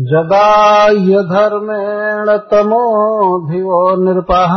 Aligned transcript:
जदा 0.00 0.84
ह्यधर्मेण 0.84 2.38
तमोधिवो 2.38 3.96
नृपः। 3.96 4.54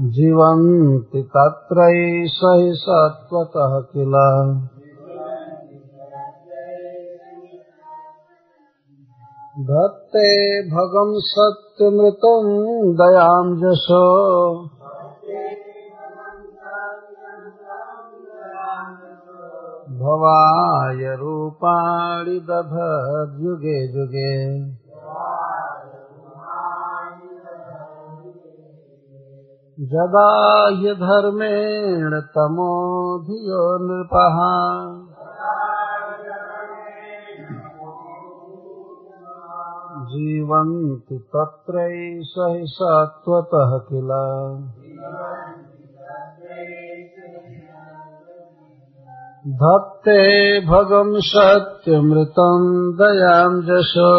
जीवन्ति 0.00 1.22
तत्रैष 1.22 2.40
हि 2.44 2.72
सत्त्वतः 2.74 3.80
किल। 3.80 4.14
धत्ते 9.62 10.62
भगं 10.68 11.14
सत्यमृतं 11.18 12.44
दयां 12.92 13.56
जशो 13.56 14.06
भवाय 20.00 21.16
रूपाणि 21.16 22.40
दधद्युगे 22.40 23.92
जुगे 23.92 24.58
जदा 29.80 30.28
ह्यधर्मेण 30.68 32.20
तमो 32.20 32.72
धियो 33.18 33.64
नृपः। 33.80 34.38
जीवन्ति 40.06 41.18
तत्रैष 41.18 42.34
हि 42.38 42.66
सत्त्वतः 42.66 43.78
किल। 43.78 44.12
धत्ते 49.48 50.22
भगं 50.60 51.20
सत्यमृतं 51.20 52.62
दयां 52.96 53.52
जशो। 53.62 54.10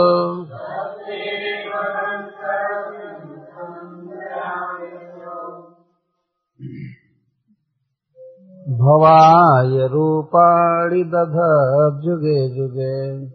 भवाय 8.78 9.88
रूपाणि 9.88 11.04
दधजुगे 11.04 12.56
जुगे 12.56 13.26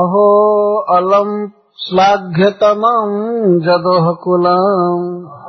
अहो 0.00 0.28
अलम् 0.76 1.48
श्लाघ्यतमम् 1.76 3.60
जदोः 3.60 4.14
कुलम्। 4.24 5.39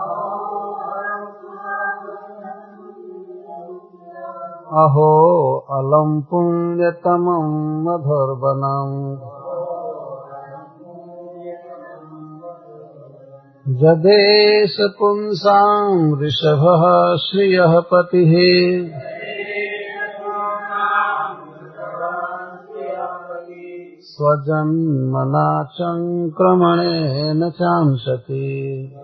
अहो 4.71 5.57
अलम् 5.57 6.21
पुण्यतमम् 6.21 7.83
मधुर्वनम्। 7.83 9.17
जदेश 13.75 14.77
पुंसाम् 14.81 16.21
ऋषभः 16.21 17.15
श्रियः 17.15 17.79
पतिः। 17.79 18.33
स्वजन्मना 24.01 25.63
चङ्क्रमणेन 25.63 27.49
चांसति। 27.49 28.95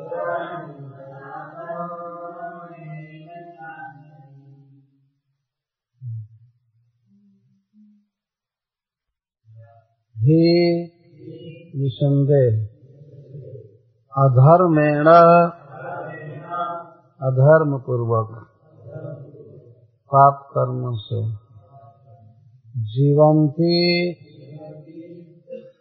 हे 10.17 10.83
निसंदेह। 11.79 12.65
अधर्मेण। 14.17 15.07
अधर्म 17.21 17.77
पूर्वक 17.77 18.47
पाप 20.13 20.49
कर्म 20.57 20.95
से 20.95 21.31
जीवन 22.81 23.47
की 23.47 24.13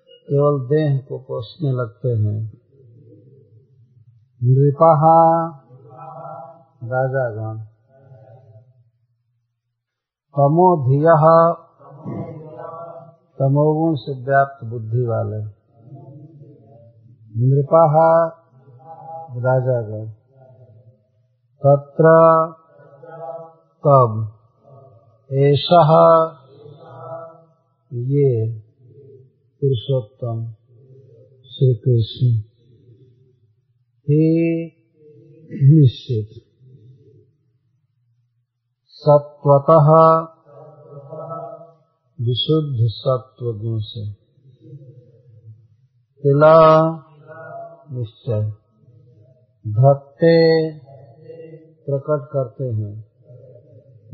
केवल 0.03 0.67
देह 0.67 0.99
को 1.09 1.19
पोषने 1.19 1.73
लगते 1.73 2.09
हैं। 2.09 2.53
नृपहा। 4.43 5.47
राजागण। 6.85 7.59
तमोधिय 10.37 11.07
तमोगुण 13.39 13.95
से 13.95 14.25
व्याप्त 14.25 14.65
बुद्धि 14.65 15.07
वाले। 15.07 15.57
नृपः 17.47 17.93
राजागण। 19.43 20.09
तत्र 21.67 22.05
तब 23.87 24.33
ऐसा 25.33 26.23
ये 27.93 28.59
पुरुषोत्तम 29.61 30.53
श्री 31.45 31.75
कृष्ण 31.75 32.39
ही 34.11 34.67
निश्चित। 35.53 36.43
सत्वतः 38.87 40.36
विशुद्ध 42.21 42.79
सत्व 42.81 43.53
गुण 43.53 43.79
से। 43.79 44.13
तिला 46.23 46.91
निश्चय। 47.91 48.53
भक्ते 49.67 50.79
प्रकट 51.85 52.29
करते 52.33 52.65
हैं। 52.65 53.01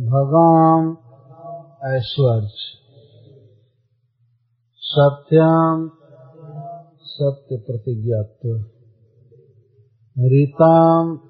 भगवान 0.01 0.97
ऐश्वर्य। 1.97 2.49
सत्यम 4.77 5.91
सत्य 7.01 7.57
प्रतिज्ञात्व। 7.57 8.65
रीताम 10.19 11.21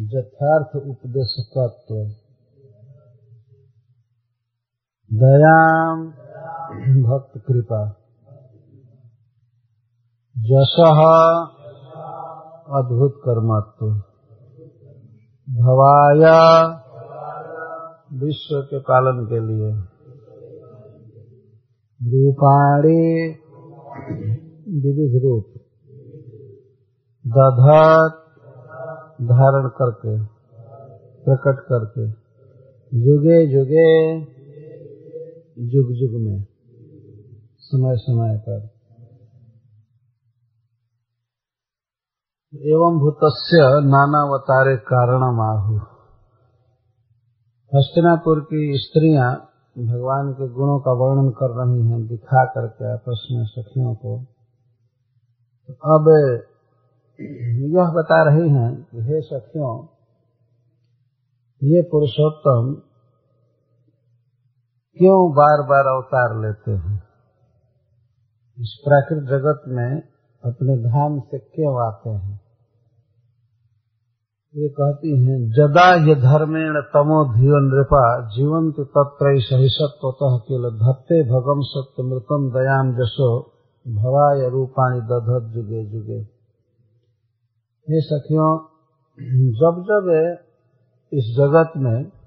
यथार्थ 0.00 0.76
उपदेशकत्व 0.76 2.27
दयाम। 5.12 6.10
भक्त 7.02 7.42
कृपा। 7.46 7.88
जश 10.38 10.76
अद्भुत 12.70 13.20
कर्मत्व। 13.28 13.86
भवाया 15.62 16.66
विश्व 18.12 18.60
के 18.60 18.78
पालन 18.78 19.26
के 19.26 19.40
लिए। 19.40 19.72
रूपाणी 22.10 23.30
विविध 24.80 25.22
रूप। 25.22 25.46
दधत 27.26 28.24
धारण 29.22 29.68
करके, 29.68 30.24
प्रकट 31.24 31.60
करके। 31.60 32.08
जुगे 32.98 33.46
जुगे 33.46 34.24
जुग 35.60 35.86
युग 35.90 36.20
में 36.22 36.44
समय 37.58 37.96
समय 37.96 38.38
पर। 38.38 38.58
एवं 42.54 42.98
भूतस्य 42.98 43.58
नानावतारे 43.86 44.76
कारणम 44.76 45.40
आहु 45.40 45.76
हस्तिनापुर 47.74 48.40
की 48.40 48.72
स्त्रियाँ 48.74 49.34
भगवान 49.78 50.32
के 50.32 50.48
गुणों 50.48 50.78
का 50.80 50.92
वर्णन 50.92 51.30
कर 51.30 51.50
रही 51.50 51.90
हैं, 51.90 52.06
दिखा 52.06 52.44
करके 52.44 52.92
आपस 52.92 53.28
में 53.30 53.44
सखियों 53.44 53.94
को। 53.94 54.24
तो 55.68 55.74
अब 55.74 56.08
यह 57.74 57.92
बता 57.92 58.22
रही 58.22 58.50
हैं 58.50 58.82
कि 58.82 58.98
हे 58.98 59.20
सखियों, 59.20 59.86
ये 61.62 61.82
पुरुषोत्तम 61.82 62.82
क्यों 64.98 65.30
बार 65.30 65.66
बार 65.66 65.86
अवतार 65.86 66.42
लेते 66.42 66.70
हैं? 66.70 67.02
इस 68.58 68.82
प्राकृत 68.84 69.22
जगत 69.22 69.62
में 69.68 70.02
अपने 70.44 70.76
धाम 70.76 71.20
से 71.20 71.38
क्यों 71.38 71.86
आते 71.86 72.10
हैं? 72.10 72.40
ये 74.56 74.68
कहती 74.68 75.26
हैं, 75.26 75.50
जदा 75.50 75.94
ये 75.94 76.14
धर्मेण 76.14 76.80
तमो 76.80 77.34
धियो 77.34 77.56
नृपा, 77.58 78.28
जीवंत 78.28 78.74
तत्र 78.74 79.40
सहिषत्वतः 79.40 80.38
किल 80.38 80.62
धत्ते 80.62 81.24
भगम 81.24 81.60
सत्य 81.60 82.02
मृतम 82.02 82.50
दयाम 82.50 82.92
जशो 82.92 83.52
भवाय 83.88 84.48
रूपाणी 84.48 85.00
दधत 85.00 85.52
जुगे 85.54 85.84
जुगे। 85.84 86.20
ये 87.90 88.00
सखियों, 88.00 88.58
जब 89.52 89.82
जब 89.82 90.38
इस 91.12 91.24
जगत 91.36 91.72
में 91.76 92.17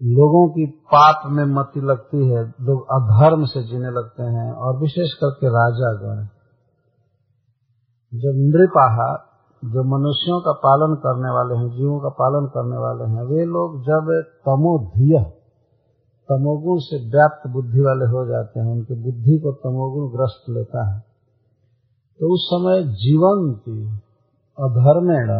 लोगों 0.00 0.48
की 0.48 0.66
पाप 0.66 1.22
में 1.30 1.44
मति 1.44 1.80
लगती 1.80 2.20
है, 2.28 2.42
लोग 2.60 2.84
अधर्म 2.90 3.44
से 3.44 3.62
जीने 3.62 3.90
लगते 3.90 4.22
हैं 4.22 4.52
और 4.52 4.78
विशेष 4.78 5.12
करके 5.14 5.48
राजागण। 5.48 6.22
जब 8.12 8.38
नृपाहा, 8.46 9.10
जो 9.62 9.82
मनुष्यों 9.88 10.40
का 10.40 10.52
पालन 10.52 10.94
करने 10.94 11.30
वाले 11.30 11.58
हैं, 11.58 11.68
जीवों 11.76 11.98
का 12.00 12.08
पालन 12.08 12.46
करने 12.46 12.78
वाले 12.78 13.10
हैं, 13.10 13.26
वे 13.26 13.44
लोग 13.44 13.76
जब 13.82 14.08
तमोधिय, 14.46 15.18
तमोगुण 16.28 16.78
से 16.78 16.96
व्याप्त 17.10 17.46
बुद्धि 17.50 17.80
वाले 17.80 18.06
हो 18.06 18.26
जाते 18.26 18.60
हैं, 18.60 18.72
उनकी 18.72 18.94
बुद्धि 19.02 19.38
को 19.38 19.52
तमोगुण 19.52 20.10
ग्रस्त 20.16 20.50
लेता 20.50 20.82
है 20.88 20.98
तो 22.20 22.32
उस 22.34 22.42
समय 22.44 22.82
जीवन 22.94 23.52
की 23.58 23.78
अधर्मेण 24.58 25.30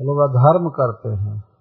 लोग 0.00 0.18
अधर्म 0.20 0.68
करते 0.70 1.10
हैं। 1.14 1.51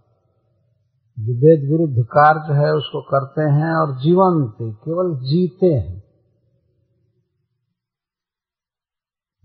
जो 1.21 1.33
वेद 1.33 1.71
विरुद्ध 1.71 2.07
कार्य 2.07 2.65
है, 2.65 2.73
उसको 2.73 3.01
करते 3.01 3.41
हैं 3.41 3.81
और 3.81 3.99
जीवन 3.99 4.51
थे 4.51 4.73
केवल 4.73 5.15
जीते 5.19 5.65
हैं। 5.65 6.03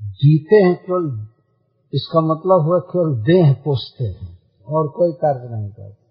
जीते 0.02 0.56
हैं 0.56 0.76
केवल, 0.76 1.28
इसका 1.94 2.20
मतलब 2.20 2.62
हुआ 2.62 2.78
केवल 2.78 3.22
देह 3.22 3.52
पोषते 3.52 4.04
हैं, 4.04 4.38
और 4.66 4.88
कोई 4.88 5.12
कार्य 5.12 5.54
नहीं 5.54 5.70
करते। 5.70 6.06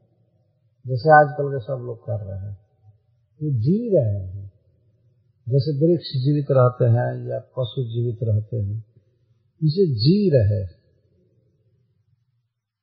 जैसे 0.89 1.09
आजकल 1.09 1.47
के 1.50 1.59
सब 1.59 1.83
लोग 1.85 1.97
कर 1.97 2.25
रहे 2.25 2.39
हैं। 2.39 2.57
वो 3.44 3.50
जी 3.50 3.97
रहे 3.97 4.27
हैं। 4.27 4.51
जैसे 5.50 5.71
वृक्ष 5.71 6.06
जीवित 6.06 6.45
रहते 6.51 6.85
हैं 6.85 7.29
या 7.29 7.39
पशु 7.39 7.83
जीवित 7.83 8.19
रहते 8.23 8.57
हैं, 8.57 8.79
उसे 9.63 9.85
जी 9.95 10.29
रहे 10.29 10.65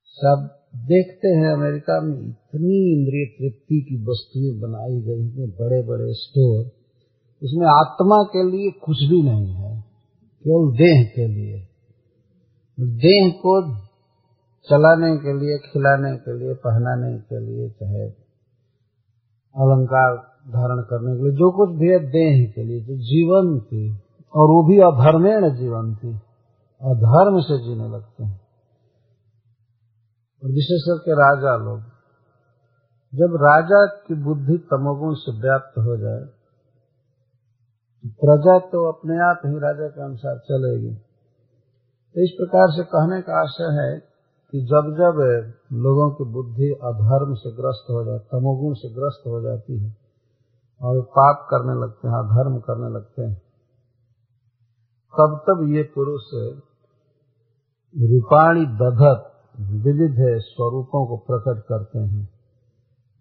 सब 0.04 0.61
देखते 0.76 1.28
हैं 1.28 1.52
अमेरिका 1.52 2.00
में 2.00 2.14
इतनी 2.14 2.92
इंद्रिय 2.92 3.26
तृप्ति 3.26 3.86
की 3.88 4.04
वस्तुएँ 4.04 4.60
बनाई 4.60 5.00
गई, 5.00 5.28
इतने 5.28 5.46
बड़े 5.46 5.82
बड़े 5.82 6.12
स्टोर, 6.12 6.64
उसमें 7.42 7.66
आत्मा 7.66 8.22
के 8.22 8.50
लिए 8.50 8.70
कुछ 8.70 8.96
भी 8.98 9.22
नहीं 9.22 9.54
है, 9.54 9.84
केवल 10.44 10.76
देह 10.76 11.04
के 11.04 11.26
लिए। 11.28 11.68
देह 12.80 13.30
को 13.30 13.74
चलाने 14.70 15.16
के 15.16 15.38
लिए, 15.40 15.58
खिलाने 15.58 16.16
के 16.16 16.38
लिए, 16.38 16.54
पहनाने 16.54 17.18
के 17.18 17.40
लिए, 17.40 17.70
चाहे 17.70 18.02
अलंकार 19.56 20.16
धारण 20.48 20.82
करने 20.82 21.16
के 21.16 21.22
लिए, 21.22 21.32
जो 21.32 21.50
कुछ 21.50 21.78
भी 21.78 21.88
है 21.88 21.98
देह 21.98 22.52
के 22.52 22.62
लिए, 22.62 22.80
जो 22.80 22.96
जीवन 22.96 23.60
थी, 23.60 23.90
और 24.34 24.48
वो 24.48 24.68
भी 24.68 24.78
अधर्मेण 24.78 25.56
जीवन 25.56 25.94
थी, 25.94 26.08
अधर्म 26.82 27.40
से 27.40 27.64
जीने 27.64 27.88
लगते 27.88 28.24
हैं। 28.24 28.41
और 30.42 30.50
विशेष 30.50 30.84
करके 30.84 31.16
राजा 31.18 31.56
लोग, 31.56 31.80
जब 33.12 33.34
राजा 33.42 33.80
की 34.06 34.14
बुद्धि 34.24 34.56
तमोगुण 34.70 35.14
से 35.16 35.32
व्याप्त 35.40 35.78
हो 35.78 35.96
जाए 35.96 36.22
प्रजा 38.20 38.58
तो 38.70 38.78
अपने 38.88 39.16
आप 39.24 39.42
ही 39.46 39.58
राजा 39.58 39.88
के 39.88 40.02
अनुसार 40.04 40.38
चलेगी। 40.46 40.94
तो 40.94 42.22
इस 42.22 42.32
प्रकार 42.38 42.70
से 42.70 42.84
कहने 42.84 43.18
का 43.22 43.36
आशय 43.40 43.68
है 43.76 43.90
कि 44.52 44.62
जब 44.66 44.88
जब 44.96 45.20
लोगों 45.84 46.08
की 46.10 46.24
बुद्धि 46.32 46.70
अधर्म 46.84 47.34
से 47.34 47.52
ग्रस्त 47.52 47.90
हो 47.90 48.02
जाती 48.04 48.24
तमोगुण 48.32 48.74
से 48.74 48.90
ग्रस्त 48.94 49.26
हो 49.26 49.40
जाती 49.40 49.78
है, 49.78 49.90
और 50.80 51.00
पाप 51.12 51.46
करने 51.50 51.76
लगते 51.82 52.08
हैं, 52.08 52.14
अधर्म 52.16 52.58
करने 52.60 52.90
लगते 52.94 53.22
हैं, 53.22 53.34
तब 55.14 55.38
तब 55.46 55.62
ये 55.68 55.82
पुरुष 55.94 56.26
रूपाणी 57.94 58.66
दधत 58.78 59.31
विविध 59.60 60.16
स्वरूपों 60.38 61.06
को 61.06 61.16
प्रकट 61.16 61.62
करते 61.68 61.98
हैं 61.98 62.28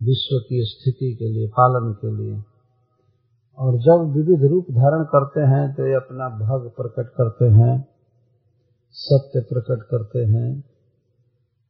विश्व 0.04 0.38
की 0.50 0.62
स्थिति 0.66 1.16
के 1.16 1.26
लिए, 1.26 1.48
पालन 1.48 1.94
के 1.94 2.12
लिए। 2.18 2.44
और 3.58 3.78
जब 3.78 4.14
विविध 4.16 4.52
रूप 4.52 4.66
धारण 4.72 5.04
करते 5.04 5.42
हैं 5.42 5.76
तो 5.76 5.86
ये 5.86 5.94
अपना 5.94 6.30
भग 6.30 6.70
प्रकट 6.70 7.10
करते 7.10 7.46
हैं, 7.46 7.88
सत्य 8.92 9.40
प्रकट 9.40 9.84
करते 9.84 10.20
हैं। 10.20 10.64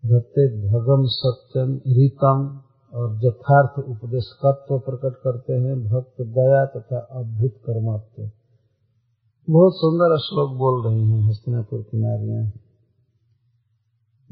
धत्ते 0.06 0.70
भगम 0.70 1.04
सत्यम 1.06 1.76
रीतम 1.88 2.62
और 2.94 3.20
यथार्थ 3.24 3.80
उपदेशकत्व 3.80 4.80
प्रकट 4.80 5.16
करते 5.16 5.54
हैं, 5.54 5.76
भक्त 5.90 6.22
दया 6.22 6.66
तथा 6.66 7.00
अद्भुत 7.00 7.52
कर्मत्व। 7.52 8.30
बहुत 9.50 9.74
सुंदर 9.76 10.18
श्लोक 10.18 10.58
बोल 10.58 10.86
रही 10.86 11.12
हैं 11.12 11.30
हस्तिनापुर 11.30 11.82
की 11.82 11.98
नारियाँ। 11.98 12.52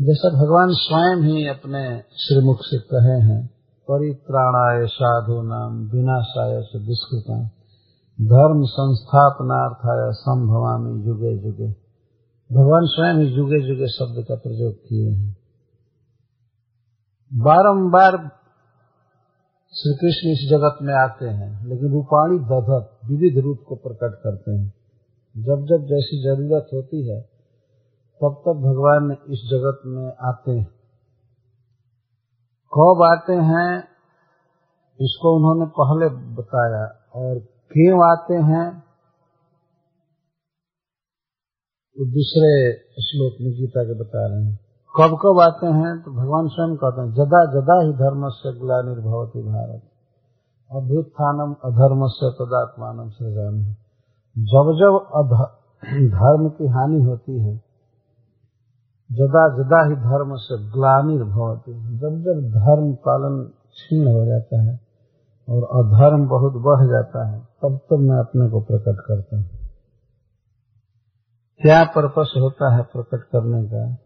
जैसा 0.01 0.29
भगवान 0.29 0.67
स्वयं 0.69 1.23
ही 1.23 1.47
अपने 1.47 1.99
श्रीमुख 1.99 2.57
से 2.61 2.79
कहे 2.79 3.19
हैं, 3.19 3.47
परित्राणाय 3.87 4.87
साधु 4.87 5.41
नाम 5.41 5.89
विनाशाय 5.89 6.61
से 6.61 6.79
दुष्कृता, 6.79 7.43
धर्म 8.21 8.63
संस्थापनार्थाय 8.63 10.11
संभवामी 10.11 11.05
युगे 11.07 11.47
युगे। 11.47 11.67
भगवान 12.53 12.85
स्वयं 12.85 13.13
ही 13.13 13.35
जुगे 13.35 13.67
जुगे 13.67 13.87
शब्द 13.87 14.25
का 14.27 14.35
प्रयोग 14.35 14.73
किए 14.73 15.09
हैं। 15.09 15.37
बारंबार 17.33 18.11
श्री 19.73 19.93
कृष्ण 19.93 20.29
इस 20.29 20.47
जगत 20.51 20.77
में 20.81 20.93
आते 20.93 21.25
हैं, 21.25 21.67
लेकिन 21.67 21.91
रूपाणी 21.91 22.39
दधत 22.39 22.99
विविध 23.05 23.43
रूप 23.43 23.59
को 23.67 23.75
प्रकट 23.75 24.21
करते 24.23 24.51
हैं। 24.51 24.73
जब 25.37 25.65
जब 25.65 25.85
जैसी 25.85 26.23
ज़रूरत 26.23 26.67
होती 26.73 27.09
है 27.09 27.38
तब 28.21 28.33
तक 28.45 28.55
भगवान 28.63 29.11
इस 29.11 29.41
जगत 29.51 29.81
में 29.85 30.07
आते 30.29 30.51
हैं। 30.51 30.65
कब 32.73 33.03
आते 33.03 33.33
हैं, 33.33 33.83
इसको 34.99 35.29
उन्होंने 35.35 35.65
पहले 35.79 36.07
बताया 36.35 36.81
और 37.15 37.39
क्यों 37.71 37.99
आते 38.07 38.33
हैं, 38.33 38.65
वो 41.97 42.05
दूसरे 42.05 42.49
श्लोक 43.01 43.37
में 43.41 43.51
गीता 43.51 43.83
के 43.83 43.99
बता 43.99 44.25
रहे 44.27 44.43
हैं। 44.45 44.59
कब 44.95 45.15
कब 45.23 45.39
आते 45.39 45.67
हैं 45.67 45.93
तो 46.01 46.11
भगवान 46.11 46.47
स्वयं 46.47 46.75
कहते 46.75 47.01
हैं, 47.01 47.13
जदा 47.13 47.41
जदा 47.45 47.79
ही 47.81 47.93
धर्म 47.93 48.27
से 48.29 48.53
गुला 48.59 48.81
निर्भवती 48.81 49.41
भारत। 49.43 49.81
अभ्युत्थानम 50.71 51.55
अधर्म 51.65 52.05
से 52.07 52.31
तदात्मान 52.31 53.09
सृजाम 53.09 53.63
जब 54.35 54.67
जब 54.79 54.93
धर्म 56.11 56.49
की 56.49 56.67
हानि 56.67 57.03
होती 57.03 57.39
है 57.39 57.68
जदा 59.11 59.63
जदा 59.63 59.89
ही 59.89 59.95
धर्म 59.95 60.35
से 60.35 60.57
ग्लानिर्भवती 60.71 61.97
जब 61.97 62.09
जब 62.09 62.49
धर्म 62.49 62.93
पालन 62.95 63.43
क्षीण 63.43 64.07
हो 64.07 64.25
जाता 64.25 64.61
है 64.61 64.79
और 65.49 65.63
अधर्म 65.63 66.27
बहुत 66.27 66.53
बढ़ 66.53 66.87
जाता 66.87 67.27
है, 67.27 67.39
तब 67.39 67.79
तब 67.89 67.97
मैं 67.99 68.19
अपने 68.19 68.49
को 68.49 68.59
प्रकट 68.59 69.01
करता 69.07 69.37
हूँ। 69.37 69.45
क्या 71.61 71.83
पर्पस 71.83 72.33
होता 72.37 72.75
है 72.75 72.83
प्रकट 72.83 73.23
करने 73.23 73.65
का? 73.65 73.97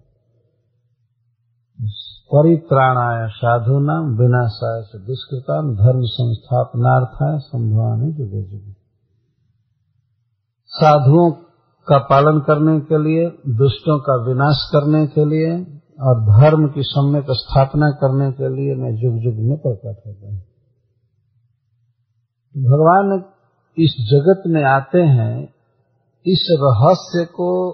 परित्राणाय 2.36 3.29
साधु 3.29 3.79
नाम 3.79 4.17
विनाशाय 4.17 4.81
से 4.81 5.00
दुष्कृताम 5.00 5.75
धर्म 5.75 6.01
संस्थापनार्थाय 6.01 7.39
संभवामी 7.39 8.12
जुगे 8.12 8.43
जुगे। 8.43 8.75
साधुओं 10.67 11.31
का 11.87 11.97
पालन 11.97 12.39
करने 12.39 12.79
के 12.79 12.97
लिए, 13.03 13.27
दुष्टों 13.57 13.99
का 13.99 14.15
विनाश 14.25 14.59
करने 14.73 15.07
के 15.07 15.25
लिए 15.25 15.51
और 16.01 16.21
धर्म 16.25 16.67
की 16.67 16.83
सम्यक 16.83 17.25
स्थापना 17.31 17.89
करने 17.91 18.31
के 18.31 18.49
लिए 18.49 18.75
मैं 18.75 18.91
युग 18.91 19.19
जुग 19.19 19.43
में 19.45 19.57
प्रकट 19.57 20.07
हूँ 20.07 20.41
भगवान 22.55 23.23
इस 23.77 23.95
जगत 24.09 24.43
में 24.47 24.63
आते 24.63 25.01
हैं, 25.01 25.43
इस 26.25 26.47
रहस्य 26.61 27.25
को 27.25 27.71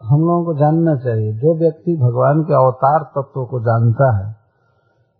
हम 0.00 0.20
लोगों 0.20 0.44
को 0.44 0.54
जानना 0.58 0.94
चाहिए। 0.96 1.32
जो 1.32 1.58
व्यक्ति 1.58 1.96
भगवान 1.96 2.42
के 2.42 2.54
अवतार 2.54 3.04
तत्व 3.04 3.44
को 3.44 3.60
जानता 3.60 4.08
है 4.18 4.32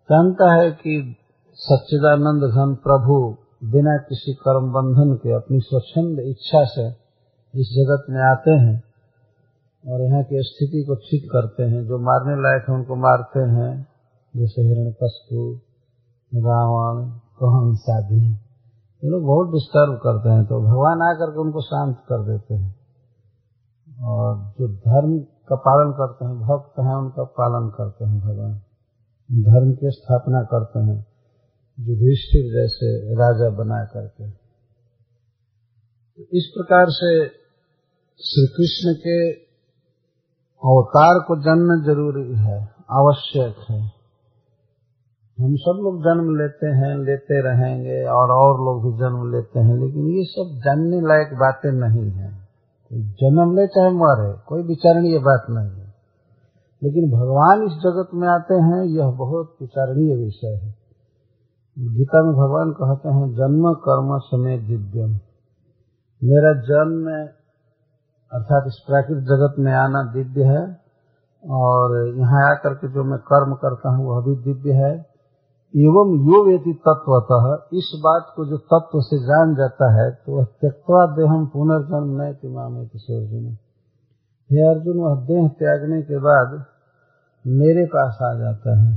जानता 0.09 0.47
है 0.53 0.71
कि 0.71 1.15
सच्चिदानंद 1.57 2.43
घन 2.43 2.75
प्रभु 2.75 3.37
बिना 3.63 3.97
किसी 3.97 4.33
कर्म 4.33 4.71
बंधन 4.71 5.15
के 5.15 5.35
अपनी 5.35 5.59
स्वच्छंद 5.59 6.19
इच्छा 6.19 6.63
से 6.65 7.02
इस 7.53 7.67
जगत 7.69 8.05
में 8.09 8.21
आते 8.21 8.51
हैं 8.51 8.77
और 9.83 10.01
यहाँ 10.01 10.23
की 10.23 10.41
स्थिति 10.41 10.83
को 10.83 10.95
ठीक 10.95 11.25
करते 11.31 11.63
हैं, 11.63 11.85
जो 11.87 11.97
मारने 11.99 12.35
लायक 12.41 12.69
है 12.69 12.75
उनको 12.75 12.95
मारते 12.95 13.39
हैं, 13.39 13.87
जैसे 14.33 14.61
हिरण 14.61 14.91
कशपू 14.91 15.41
रावण 16.31 17.09
कंस 17.11 17.85
आदि 17.89 18.21
ये 19.03 19.09
लोग 19.09 19.23
बहुत 19.23 19.47
डिस्टर्ब 19.47 19.97
करते 19.97 20.29
हैं 20.29 20.45
तो 20.45 20.59
भगवान 20.61 21.01
आकर 21.01 21.31
के 21.31 21.39
उनको 21.39 21.61
शांत 21.61 21.97
कर 22.09 22.23
देते 22.23 22.53
हैं। 22.53 22.75
और 24.03 24.35
जो 24.59 24.67
धर्म 24.67 25.19
का 25.19 25.55
पालन 25.55 25.91
करते 25.91 26.25
हैं, 26.25 26.35
भक्त 26.39 26.79
हैं, 26.79 26.95
उनका 26.95 27.23
पालन 27.23 27.69
करते 27.69 28.05
हैं 28.05 28.19
भगवान। 28.19 28.53
धर्म 29.43 29.71
की 29.71 29.91
स्थापना 29.91 30.43
करते 30.43 30.79
हैं, 30.79 31.05
युधिष्ठिर 31.79 32.43
जैसे 32.53 33.13
राजा 33.13 33.49
बना 33.49 33.83
करके। 33.85 34.25
इस 36.37 36.51
प्रकार 36.57 36.85
से 36.89 37.42
श्री 38.17 38.47
कृष्ण 38.47 38.93
के 38.93 39.31
अवतार 40.71 41.19
को 41.27 41.41
जानना 41.41 41.83
ज़रूरी 41.85 42.35
है, 42.35 42.69
आवश्यक 42.91 43.55
है। 43.71 43.81
हम 45.39 45.55
सब 45.55 45.79
लोग 45.83 45.99
जन्म 45.99 46.37
लेते 46.37 46.67
हैं, 46.67 47.05
लेते 47.05 47.41
रहेंगे 47.41 48.03
और 48.03 48.31
और 48.31 48.59
लोग 48.65 48.83
भी 48.83 48.97
जन्म 48.97 49.31
लेते 49.35 49.59
हैं, 49.59 49.77
लेकिन 49.85 50.07
ये 50.07 50.23
सब 50.23 50.61
जानने 50.65 51.01
लायक 51.01 51.33
बातें 51.33 51.71
नहीं 51.71 52.11
है। 52.11 52.31
जन्म 52.93 53.55
ले 53.55 53.67
चाहे 53.67 53.89
मरे, 53.89 54.41
कोई 54.47 54.63
विचारणीय 54.63 55.19
बात 55.19 55.45
नहीं 55.49 55.69
है। 55.69 55.93
लेकिन 56.83 57.11
भगवान 57.11 57.63
इस 57.63 57.71
जगत 57.71 58.09
में 58.13 58.27
आते 58.27 58.53
हैं, 58.53 58.83
यह 58.83 59.07
बहुत 59.07 59.57
विचारणीय 59.61 60.15
विषय 60.15 60.59
है। 60.63 60.75
गीता 61.79 62.23
में 62.23 62.33
भगवान 62.33 62.71
कहते 62.71 63.09
हैं, 63.09 63.31
जन्म 63.33 63.73
कर्म 63.73 64.17
समय 64.19 64.57
दिव्यम। 64.57 65.09
मेरा 66.23 66.53
जन्म 66.53 67.29
अर्थात 68.33 68.67
इस 68.67 68.77
प्राकृतिक 68.87 69.23
जगत 69.25 69.55
में 69.59 69.73
आना 69.75 70.03
दिव्य 70.13 70.43
है, 70.45 70.61
और 71.43 71.95
यहाँ 72.09 72.43
आकर 72.51 72.73
के 72.75 72.87
जो 72.93 73.03
मैं 73.03 73.17
कर्म 73.25 73.53
करता 73.57 73.95
हूँ, 73.95 74.05
वह 74.07 74.21
भी 74.25 74.35
दिव्य 74.43 74.73
है। 74.75 74.93
एवं 75.73 76.09
यो 76.25 76.39
वेति 76.45 76.71
तत्वतः 76.83 77.45
इस 77.77 77.87
बात 78.01 78.25
को 78.35 78.45
जो 78.45 78.57
तत्व 78.71 78.99
से 79.01 79.17
जान 79.21 79.53
जाता 79.55 79.87
है 79.93 80.09
तो 80.15 80.35
वह 80.35 80.43
त्यक्वा 80.61 81.05
देहम 81.15 81.45
पुनर्जन्म 81.47 82.21
नए 82.21 82.33
तिमाम 82.35 82.75
अर्जुन 82.79 83.45
हे 84.49 84.67
अर्जुन, 84.67 84.97
वह 84.97 85.15
देह 85.25 85.47
त्यागने 85.59 86.01
के 86.03 86.17
बाद 86.19 86.53
मेरे 87.45 87.85
पास 87.87 88.17
आ 88.23 88.33
जाता 88.35 88.75
है, 88.75 88.91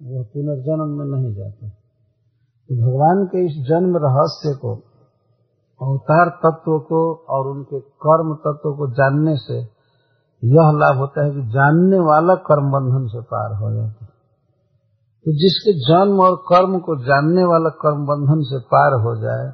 वह 0.00 0.22
पुनर्जन्म 0.32 0.88
में 0.90 1.06
नहीं 1.08 1.34
जाता। 1.34 1.68
तो 1.68 2.76
भगवान 2.76 3.24
के 3.26 3.44
इस 3.46 3.58
जन्म 3.66 3.96
रहस्य 3.98 4.54
को 4.56 4.74
अवतार 5.82 6.28
तत्व 6.28 6.78
को 6.78 7.14
और 7.14 7.46
उनके 7.46 7.80
कर्म 7.80 8.34
तत्व 8.34 8.76
को 8.76 8.90
जानने 8.90 9.36
से 9.36 9.82
यह 10.44 10.70
लाभ 10.74 10.98
होता 10.98 11.24
है 11.24 11.30
कि 11.30 11.40
जानने 11.40 11.98
वाला 11.98 12.34
कर्म 12.34 12.70
बंधन 12.70 13.06
से 13.06 13.20
पार 13.20 13.54
हो 13.54 13.72
जाता 13.74 13.98
है। 14.02 14.12
तो 15.24 15.32
जिसके 15.32 15.72
जन्म 15.72 16.20
और 16.20 16.36
कर्म 16.36 16.78
को 16.78 16.96
जानने 16.96 17.44
वाला 17.44 17.68
कर्म 17.68 18.06
बंधन 18.06 18.42
से 18.42 18.58
पार 18.58 18.92
हो 18.92 19.22
जाए, 19.22 19.52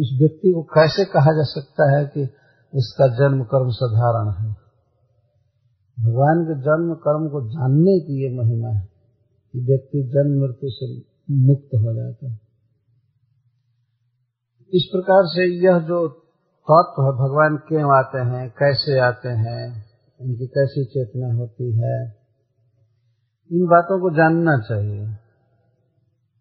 उस 0.00 0.18
व्यक्ति 0.20 0.52
को 0.52 0.62
कैसे 0.62 1.04
कहा 1.04 1.32
जा 1.32 1.42
सकता 1.42 1.98
है 1.98 2.06
कि 2.06 2.24
उसका 2.74 3.06
जन्म 3.06 3.44
कर्म 3.44 3.68
साधारण 3.68 4.32
है? 4.32 4.56
भगवान 6.00 6.44
के 6.44 6.54
जन्म 6.60 6.94
कर्म 6.94 7.28
को 7.28 7.48
जानने 7.48 8.00
की 8.00 8.22
ये 8.22 8.38
महिमा 8.38 8.68
है 8.68 8.88
कि 9.52 9.58
व्यक्ति 9.58 10.02
जन्म 10.02 10.40
मृत्यु 10.42 10.70
से 10.70 11.02
मुक्त 11.30 11.70
हो 11.74 11.94
जाता 11.94 12.30
है। 12.30 12.39
इस 14.74 14.84
प्रकार 14.92 15.22
से 15.26 15.44
यह 15.66 15.78
जो 15.78 16.08
तत्व 16.70 17.02
है, 17.02 17.12
भगवान 17.12 17.56
क्यों 17.56 17.98
आते 17.98 18.18
हैं, 18.18 18.50
कैसे 18.50 18.98
आते 18.98 19.28
हैं 19.28 19.84
उनकी 20.20 20.46
कैसी 20.46 20.84
चेतना 20.84 21.34
होती 21.34 21.72
है, 21.72 22.14
इन 23.52 23.66
बातों 23.66 24.00
को 24.00 24.10
जानना 24.10 24.58
चाहिए। 24.58 25.06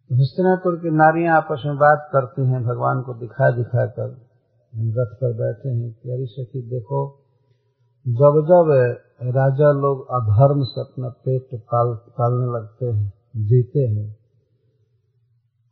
तो 0.10 0.16
हस्तिनापुर 0.16 0.76
की 0.76 0.90
नारियाँ 0.90 1.38
आपस 1.38 1.64
में 1.66 1.76
बात 1.76 2.10
करती 2.14 2.42
हैं, 2.42 2.64
भगवान 2.64 3.02
को 3.02 3.14
दिखा 3.14 3.52
दिखा 3.52 3.86
कर 3.86 4.10
रथ 5.00 5.16
पर 5.16 5.34
बैठे 5.34 5.70
हैं 5.70 5.92
अरे 5.92 6.26
सखी 6.26 6.62
देखो। 6.62 7.20
जब 8.08 8.40
जब 8.46 8.70
राजा 9.22 9.72
लोग 9.72 10.08
अधर्म 10.10 10.64
से 10.64 10.82
अपना 10.82 11.10
पेट 11.10 11.48
पाल, 11.54 11.94
पालने 11.94 12.60
लगते 12.60 12.86
हैं, 12.86 13.14
जीते 13.38 13.80
हैं 13.80 14.19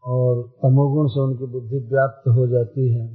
और 0.07 0.43
तमोगुण 0.43 1.07
से 1.07 1.19
उनकी 1.19 1.45
बुद्धि 1.45 1.77
व्याप्त 1.77 2.27
हो 2.27 2.47
जाती 2.47 2.93
है। 2.93 3.07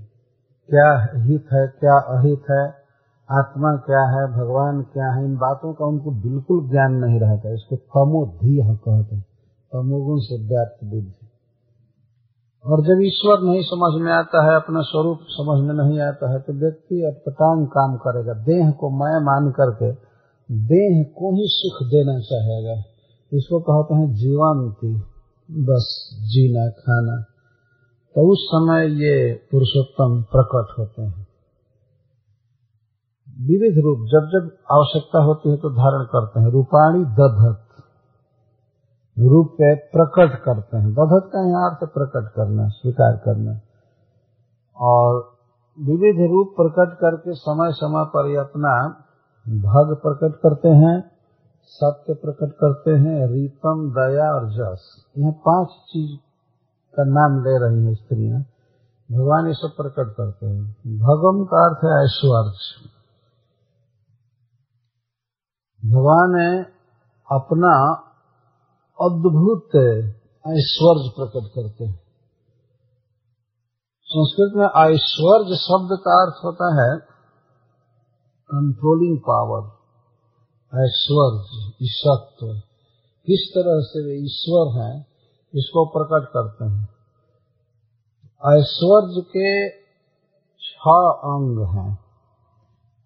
क्या 0.70 1.12
हित 1.16 1.44
है, 1.52 1.66
क्या 1.66 1.98
अहित 1.98 2.42
है, 2.50 2.82
आत्मा 3.30 3.76
क्या 3.76 4.02
है, 4.02 4.32
भगवान 4.32 4.82
क्या 4.82 5.12
है, 5.12 5.24
इन 5.24 5.36
बातों 5.36 5.72
का 5.72 5.86
उनको 5.86 6.10
बिल्कुल 6.10 6.70
ज्ञान 6.70 6.92
नहीं 6.92 7.20
रहता। 7.20 7.54
इसको 7.54 7.76
तमोधी 7.76 8.76
कहते 8.76 9.16
हैं। 9.16 9.24
तमोगुण 9.72 10.18
से 10.18 10.48
व्याप्त 10.48 10.84
बुद्धि। 10.84 11.28
और 12.66 12.80
जब 12.80 13.00
ईश्वर 13.02 13.40
नहीं 13.40 13.62
समझ 13.62 14.02
में 14.02 14.12
आता 14.12 14.50
है, 14.50 14.56
अपना 14.56 14.80
स्वरूप 14.80 15.18
समझ 15.22 15.64
में 15.64 15.74
नहीं 15.74 16.00
आता 16.00 16.32
है 16.32 16.40
तो 16.40 16.52
व्यक्ति 16.52 17.02
अटपटांग 17.02 17.66
काम 17.66 17.96
करेगा। 17.96 18.32
देह 18.32 18.70
को 18.70 18.90
मैं 18.90 19.20
मान 19.20 19.50
करके 19.50 19.92
देह 20.52 21.02
को 21.02 21.32
ही 21.34 21.44
सुख 21.44 21.86
देना 21.86 22.18
चाहेगा। 22.18 22.82
इसको 23.32 23.60
कहते 23.60 23.94
हैं 23.94 24.14
जीवंती। 24.14 25.11
बस 25.52 26.10
जीना 26.14 26.70
खाना। 26.70 27.22
तो 28.14 28.32
उस 28.32 28.38
समय 28.42 29.04
ये 29.04 29.34
पुरुषोत्तम 29.50 30.22
प्रकट 30.22 30.78
होते 30.78 31.02
हैं। 31.02 31.26
विविध 33.40 33.84
रूप, 33.84 33.98
जब 33.98 34.28
जब 34.32 34.56
आवश्यकता 34.72 35.18
होती 35.18 35.50
है 35.50 35.56
तो 35.56 35.70
धारण 35.70 36.04
करते 36.04 36.40
हैं। 36.40 36.50
रूपाणी 36.50 37.04
दधत, 37.04 37.66
रूप 39.18 39.46
पे 39.46 39.74
प्रकट 39.74 40.42
करते 40.44 40.76
हैं। 40.76 40.90
दधत 40.90 41.30
का 41.32 41.48
यहाँ 41.48 41.70
अर्थ 41.70 41.90
प्रकट 41.90 42.32
करना, 42.32 42.68
स्वीकार 42.68 43.16
करना। 43.16 43.60
और 44.76 45.32
विविध 45.80 46.30
रूप 46.30 46.54
प्रकट 46.56 46.98
करके 46.98 47.34
समय 47.34 47.72
समय 47.72 48.04
पर 48.04 48.26
ये 48.26 48.36
अपना 48.36 48.88
भग 49.48 49.96
प्रकट 50.02 50.36
करते 50.36 50.68
हैं। 50.68 51.11
सत्य 51.64 52.14
प्रकट 52.14 52.52
करते 52.52 52.90
हैं, 52.90 53.32
रीतम, 53.32 53.90
दया 53.90 54.34
और 54.34 54.50
जस। 54.50 55.04
यह 55.18 55.30
पाँच 55.30 55.68
चीज़ 55.68 56.20
का 56.96 57.04
नाम 57.04 57.44
ले 57.44 57.58
रही 57.58 57.86
है 57.86 57.94
स्त्रियाँ। 57.94 58.40
भगवान 59.12 59.46
ये 59.46 59.54
सब 59.54 59.70
प्रकट 59.76 60.14
करते 60.14 60.46
हैं। 60.46 60.64
भगम 60.98 61.44
का 61.44 61.68
अर्थ 61.68 61.78
है 61.84 62.04
ऐश्वर्य। 62.04 63.02
भगवान 65.90 66.64
अपना 67.32 67.92
अद्भुत 69.00 69.76
ऐश्वर्य 70.46 71.10
प्रकट 71.10 71.48
करते 71.48 71.84
हैं। 71.84 72.02
संस्कृत 74.04 74.52
में 74.56 74.64
ऐश्वर्य 74.64 75.56
शब्द 75.56 75.98
का 76.00 76.22
अर्थ 76.22 76.44
होता 76.44 76.82
है 76.82 76.98
कंट्रोलिंग 78.52 79.18
पावर 79.18 79.81
ऐश्वर्य 80.74 81.72
ईशत्व। 81.82 82.46
किस 83.26 83.52
तरह 83.54 83.80
से 83.80 84.04
वे 84.04 84.14
ईश्वर 84.14 84.80
हैं, 84.80 85.06
इसको 85.54 85.84
प्रकट 85.84 86.28
करते 86.28 86.64
हैं। 86.64 86.88
ऐश्वर्य 88.58 89.20
के 89.20 89.70
छ 90.58 90.88
अंग 91.24 91.58
हैं 91.58 91.98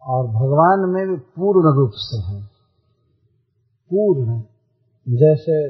और 0.02 0.26
भगवान 0.26 0.90
में 0.90 1.08
भी 1.08 1.16
पूर्ण 1.16 1.76
रूप 1.76 1.90
से 1.94 2.18
हैं। 2.18 2.46
पूर्ण, 3.90 4.40
जैसे 5.08 5.68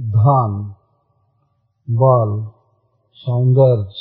धन, 0.00 0.74
बल, 1.90 2.50
सौंदर्य, 3.12 3.94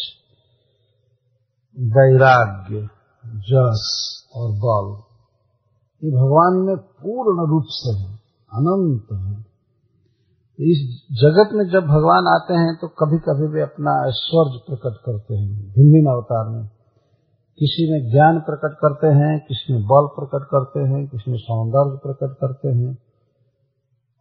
वैराग्य, 1.79 2.89
जस 3.25 3.83
और 4.35 4.51
बल। 4.51 5.14
ये 6.03 6.11
भगवान 6.11 6.53
में 6.65 6.77
पूर्ण 6.77 7.49
रूप 7.51 7.65
से 7.67 7.91
है, 7.99 8.13
अनंत 8.51 9.07
है। 9.13 9.35
इस 10.59 10.79
जगत 11.11 11.49
में 11.53 11.65
जब 11.69 11.83
भगवान 11.87 12.27
आते 12.27 12.53
हैं 12.53 12.73
तो 12.81 12.87
कभी 12.87 13.17
कभी 13.17 13.47
वे 13.47 13.61
अपना 13.61 13.93
ऐश्वर्य 14.07 14.59
प्रकट 14.67 14.97
करते 15.05 15.35
हैं 15.35 15.49
भिन्न 15.49 15.91
भिन्न 15.93 16.11
अवतार 16.11 16.49
में। 16.49 16.63
किसी 17.59 17.83
में 17.91 18.11
ज्ञान 18.11 18.39
प्रकट 18.39 18.73
करते 18.73 19.07
हैं, 19.07 19.33
किसी 19.39 19.73
में 19.73 19.81
बल 19.81 20.07
प्रकट 20.07 20.45
करते 20.45 20.79
हैं, 20.79 21.07
किसी 21.07 21.31
में 21.31 21.37
सौंदर्य 21.37 21.97
प्रकट 21.97 22.35
करते 22.37 22.67
हैं। 22.69 22.93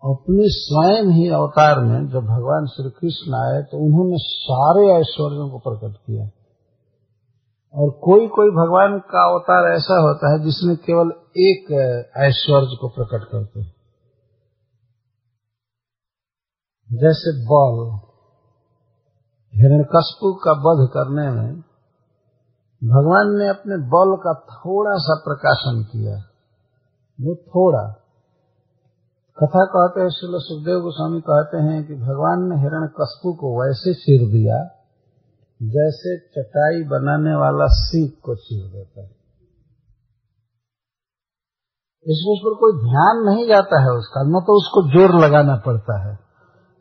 अपने 0.02 0.48
स्वयं 0.48 1.10
ही 1.10 1.28
अवतार 1.28 1.80
में 1.84 2.08
जब 2.08 2.24
भगवान 2.24 2.66
श्री 2.66 2.90
कृष्ण 2.90 3.34
आए 3.34 3.62
तो 3.62 3.84
उन्होंने 3.86 4.16
सारे 4.18 4.86
ऐश्वर्यों 4.92 5.50
को 5.50 5.58
प्रकट 5.58 5.96
किया। 5.96 6.26
और 7.74 7.90
कोई 7.90 8.28
कोई 8.28 8.50
भगवान 8.50 8.98
का 8.98 9.32
अवतार 9.32 9.72
ऐसा 9.72 10.00
होता 10.00 10.32
है 10.32 10.38
जिसमें 10.38 10.76
केवल 10.76 11.12
एक 11.36 11.72
ऐश्वर्य 12.16 12.76
को 12.80 12.88
प्रकट 12.88 13.28
करते 13.32 13.60
हैं। 13.60 13.74
जैसे 16.92 17.44
बल 17.44 17.98
हिरण्यकशपु 19.54 20.34
का 20.34 20.52
वध 20.52 20.88
करने 20.88 21.30
में 21.30 21.60
भगवान 22.84 23.38
ने 23.38 23.48
अपने 23.48 23.76
बल 23.76 24.16
का 24.16 24.34
थोड़ा 24.34 24.96
सा 24.96 25.14
प्रकाशन 25.24 25.84
किया। 25.92 26.16
वो 27.20 27.34
थोड़ा। 27.34 28.00
कथा 29.42 29.64
कहते 29.64 30.00
हैं 30.00 30.08
श्री 30.08 30.28
सुखदेव 30.32 30.80
गोस्वामी 30.80 31.20
कहते 31.20 31.56
हैं 31.56 31.86
कि 31.86 31.94
भगवान 31.94 32.48
ने 32.48 32.56
हिरण 32.56 32.86
कस्पू 32.86 33.32
को 33.32 33.62
वैसे 33.62 33.94
सिर 33.94 34.32
दिया 34.32 34.83
जैसे 35.62 36.18
चटाई 36.18 36.82
बनाने 36.84 37.34
वाला 37.34 37.66
सीख 37.66 38.20
को 38.22 38.34
चीर 38.34 38.70
देता 38.72 39.00
है। 39.00 39.10
इसमें 42.06 42.32
उस 42.32 42.40
पर 42.44 42.54
कोई 42.54 42.72
ध्यान 42.72 43.22
नहीं 43.26 43.48
जाता 43.48 43.82
है 43.82 43.90
उसका, 43.90 44.22
न 44.22 44.40
तो 44.40 44.56
उसको 44.56 44.82
ज़ोर 44.88 45.24
लगाना 45.24 45.56
पड़ता 45.56 46.08
है। 46.08 46.18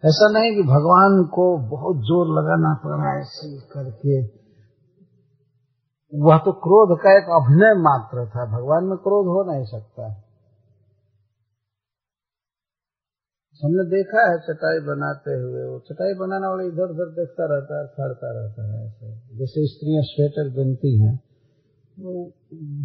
ऐसा 0.03 0.29
नहीं 0.29 0.55
कि 0.55 0.63
भगवान 0.63 1.23
को 1.25 1.57
बहुत 1.77 1.97
ज़ोर 1.97 2.27
लगाना 2.39 2.73
पड़ 2.83 2.91
रहा 2.91 3.13
है 3.13 3.21
ऐसे 3.21 3.59
करके। 3.59 4.21
वह 6.19 6.37
तो 6.37 6.51
क्रोध 6.51 6.99
का 6.99 7.17
एक 7.17 7.23
अभिनय 7.23 7.73
मात्र 7.73 8.25
था, 8.27 8.45
भगवान 8.45 8.83
में 8.83 8.97
क्रोध 8.97 9.25
हो 9.25 9.53
नहीं 9.53 9.65
सकता 9.65 10.22
हमने 13.63 13.84
देखा 13.84 14.32
है 14.32 14.39
चटाई 14.39 14.79
बनाते 14.79 15.32
हुए, 15.32 15.63
वो 15.63 15.79
चटाई 15.79 16.13
बनाने 16.13 16.48
वाले 16.48 16.67
इधर 16.67 16.84
उधर 16.84 17.10
देखता 17.10 17.55
रहता 17.55 17.79
है 17.79 17.88
खड़ता 17.88 18.39
रहता 18.39 18.67
है 18.67 18.88
ऐसे। 18.88 19.38
जैसे 19.38 19.67
स्त्रियाँ 19.67 20.03
स्वेटर 20.03 20.50
बनती 20.50 21.01
हैं, 21.01 21.20
वो 22.00 22.32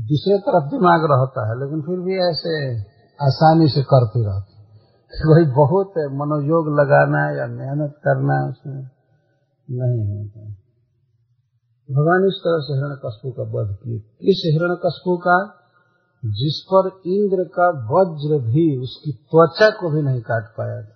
दूसरे 0.06 0.38
तरफ़ 0.38 0.70
दिमाग 0.70 1.00
रहता 1.00 1.48
है, 1.48 1.60
लेकिन 1.60 1.82
फिर 1.82 2.00
भी 2.00 2.14
ऐसे 2.30 2.80
आसानी 3.26 3.68
से 3.68 3.82
करती 3.82 4.24
रहती 4.24 4.52
है। 4.52 4.58
वही 5.26 5.44
बहुत 5.44 5.92
है, 5.98 6.06
मनोयोग 6.06 6.80
लगाना 6.80 7.30
या 7.40 7.46
मेहनत 7.46 7.94
करना 8.04 8.48
उसमें 8.48 8.90
नहीं 9.70 10.18
होता 10.18 10.54
भगवान 11.90 12.26
इस 12.26 12.34
तरह 12.34 12.58
से 12.60 12.74
हिरण 12.74 12.94
कस्पू 12.94 13.30
का 13.30 13.42
वध 13.42 13.76
किए। 13.76 13.98
किस 13.98 14.42
हिरण 14.54 14.74
कस्पू 14.74 15.16
का? 15.16 15.57
जिस 16.24 16.68
पर 16.74 16.90
इंद्र 17.06 17.44
का 17.44 17.68
वज्र 17.68 18.38
भी, 18.38 18.78
उसकी 18.78 19.12
त्वचा 19.12 19.70
को 19.70 19.90
भी 19.90 20.02
नहीं 20.02 20.20
काट 20.20 20.42
पाया 20.58 20.82
था। 20.82 20.94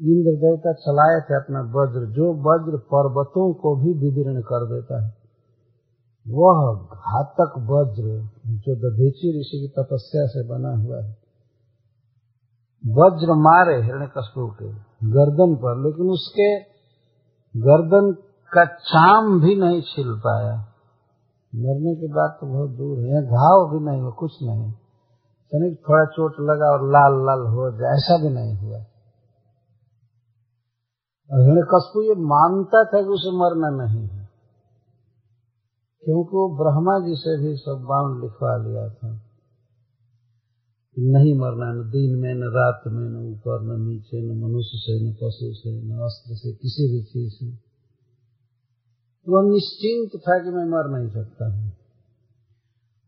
इंद्र 0.00 0.30
देवता 0.30 0.72
चलाए 0.72 1.20
थे 1.20 1.34
अपना 1.34 1.60
वज्र, 1.60 2.06
जो 2.12 2.32
वज्र 2.32 2.76
पर्वतों 2.76 3.54
को 3.54 3.76
भी 3.76 3.92
विदीर्ण 3.92 4.40
कर 4.40 4.64
देता 4.66 5.04
है, 5.04 5.22
वह 6.28 6.88
घातक 6.92 7.54
वज्र 7.58 8.28
जो 8.46 8.74
दधीची 8.74 9.40
ऋषि 9.40 9.58
की 9.60 9.68
तपस्या 9.68 10.26
से 10.26 10.48
बना 10.48 10.82
हुआ 10.82 11.04
है। 11.04 11.22
वज्र 12.86 13.34
मारे 13.34 13.82
हिरण्य 13.82 14.06
कशपू 14.06 14.46
के 14.46 14.72
गर्दन 15.10 15.56
पर, 15.56 15.84
लेकिन 15.84 16.10
उसके 16.10 16.60
गर्दन 17.60 18.12
का 18.52 18.64
चाम 18.64 19.40
भी 19.40 19.54
नहीं 19.54 19.82
छिल 19.82 20.14
पाया। 20.18 20.71
मरने 21.54 21.94
के 21.94 22.06
बाद 22.06 22.38
तो 22.40 22.46
बहुत 22.46 22.70
दूर 22.70 22.98
है। 22.98 23.22
घाव 23.22 23.70
भी 23.72 23.84
नहीं 23.84 24.00
हुआ, 24.00 24.10
कुछ 24.10 24.42
नहीं। 24.42 24.72
तनिक 25.52 25.78
थोड़ा 25.88 26.04
चोट 26.04 26.32
लगा 26.40 26.72
और 26.72 26.88
लाल 26.88 27.12
लाल 27.12 27.54
हो 27.54 27.70
जाए, 27.70 27.92
ऐसा 27.92 28.22
भी 28.22 28.28
नहीं 28.28 28.54
हुआ। 28.54 28.78
और 31.32 31.40
हिरण्य 31.40 31.62
कशपू 31.62 32.02
ये 32.02 32.14
मानता 32.14 32.84
था 32.84 33.02
कि 33.02 33.08
उसे 33.08 33.30
मरना 33.30 33.84
नहीं 33.84 34.08
है। 34.08 34.28
क्योंकि 36.04 36.36
वो 36.36 36.56
ब्रह्मा 36.56 37.06
जी 37.06 37.14
से 37.14 37.38
भी 37.38 37.56
सब 37.56 37.86
बाण 37.88 38.22
लिखवा 38.22 38.56
लिया 38.56 38.88
था। 38.88 39.22
नहीं 40.98 41.38
मरना 41.38 41.72
न 41.72 41.90
दिन 41.90 42.18
में, 42.18 42.34
न 42.34 42.42
रात 42.42 42.82
में, 42.86 43.08
न 43.08 43.32
ऊपर, 43.32 43.62
न 43.62 43.82
नीचे, 43.82 44.22
न 44.22 44.40
मनुष्य 44.40 44.70
से, 44.74 45.10
न 45.10 45.14
पशु 45.14 45.54
से, 45.54 45.82
न 45.82 45.98
अस्त्र 45.98 46.34
से, 46.34 46.52
किसी 46.52 46.92
भी 46.92 47.02
चीज़ 47.02 47.32
से। 47.32 47.71
वो 49.28 49.52
निश्चिंत 49.52 50.22
था 50.22 50.38
कि 50.44 50.50
मैं 50.50 50.64
मर 50.64 50.98
नहीं 50.98 51.10
सकता 51.10 51.46
हूँ। 51.46 51.72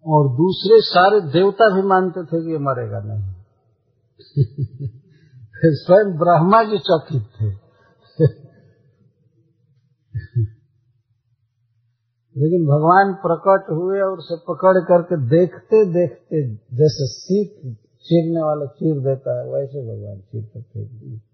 और 0.07 0.29
दूसरे 0.29 0.81
सारे 0.81 1.21
देवता 1.21 1.75
भी 1.75 1.83
मानते 1.83 2.25
थे 2.25 2.43
कि 2.47 2.59
मरेगा 2.59 3.01
नहीं। 3.01 3.35
स्वयं 5.65 6.19
ब्रह्मा 6.19 6.65
जी 6.65 6.79
चकित 6.79 7.23
थे। 7.23 7.47
लेकिन 12.37 12.67
भगवान 12.67 13.15
प्रकट 13.15 13.71
हुए 13.71 14.01
और 14.01 14.19
उसे 14.19 14.37
पकड़ 14.37 14.79
करके 14.79 15.17
देखते 15.29 15.85
देखते 15.85 16.55
जैसे 16.55 17.07
सीख 17.07 17.77
चीरने 18.01 18.43
वाला 18.43 18.67
चीर 18.67 19.01
देता 19.01 19.41
है, 19.41 19.53
वैसे 19.53 19.83
भगवान 19.83 20.21
चीर 20.21 20.45
कर 20.45 20.63
फेंक 20.63 20.91
दिए। 20.91 21.34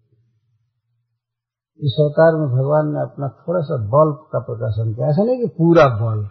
इस 1.82 1.96
अवतार 2.00 2.36
में 2.36 2.48
भगवान 2.48 2.92
ने 2.94 3.00
अपना 3.00 3.28
थोड़ा 3.28 3.60
सा 3.60 3.76
बल 3.76 4.12
का 4.32 4.38
प्रकाशन 4.38 4.94
किया। 4.94 5.06
ऐसा 5.06 5.24
नहीं 5.24 5.40
कि 5.40 5.46
पूरा 5.46 5.84
बल, 5.84 6.28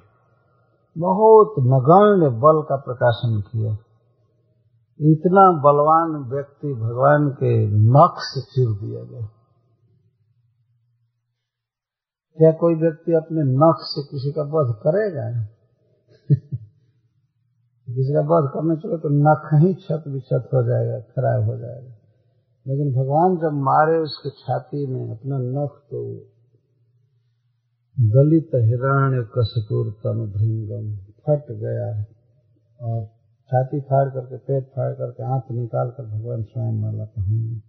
बहुत 0.98 1.56
नगण्य 1.60 2.30
बल 2.30 2.62
का 2.70 2.76
प्रकाशन 2.76 3.42
किया। 3.42 3.72
इतना 5.02 5.52
बलवान 5.52 6.32
व्यक्ति 6.34 6.74
भगवान 6.74 7.30
के 7.30 7.68
नख 7.72 8.16
से 8.18 8.42
चीर 8.42 8.70
दिया 8.82 9.04
गया। 9.04 9.28
क्या 12.38 12.52
कोई 12.52 12.76
व्यक्ति 12.76 13.12
अपने 13.12 13.42
नख 13.44 13.76
से 13.80 14.04
किसी 14.04 14.32
का 14.32 14.42
वध 14.42 14.76
करेगा? 14.76 15.44
किसी 17.90 18.14
का 18.14 18.20
वध 18.20 18.50
करने 18.50 18.76
चले 18.76 18.98
तो 18.98 19.10
नख 19.10 19.50
ही 19.54 19.74
छत 19.74 20.04
विछत 20.08 20.50
हो 20.54 20.64
जाएगा, 20.64 21.00
खराब 21.00 21.44
हो 21.44 21.58
जाएगा। 21.58 21.99
लेकिन 22.70 22.92
भगवान 22.94 23.38
जब 23.38 23.54
मारे 23.54 23.98
उसके 23.98 24.30
छाती 24.30 24.88
में 24.88 25.12
अपना 25.12 25.38
नख 25.38 25.70
तो 25.70 26.16
दलित 28.00 28.52
हिरण्य 28.56 29.24
कसकुर 29.24 29.92
तन 29.92 30.20
भृंगम 30.38 30.96
फट 30.98 31.52
गया 31.52 32.04
और 32.82 33.06
छाती 33.52 33.80
फाड़ 33.80 34.10
करके, 34.10 34.38
पेट 34.38 34.64
फाड़ 34.64 34.94
करके 34.94 35.24
आँख 35.24 35.44
निकाल 35.52 35.90
कर 35.90 36.04
भगवान 36.04 36.44
स्वयं 36.44 36.82
माला 36.82 37.06
पहनेंगे 37.06 37.62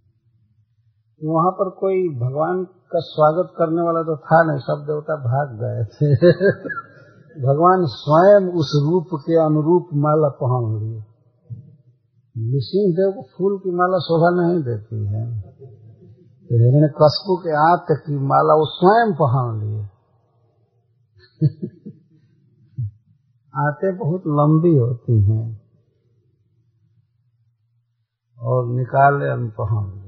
वहाँ 1.21 1.51
पर 1.51 1.69
कोई 1.69 2.09
भगवान 2.09 2.63
का 2.63 2.99
स्वागत 2.99 3.53
करने 3.57 3.81
वाला 3.81 4.01
तो 4.01 4.17
था 4.17 4.43
नहीं, 4.43 4.59
सब 4.59 4.85
देवता 4.87 5.15
भाग 5.15 5.49
गए 5.63 5.83
थे। 5.85 6.15
भगवान 7.47 7.85
स्वयं 7.85 8.53
उस 8.53 8.71
रूप 8.85 9.07
के 9.13 9.45
अनुरूप 9.45 9.89
माला 9.93 10.27
पहन 10.27 10.79
लिए। 10.79 11.10
नृसिंह 12.37 12.93
देव 12.93 13.11
को 13.11 13.21
फूल 13.21 13.59
की 13.59 13.71
माला 13.71 13.97
शोभा 13.99 14.29
नहीं 14.41 14.63
देती 14.63 15.05
है। 15.05 15.23
हिरण्य 16.51 16.87
कस्बू 16.87 17.35
के 17.35 17.71
आत 17.71 17.85
की 17.91 18.15
माला 18.15 18.53
वो 18.53 18.65
स्वयं 18.65 19.13
पहन 19.13 19.59
लिए। 19.61 19.83
आते 23.55 23.97
बहुत 23.97 24.21
लंबी 24.27 24.77
होती 24.77 25.21
हैं। 25.21 25.61
और 28.39 28.67
निकाले 28.67 29.29
हम 29.29 29.49
पहन 29.49 30.01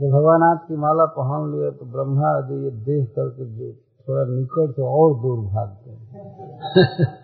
जब 0.00 0.06
भगवान 0.06 0.42
आप 0.42 0.64
की 0.68 0.76
माला 0.76 1.04
पहन 1.04 1.52
लिए 1.52 1.70
तो 1.70 1.86
ब्रह्मा 1.86 2.28
आदि 2.28 2.64
ये 2.64 2.70
देख 2.70 3.08
करके 3.08 3.46
जो 3.56 3.72
थोड़ा 4.08 4.24
निकट 4.24 4.76
तो 4.76 4.84
और 4.88 5.22
दूर 5.22 5.38
भाग 5.38 5.78
गए 5.86 7.04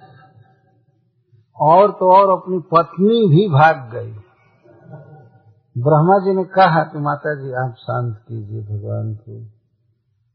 और 1.60 1.90
तो 1.90 2.12
और 2.12 2.38
अपनी 2.38 2.58
पत्नी 2.58 3.28
भी 3.28 3.48
भाग 3.48 3.90
गई। 3.94 4.12
ब्रह्मा 5.78 6.18
जी 6.18 6.36
ने 6.36 6.44
कहा 6.44 6.84
कि 6.84 6.98
माता 6.98 7.34
जी 7.34 7.52
आप 7.52 7.74
शांत 7.78 8.16
कीजिए 8.28 8.60
भगवान 8.60 9.14
को। 9.14 9.44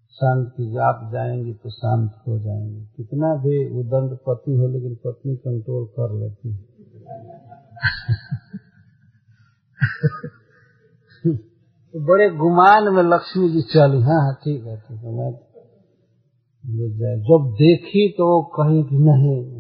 शांत 0.10 0.54
कीजिए, 0.58 0.80
आप 0.80 1.10
जाएँगी 1.14 1.54
तो 1.54 1.70
शांत 1.70 2.16
हो 2.28 2.40
जाएँगे। 2.40 2.86
कितना 2.98 3.36
भी 3.36 3.80
उदंड 3.80 4.18
पति 4.28 4.56
हो, 4.56 4.68
लेकिन 4.68 4.96
पत्नी 4.96 5.36
कंट्रोल 5.36 5.86
कर 5.86 6.14
लेती 6.20 6.52
है। 6.52 6.60
तो 11.94 12.06
बड़े 12.06 12.30
गुमान 12.30 12.94
में 12.94 13.04
लक्ष्मी 13.04 13.50
जी 13.50 13.62
चली। 13.62 14.02
हाँ 14.02 14.22
हाँ 14.22 14.34
ठीक 14.36 14.66
है 14.66 14.78
ठीक 14.78 14.98
है, 14.98 15.12
मैं 15.12 15.32
जब 17.20 17.54
देखी 17.54 18.10
तो 18.10 18.44
कहीं 18.44 18.84
भी 18.84 19.00
नहीं। 19.00 19.59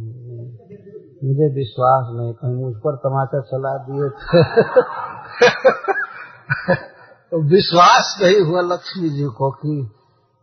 मुझे 1.23 1.53
विश्वास 1.53 2.07
नहीं, 2.15 2.33
कहीं 2.33 2.55
मुझ 2.63 2.75
पर 2.75 2.95
तमाचा 2.95 3.41
चला 3.41 3.77
दिए 3.77 4.09
तो। 4.09 4.49
विश्वास 7.49 8.19
नहीं 8.21 8.41
हुआ 8.45 8.61
लक्ष्मी 8.61 9.09
जी 9.09 9.23
को 9.23 9.51
कि 9.51 9.89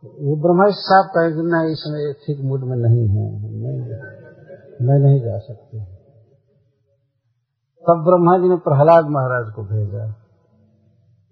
वो 0.04 0.36
ब्रह्मा 0.42 0.70
साहब 0.70 1.04
कहे 1.04 1.30
कि 1.32 1.42
नहीं, 1.42 1.72
इसमें 1.72 2.12
ठीक 2.12 2.44
मूड 2.44 2.60
में 2.60 2.76
नहीं 2.76 3.08
है, 3.08 3.30
नहीं, 3.50 3.80
मैं 4.86 4.98
नहीं 4.98 5.20
जा 5.20 5.38
सकती। 5.38 5.78
तब 7.88 8.04
ब्रह्मा 8.04 8.38
जी 8.38 8.48
ने 8.48 8.56
प्रहलाद 8.56 9.04
महाराज 9.04 9.52
को 9.54 9.62
भेजा 9.62 10.10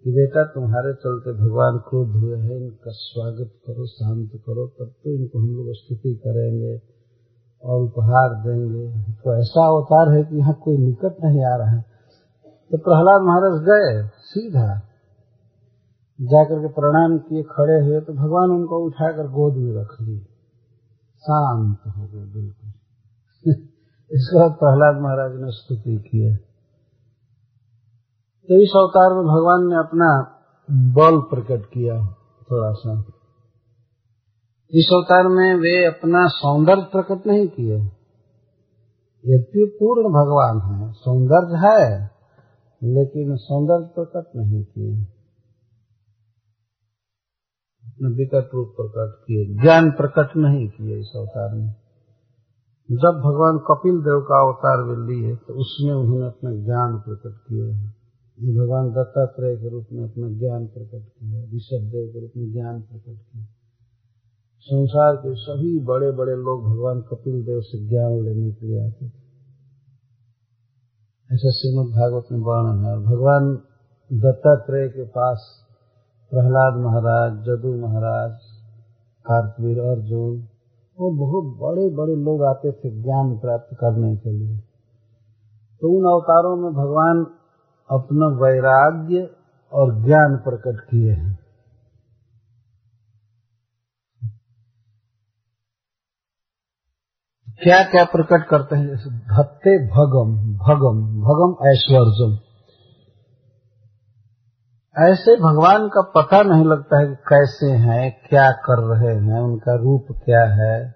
कि 0.05 0.11
बेटा 0.11 0.45
तुम्हारे 0.45 0.95
चलते 0.95 1.33
भगवान 1.33 1.79
क्रोध 1.79 2.09
हुए 2.09 2.39
हैं, 2.39 2.57
इनका 2.57 2.91
स्वागत 2.91 3.53
करो, 3.67 3.87
शांत 3.87 4.31
करो, 4.35 4.67
तब 4.67 4.95
तो 5.05 5.11
इनको 5.11 5.39
हम 5.39 5.47
लोग 5.47 5.67
स्तुति 5.71 6.15
करेंगे। 6.15 6.94
और 7.65 7.83
उपहार 7.83 8.35
देंगे। 8.35 9.01
तो 9.13 9.41
ऐसा 9.41 9.67
अवतार 9.67 10.13
है 10.17 10.25
कि 10.25 10.37
यहाँ 10.37 10.55
कोई 10.55 10.79
निकट 10.79 11.25
नहीं 11.25 11.45
आ 11.45 11.57
रहा 11.57 11.71
है। 11.71 11.85
तो 12.71 12.79
प्रहलाद 12.79 13.23
महाराज 13.23 13.63
गए 13.63 14.09
सीधा। 14.09 14.83
जाकर 16.21 16.61
के 16.61 16.69
प्रणाम 16.69 17.19
किए, 17.19 17.43
खड़े 17.43 17.85
हुए 17.85 18.01
तो 18.01 18.13
भगवान 18.13 18.51
उनको 18.51 18.79
उठाकर 18.87 19.27
गोद 19.27 19.55
में 19.57 19.83
रख 19.83 19.97
लिए। 20.01 20.21
शांत 21.17 21.79
हो 21.87 22.03
गए 22.03 22.25
बिल्कुल। 22.25 22.71
इसके 24.11 24.39
बाद 24.39 24.51
प्रहलाद 24.51 25.03
महाराज 25.03 25.33
ने 25.35 25.51
स्तुति 25.51 25.97
की 25.97 26.19
है। 26.19 26.37
तो 28.49 28.63
इस 28.63 28.73
अवतार 28.77 29.15
में 29.15 29.25
भगवान 29.25 29.67
ने 29.69 29.77
अपना 29.77 30.31
बल 30.71 31.19
प्रकट 31.21 31.67
किया 31.67 32.07
थोड़ा 32.51 32.73
सा। 32.73 33.14
इस 34.77 34.87
अवतार 34.93 35.29
में 35.29 35.55
वे 35.55 35.85
अपना 35.85 36.27
सौंदर्य 36.27 36.87
प्रकट 36.93 37.27
नहीं 37.27 37.49
किए। 37.49 37.77
यद्य 39.27 39.65
पूर्ण 39.65 40.03
भगवान 40.03 40.61
है, 40.61 40.93
सौंदर्य 40.93 41.57
है, 41.67 42.05
लेकिन 42.83 43.37
सौंदर्य 43.37 43.91
प्रकट 43.95 44.37
नहीं 44.37 44.65
किए। 44.65 45.07
विकट 48.09 48.51
रूप 48.55 48.69
प्रकट 48.69 49.25
किए, 49.27 49.63
ज्ञान 49.63 49.91
प्रकट 49.91 50.37
नहीं 50.37 50.69
किए 50.69 50.99
इस 50.99 51.13
अवतार 51.17 51.55
में। 51.55 51.75
जब 52.91 53.21
भगवान 53.25 53.59
कपिल 53.59 53.93
देव 53.93 54.21
का 54.21 54.41
अवतार 54.47 54.83
वे 54.83 54.97
लिए 55.07 55.37
तो 55.37 55.55
उसमें 55.55 55.95
उन्होंने 55.95 56.27
अपना 56.27 56.51
ज्ञान 56.51 57.01
प्रकट 57.01 57.39
किए 57.49 57.73
हैं। 57.73 57.91
भगवान 58.57 58.91
दत्तात्रेय 58.91 59.57
के 59.57 59.69
रूप 59.69 59.87
में 59.93 60.05
अपना 60.05 60.29
ज्ञान 60.29 60.67
प्रकट 60.67 61.09
किया 61.09 61.41
ऋषभ 61.45 61.93
देव 61.93 62.09
के 62.13 62.21
रूप 62.21 62.31
में 62.37 62.53
ज्ञान 62.53 62.81
प्रकट 62.83 63.19
किया 63.19 63.54
संसार 64.65 65.17
के 65.17 65.35
सभी 65.35 65.81
बड़े 65.85 66.11
बड़े 66.11 66.33
लोग 66.33 66.65
भगवान 66.65 67.01
कपिल 67.01 67.45
देव 67.45 67.61
से 67.61 67.89
ज्ञान 67.89 68.13
लेने 68.13 68.51
के 68.51 68.67
लिए 68.67 68.87
आते 68.87 69.09
थे। 69.09 69.25
ऐसा 71.35 71.51
श्रीमद 71.51 71.87
भागवत 71.87 72.25
में 72.33 72.39
वर्णन 72.39 72.85
है, 72.85 72.99
भगवान 72.99 73.55
दत्तात्रेय 74.13 74.89
के 74.89 75.05
पास 75.05 75.67
प्रहलाद 76.31 76.75
महाराज, 76.75 77.33
जदू 77.33 77.77
महाराज 77.77 78.31
कार्तवीर 79.27 79.81
अर्जुन, 79.81 80.49
वो 81.01 81.11
बहुत 81.11 81.45
बड़े 81.45 81.91
बड़े 81.91 82.17
लोग 82.17 82.43
आते 82.43 82.73
थे 82.73 83.03
ज्ञान 83.03 83.39
प्राप्त 83.39 83.75
करने 83.75 84.17
के 84.17 84.33
लिए। 84.33 84.59
तो 85.81 85.89
उन 85.89 86.05
अवतारों 86.13 86.57
में 86.57 86.73
भगवान 86.73 87.27
अपना 87.91 88.27
वैराग्य 88.27 89.31
और 89.73 90.05
ज्ञान 90.05 90.37
प्रकट 90.37 90.81
किए 90.81 91.13
हैं। 91.13 91.34
क्या 97.63 97.83
क्या 97.83 98.05
प्रकट 98.05 98.49
करते 98.49 98.77
हैं? 98.77 98.89
जैसे 98.89 99.11
भत्ते 99.11 99.87
भगम 99.87 100.55
भगम 100.57 101.21
भगम 101.21 101.69
ऐश्वर्यम 101.69 102.39
ऐसे 104.99 105.37
भगवान 105.37 105.89
का 105.89 106.13
पता 106.17 106.43
नहीं 106.43 106.65
लगता 106.65 107.01
है 107.01 107.07
कि 107.07 107.15
कैसे 107.15 107.67
हैं, 107.67 108.23
क्या 108.31 108.51
कर 108.51 108.79
रहे 108.79 109.17
हैं, 109.17 109.41
उनका 109.41 109.75
रूप 109.75 110.07
क्या 110.11 110.45
है। 110.45 110.95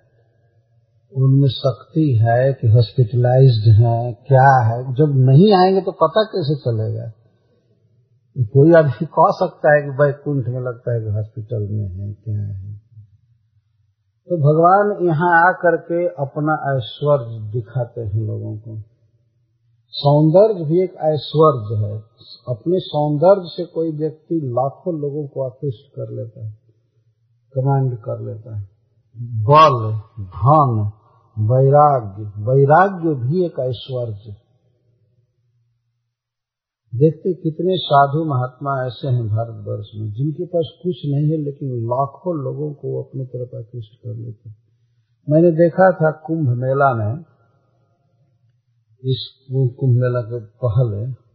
उनमें 1.17 1.49
शक्ति 1.49 2.19
है 2.23 2.53
कि 2.53 2.69
हॉस्पिटलाइज्ड 2.69 3.83
है, 3.83 4.13
क्या 4.13 4.65
है। 4.67 4.83
जब 4.83 5.13
नहीं 5.17 5.55
आएँगे 5.55 5.81
तो 5.81 5.93
पता 5.93 6.23
कैसे 6.23 6.55
चलेगा? 6.55 7.13
कोई 8.45 8.73
आदमी 8.73 9.07
कह 9.07 9.31
सकता 9.31 9.75
है 9.75 9.83
कि 9.83 9.91
बैकुंठ 9.91 10.49
में 10.49 10.61
लगता 10.61 10.95
है 10.95 11.01
कि 11.01 11.07
हॉस्पिटल 11.07 11.69
में 11.71 11.89
है, 11.89 12.13
क्या 12.13 12.41
है। 12.41 12.78
तो 14.29 14.37
भगवान 14.37 15.07
यहाँ 15.07 15.49
आकर 15.49 15.77
के 15.77 16.07
अपना 16.07 16.77
ऐश्वर्य 16.77 17.53
दिखाते 17.53 18.01
हैं 18.01 18.27
लोगों 18.27 18.57
को। 18.57 18.83
सौंदर्य 19.91 20.65
भी 20.65 20.85
एक 20.85 20.95
ऐश्वर्य 20.95 21.87
है। 21.87 21.99
अपने 22.49 22.79
सौंदर्य 22.79 23.43
से 23.45 23.65
कोई 23.65 23.93
व्यक्ति 23.93 24.41
लाखों 24.45 24.95
लोगों 25.01 25.27
को 25.27 25.47
आकृष्ट 25.47 25.95
कर 25.97 26.11
लेता 26.11 26.45
है, 26.47 26.59
कमांड 27.55 27.97
कर 27.97 28.21
लेता 28.21 28.57
है। 28.57 28.69
बल, 29.19 29.95
धन, 30.25 30.93
वैराग्य 31.39 32.23
वैराग्य 32.23 33.15
भी 33.15 33.45
एक 33.47 33.59
ऐश्वर्य 33.61 34.48
देखते 36.95 37.35
कितने 37.35 37.77
साधु 37.77 38.25
महात्मा 38.25 38.87
ऐसे 38.87 39.09
हैं 39.09 39.29
भारतवर्ष 39.29 39.87
में, 39.95 40.13
जिनके 40.13 40.47
पास 40.47 40.71
कुछ 40.83 40.97
नहीं 41.07 41.31
है, 41.31 41.37
लेकिन 41.37 41.69
लाखों 41.69 42.45
लोगों 42.45 42.75
को 42.75 43.03
अपनी 43.03 43.25
तरफ़ 43.25 43.57
आकृष्ट 43.57 43.95
कर 44.05 44.15
लेते 44.15 44.51
मैंने 45.31 45.51
देखा 45.51 45.91
था 45.93 46.11
कुंभ 46.11 46.49
मेला 46.49 46.95
में, 46.95 47.25
इस 49.05 49.47
कुंभ 49.51 50.01
मेला 50.01 50.21
के 50.21 50.41
पहले 50.41 51.29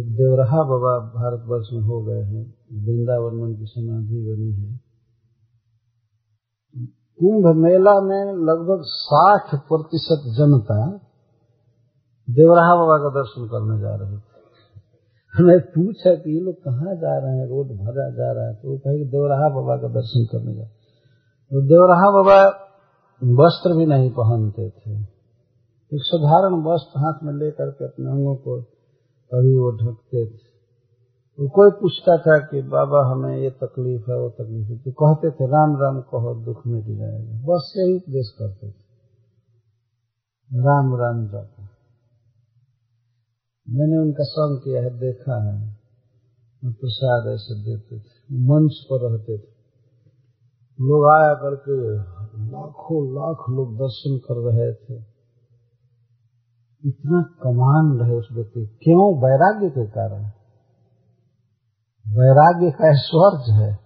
एक 0.00 0.12
देवराहा 0.12 0.56
बाबा 0.56 0.98
भारतवर्ष 0.98 1.66
में 1.72 1.80
हो 1.80 2.02
गए 2.02 2.22
हैं, 2.22 2.54
वृंदावन 2.72 3.36
में 3.36 3.42
उनकी 3.42 3.66
समाधि 3.66 4.20
बनी 4.28 4.52
है। 4.52 4.80
कुंभ 7.18 7.56
मेला 7.56 8.00
में 8.00 8.32
लगभग 8.32 8.82
साठ 8.82 9.54
प्रतिशत 9.54 10.22
जनता 10.38 11.08
देवराहा 12.30 12.74
बाबा 12.74 12.98
का 12.98 13.08
दर्शन 13.08 13.46
करने 13.46 13.80
जा 13.80 13.94
रहे 13.94 14.16
थे। 14.16 14.22
हमें 15.34 15.60
पूछा 15.60 16.14
कि 16.14 16.34
ये 16.34 16.40
लोग 16.40 16.54
कहाँ 16.54 16.94
जा 16.94 17.18
रहे 17.18 17.38
हैं? 17.38 17.48
रोड 17.48 17.66
भरा 17.66 18.10
जा 18.10 18.32
रहा 18.32 18.48
है। 18.48 18.54
तो 18.54 18.70
वो 18.70 18.78
कहे 18.78 19.04
देवराहा 19.04 19.48
बाबा 19.48 19.76
का 19.76 19.88
दर्शन 19.88 20.24
करने 20.24 20.54
जा 20.54 20.64
तो 21.50 21.62
देवराहा 21.62 22.10
बाबा 22.10 22.44
वस्त्र 23.44 23.76
भी 23.76 23.86
नहीं 23.86 24.10
पहनते 24.10 24.70
थे। 24.70 25.02
एक 25.94 26.02
साधारण 26.02 26.54
वस्त्र 26.54 27.00
हाथ 27.00 27.14
में 27.22 27.32
लेकर 27.32 27.70
के 27.70 27.84
अपने 27.84 28.10
अंगों 28.10 28.36
को 28.36 28.62
कभी 29.34 29.58
वो 29.58 29.70
ढकते 29.70 30.26
थे। 30.26 30.52
तो 31.36 31.48
कोई 31.48 31.70
पूछता 31.70 32.16
था 32.16 32.38
कि 32.38 32.62
बाबा, 32.62 33.12
हमें 33.12 33.38
ये 33.38 33.50
तकलीफ़ 33.50 34.10
है, 34.10 34.16
वो 34.16 34.28
तकलीफ़ 34.30 34.68
है। 34.68 34.78
तो 34.78 34.90
कहते 34.90 35.30
थे, 35.30 35.46
राम 35.46 35.82
राम 35.82 36.00
कहो, 36.00 36.44
दुख 36.44 36.66
मिट 36.66 36.84
जाएगा। 36.84 37.32
बस 37.32 37.74
यही 37.76 37.96
उपदेश 37.96 38.36
करते 38.38 38.70
थे। 38.70 38.74
राम 40.60 40.96
राम 40.96 41.26
जाता। 41.26 41.61
मैंने 43.72 43.96
उनका 43.96 44.24
संग 44.24 44.58
किया 44.58 44.82
है, 44.82 44.98
देखा 44.98 45.44
है। 45.44 45.76
प्रसाद 46.64 47.32
ऐसे 47.34 47.54
देते 47.62 47.98
थे, 47.98 48.02
मंच 48.32 48.72
पर 48.90 49.10
रहते 49.10 49.38
थे। 49.38 49.52
लोग 50.80 51.10
आया 51.10 51.34
करके 51.34 51.96
लाखों, 52.50 53.14
लाख 53.14 53.36
लोग 53.50 53.74
दर्शन 53.74 54.18
कर 54.18 54.34
रहे 54.34 54.74
थे। 54.74 55.12
इतना 56.86 57.22
कमान 57.22 57.98
रहे 58.00 58.14
उस 58.14 58.28
व्यक्ति। 58.32 58.66
क्यों? 58.66 59.16
वैराग्य 59.16 59.70
के 59.70 59.86
कारण। 59.86 60.22
वैराग्य 62.08 62.70
का 62.70 62.90
ऐश्वर्य 62.90 63.52
है। 63.52 63.78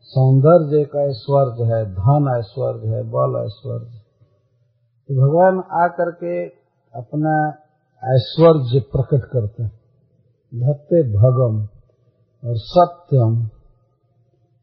सौंदर्य 0.00 0.84
का 0.84 1.00
ऐश्वर्य 1.00 1.74
है। 1.74 1.94
धन 1.94 2.36
ऐश्वर्य 2.38 2.88
है। 2.88 3.02
बल 3.02 3.44
ऐश्वर्य 3.46 4.00
तो 5.08 5.14
भगवान 5.14 5.58
आकर 5.58 6.10
के 6.10 6.46
अपना 7.00 7.59
ऐश्वर्य 8.04 8.80
प्रकट 8.80 9.24
करते 9.24 9.62
हैं। 9.62 9.80
भक्ते 10.54 11.02
भगम 11.02 11.62
और 12.48 12.56
सत्यम 12.56 13.48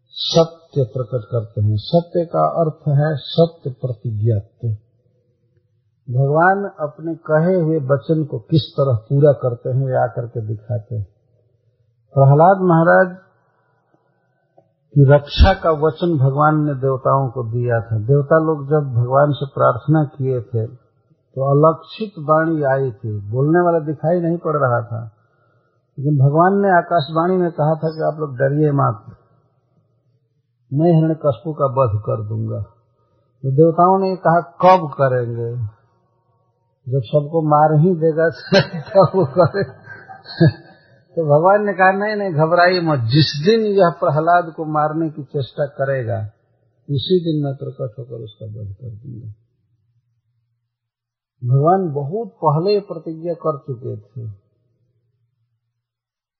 सत्य 0.09 0.83
प्रकट 0.83 1.25
करते 1.31 1.61
हैं। 1.61 1.75
सत्य 1.77 2.25
का 2.25 2.39
अर्थ 2.39 2.87
है 2.87 3.15
सत्य 3.15 3.69
प्रतिज्ञात्य। 3.69 4.67
भगवान 6.09 6.71
अपने 6.79 7.15
कहे 7.15 7.61
हुए 7.61 7.77
वचन 7.77 8.25
को 8.25 8.39
किस 8.39 8.61
तरह 8.61 8.95
पूरा 8.95 9.31
करते 9.31 9.69
हैं, 9.69 9.85
वे 9.85 9.97
आकर 9.97 10.27
के 10.27 10.47
दिखाते 10.47 10.95
हैं। 10.95 11.07
प्रहलाद 12.13 12.57
महाराज 12.61 13.17
की 14.93 15.15
रक्षा 15.15 15.53
का 15.53 15.71
वचन 15.71 16.17
भगवान 16.17 16.65
ने 16.65 16.73
देवताओं 16.73 17.29
को 17.29 17.43
दिया 17.43 17.81
था। 17.81 17.99
देवता 17.99 18.35
लोग 18.35 18.65
जब 18.65 18.93
भगवान 18.93 19.31
से 19.31 19.45
प्रार्थना 19.45 20.03
किए 20.03 20.41
थे 20.41 20.86
तो 21.37 21.43
अलक्षित 21.43 22.11
वाणी 22.19 22.63
आई 22.63 22.91
थी। 22.91 23.31
बोलने 23.31 23.59
वाला 23.59 23.79
दिखाई 23.79 24.19
नहीं 24.19 24.37
पड़ 24.37 24.57
रहा 24.57 24.81
था। 24.81 25.11
लेकिन 25.99 26.17
भगवान 26.17 26.61
ने 26.61 26.69
आकाशवाणी 26.77 27.37
में 27.37 27.51
कहा 27.51 27.75
था 27.75 27.89
कि 27.89 28.01
आप 28.01 28.19
लोग 28.19 28.37
डरिए 28.37 28.71
मत। 28.71 29.17
मैं 30.73 30.91
हिरण्य 30.91 31.15
कशपू 31.15 31.53
का 31.53 31.65
वध 31.65 32.01
कर 32.01 32.29
दूँगा। 32.29 32.61
तो 33.43 33.51
देवताओं 33.51 33.99
ने 33.99 34.15
कहा, 34.15 34.41
कब 34.41 34.91
करेंगे? 34.93 35.55
जब 36.91 37.01
सबको 37.03 37.41
मार 37.41 37.79
ही 37.79 37.95
देगा, 37.95 38.29
तब 38.79 39.11
करे। 39.15 39.63
तो 41.15 41.37
भगवान 41.37 41.65
ने 41.65 41.73
कहा, 41.73 41.91
नहीं 41.91 42.15
नहीं, 42.15 42.33
घबराइए 42.33 42.81
मत। 42.81 42.99
जिस 42.99 43.41
दिन 43.45 43.61
यह 43.61 43.93
प्रहलाद 43.99 44.53
को 44.53 44.65
मारने 44.65 45.09
की 45.09 45.23
चेष्टा 45.23 45.65
करेगा, 45.65 46.19
उसी 46.89 47.19
दिन 47.19 47.45
मैं 47.45 47.55
प्रकट 47.55 47.99
होकर 47.99 48.23
उसका 48.23 48.45
वध 48.45 48.75
कर 48.81 48.89
दूँगा। 48.89 49.33
भगवान 51.43 51.93
बहुत 51.93 52.27
पहले 52.45 52.79
प्रतिज्ञा 52.79 53.33
कर 53.33 53.57
चुके 53.57 53.97
थे। 53.97 54.29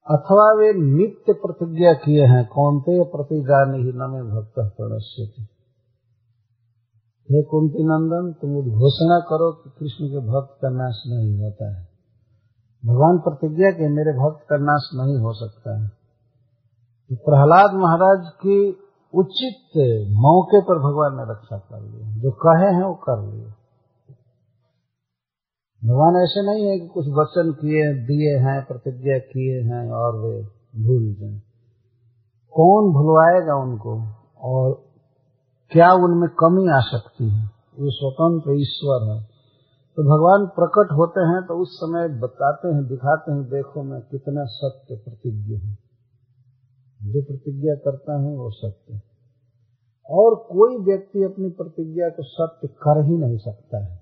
अथवा 0.08 0.54
वे 0.54 0.74
नित्य 0.74 1.34
प्रतिज्ञा 1.34 1.94
किए 1.94 2.26
हैं 2.26 2.48
कौनते 2.48 3.04
प्रतिजान 3.04 3.76
ही 3.76 3.92
न 3.96 4.10
में 4.12 4.24
भक्त 4.24 4.54
प्रणश्य 4.78 5.44
हे 7.32 7.44
कुंती 7.44 7.84
नंदन 7.84 8.34
तुम 8.42 8.52
घोषणा 8.52 9.20
करो 9.20 9.52
कि 9.52 9.70
कृष्ण 9.70 10.06
के 10.08 10.20
भक्त 10.20 10.58
का 10.62 10.70
नाश 10.70 11.04
नहीं 11.08 11.44
होता 11.44 11.78
है। 11.78 11.88
भगवान 12.86 13.18
प्रतिज्ञा 13.18 13.72
के 13.72 13.90
मेरे 13.90 14.12
भक्त 14.12 14.46
का 14.50 14.58
नाश 14.58 14.90
नहीं 14.94 15.18
हो 15.18 15.34
सकता 15.34 15.82
है। 15.82 15.88
तो 17.10 17.16
प्रहलाद 17.16 17.74
महाराज 17.74 18.32
की 18.34 18.70
उचित 19.14 19.72
मौके 20.12 20.62
पर 20.62 20.80
भगवान 20.80 21.16
ने 21.18 21.32
रक्षा 21.32 21.58
कर 21.58 21.82
लिया 21.82 22.18
जो 22.18 22.32
कहे 22.32 22.76
हैं, 22.76 22.84
वो 22.84 22.94
कर 22.94 23.34
लिए। 23.34 23.54
भगवान 25.88 26.16
ऐसे 26.16 26.42
नहीं 26.42 26.68
है 26.68 26.80
कि 26.80 26.88
कुछ 26.88 27.06
वचन 27.08 27.52
किए, 27.52 27.94
दिए 27.94 28.38
हैं, 28.38 28.66
प्रतिज्ञा 28.66 29.18
किए 29.18 29.62
हैं 29.62 29.92
और 29.92 30.20
वे 30.20 30.42
भूल 30.84 31.14
जाए। 31.14 31.42
कौन 32.54 32.94
भुलवाएगा 32.94 33.56
उनको 33.56 34.02
और 34.38 34.84
क्या 35.72 35.94
उनमें 35.94 36.30
कमी 36.30 36.70
आ 36.70 36.80
सकती 36.80 37.30
है? 37.30 37.44
वे 37.80 37.92
स्वतंत्र 37.92 38.52
ईश्वर 38.52 39.14
है। 39.14 39.38
तो 39.96 40.04
भगवान 40.04 40.46
प्रकट 40.46 40.92
होते 40.92 41.20
हैं 41.20 41.48
तो 41.48 41.62
उस 41.62 41.78
समय 41.78 42.08
बताते 42.08 42.68
हैं, 42.68 42.88
दिखाते 42.88 43.32
हैं, 43.32 43.44
देखो 43.44 43.84
मैं 43.84 44.02
कितना 44.02 44.46
सत्य 44.46 44.96
प्रतिज्ञ 44.96 45.56
हूँ। 45.56 45.78
जो 47.04 47.22
प्रतिज्ञा 47.22 47.76
करता 47.76 48.16
हूँ 48.18 48.38
वो 48.38 48.50
सत्य 48.50 49.02
और 50.10 50.36
कोई 50.36 50.78
व्यक्ति 50.78 51.24
अपनी 51.24 51.50
प्रतिज्ञा 51.50 52.10
को 52.10 52.24
सत्य 52.24 52.68
कर 52.68 53.06
ही 53.06 53.18
नहीं 53.18 53.38
सकता 53.38 53.86
है। 53.86 53.97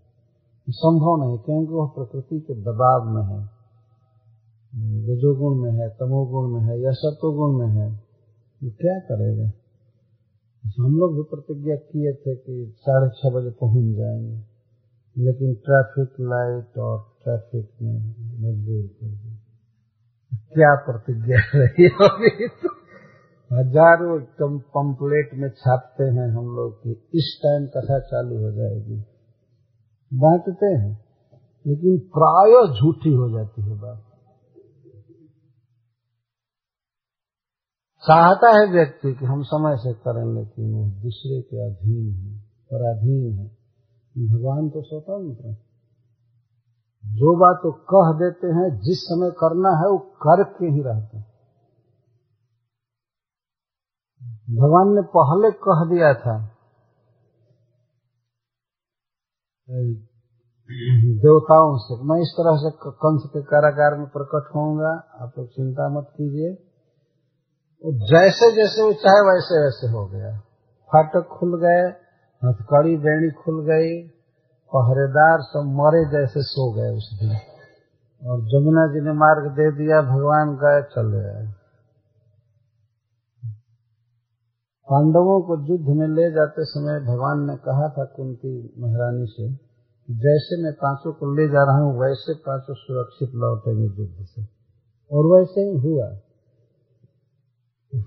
संभव 0.69 1.25
नहीं, 1.25 1.37
क्योंकि 1.37 1.73
वह 1.73 1.87
प्रकृति 1.87 2.39
के 2.39 2.53
दबाव 2.53 3.03
में 3.03 3.23
है। 3.23 3.55
रजोगुण 5.13 5.55
में 5.55 5.71
है, 5.71 5.89
तमोगुण 5.89 6.47
में 6.47 6.61
है, 6.61 6.81
या 6.81 6.91
सत्वगुण 6.91 7.57
में 7.59 7.67
है 7.67 8.05
क्या 8.63 8.99
करेगा? 8.99 9.51
हम 10.77 10.97
लोग 10.97 11.15
भी 11.15 11.23
प्रतिज्ञा 11.23 11.75
किए 11.75 12.13
थे 12.13 12.35
कि 12.35 12.73
साढ़े 12.77 13.09
छह 13.09 13.29
बजे 13.29 13.49
पहुँच 13.49 13.95
जाएँगे, 13.95 14.35
लेकिन 15.17 15.53
ट्रैफ़िक 15.53 16.09
लाइट 16.19 16.77
और 16.77 17.15
ट्रैफ़िक 17.23 17.69
ने 17.81 17.93
मजबूर 18.17 18.87
कर 18.87 19.07
दिया। 19.07 19.37
क्या 20.53 20.75
प्रतिज्ञा 20.75 21.37
रही 21.55 21.87
अभी 21.87 22.47
तो? 22.47 22.69
हज़ारों 23.55 24.19
पंपलेट 24.51 25.29
में 25.33 25.49
छापते 25.49 26.03
हैं 26.03 26.29
हम 26.29 26.45
लोग 26.45 26.83
कि 26.83 26.91
इस 26.91 27.39
टाइम 27.43 27.67
कथा 27.67 27.99
चालू 27.99 28.37
हो 28.37 28.51
जाएगी। 28.51 29.14
बांटते 30.15 30.65
हैं, 30.65 31.05
लेकिन 31.67 31.97
प्राय 31.99 32.79
झूठी 32.79 33.13
हो 33.13 33.29
जाती 33.29 33.61
है 33.61 33.79
बात। 33.79 34.03
चाहता 38.03 38.49
है 38.57 38.71
व्यक्ति 38.71 39.13
कि 39.13 39.25
हम 39.25 39.43
समय 39.43 39.77
से 39.77 39.93
करें 39.93 40.35
लेकिन 40.35 40.73
वो 40.73 40.85
दूसरे 41.01 41.41
के 41.41 41.71
अधीन 41.71 42.15
है, 42.15 42.39
पराधीन 42.39 43.39
है। 43.39 43.47
भगवान 44.29 44.69
तो 44.69 44.81
स्वतंत्र 44.81 45.47
है 45.47 45.65
जो 47.05 47.35
बात 47.37 47.59
तो 47.63 47.71
कह 47.71 48.11
देते 48.19 48.47
हैं, 48.47 48.79
जिस 48.79 48.99
समय 48.99 49.31
करना 49.31 49.69
है, 49.69 49.87
वो 49.91 49.97
करके 49.97 50.65
ही 50.65 50.81
रहते 50.81 51.17
हैं। 51.17 51.25
भगवान 54.55 54.95
ने 54.95 55.01
पहले 55.01 55.51
कह 55.51 55.95
दिया 55.95 56.13
था 56.13 56.54
देवताओं 61.21 61.77
से। 61.77 62.03
मैं 62.03 62.21
इस 62.21 62.27
तरह 62.27 62.57
से 62.57 62.89
कंस 62.89 63.23
के 63.29 63.41
कारागार 63.41 63.97
में 63.97 64.07
प्रकट 64.07 64.55
होऊँगा। 64.55 65.03
आप 65.21 65.31
लोग 65.37 65.47
चिंता 65.47 65.89
मत 65.89 66.07
कीजिए। 66.17 66.55
जैसे 67.85 68.55
जैसे 68.55 68.81
वो 68.81 68.93
चाहे 68.93 69.21
वैसे 69.21 69.63
वैसे 69.63 69.87
हो 69.87 70.07
गया। 70.07 70.39
फाटक 70.93 71.27
खुल 71.39 71.61
गए, 71.61 71.93
हथकड़ी 72.47 72.97
बेणी 72.97 73.31
खुल 73.31 73.65
गई, 73.65 74.07
पहरेदार 74.75 75.39
सब 75.41 75.63
मरे 75.65 76.05
जैसे 76.05 76.41
सो 76.41 76.71
गए 76.71 76.89
उस 76.89 77.19
दिन। 77.19 77.31
और 78.29 78.39
जमुना 78.39 78.87
जी 78.87 79.01
ने 79.01 79.11
मार्ग 79.11 79.51
दे 79.51 79.71
दिया, 79.71 80.01
भगवान 80.01 80.55
गए, 80.55 80.81
चले 80.81 81.37
आए। 81.37 81.64
पांडवों 84.89 85.41
को 85.41 85.65
युद्ध 85.65 85.85
में 85.85 86.07
ले 86.07 86.31
जाते 86.31 86.65
समय 86.65 86.99
भगवान 86.99 87.49
ने 87.49 87.55
कहा 87.55 87.89
था 87.89 88.05
कुंती 88.05 88.73
महारानी 88.77 89.25
से 89.29 89.65
जैसे 90.11 90.63
मैं 90.63 90.73
पाँचों 90.73 91.13
को 91.13 91.35
ले 91.35 91.47
जा 91.47 91.63
रहा 91.63 91.77
हूँ, 91.77 92.01
वैसे 92.01 92.33
पाँचों 92.33 92.73
सुरक्षित 92.73 93.29
लौटेंगे 93.35 94.01
युद्ध 94.01 94.25
से। 94.25 94.41
और 95.11 95.37
वैसे 95.37 95.61
ही 95.61 95.77
हुआ। 95.77 96.05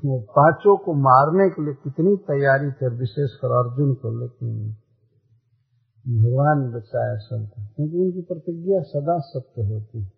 वो 0.04 0.20
पाँचों 0.20 0.76
को 0.76 0.92
मारने 0.92 1.50
के 1.50 1.64
लिए 1.64 1.74
कितनी 1.74 2.16
तैयारी 2.16 2.70
थी, 2.70 2.96
विशेषकर 2.96 3.48
अर्जुन 3.48 3.94
को, 3.94 4.20
लेकिन 4.20 4.76
भगवान 6.22 6.72
बचाया 6.72 7.16
सबको 7.16 7.62
क्योंकि 7.62 7.98
उनकी 7.98 8.20
प्रतिज्ञा 8.20 8.82
सदा 8.82 9.18
सत्य 9.18 9.62
होती 9.62 9.98
है। 9.98 10.12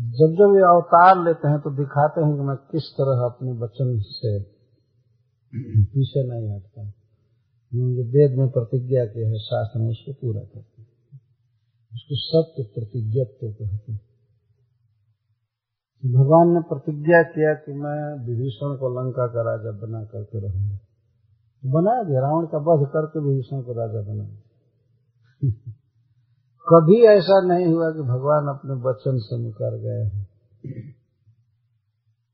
जब 0.00 0.26
जब 0.26 0.54
ये 0.56 0.62
अवतार 0.62 1.24
लेते 1.24 1.48
हैं 1.48 1.60
तो 1.60 1.70
दिखाते 1.70 2.20
हैं 2.20 2.34
कि 2.34 2.40
मैं 2.40 2.56
किस 2.56 2.82
तरह 2.82 3.24
अपने 3.24 3.52
वचन 3.52 3.98
से 3.98 4.57
पीछे 5.56 6.28
नहीं 6.28 6.56
हटता। 6.56 6.90
जो 7.74 8.04
वेद 8.04 8.38
में 8.38 8.48
प्रतिज्ञा 8.48 9.06
के 9.06 9.20
है, 9.20 9.38
शास्त्र 9.38 9.80
में 9.80 9.90
उसको 9.90 10.12
पूरा 10.12 10.40
करते 10.40 10.82
उसको 11.94 12.16
सत्य 12.16 12.62
प्रतिज्ञत्व 12.62 13.52
कहते 13.52 13.92
हैं। 13.92 14.00
भगवान 16.06 16.48
ने 16.48 16.60
प्रतिज्ञा 16.60 17.22
किया 17.22 17.54
कि 17.54 17.72
मैं 17.72 18.26
विभीषण 18.26 18.76
को 18.76 18.88
लंका 18.88 19.26
का 19.26 19.42
राजा 19.42 19.86
बना 19.86 20.04
करके 20.04 20.38
रहूँगा। 20.38 20.78
बना 21.64 22.02
दिया 22.02 22.20
रावण 22.20 22.46
का 22.46 22.58
वध 22.58 22.88
करके 22.88 23.28
विभीषण 23.28 23.62
को 23.62 23.72
राजा 23.72 24.00
बना 24.00 24.24
कभी 26.68 27.02
ऐसा 27.02 27.46
नहीं 27.46 27.66
हुआ 27.66 27.90
कि 27.90 27.98
भगवान 27.98 28.46
अपने 28.48 28.72
वचन 28.72 29.18
से 29.18 29.36
मुकर 29.36 29.78
गए 29.78 30.04
हैं। 30.04 30.28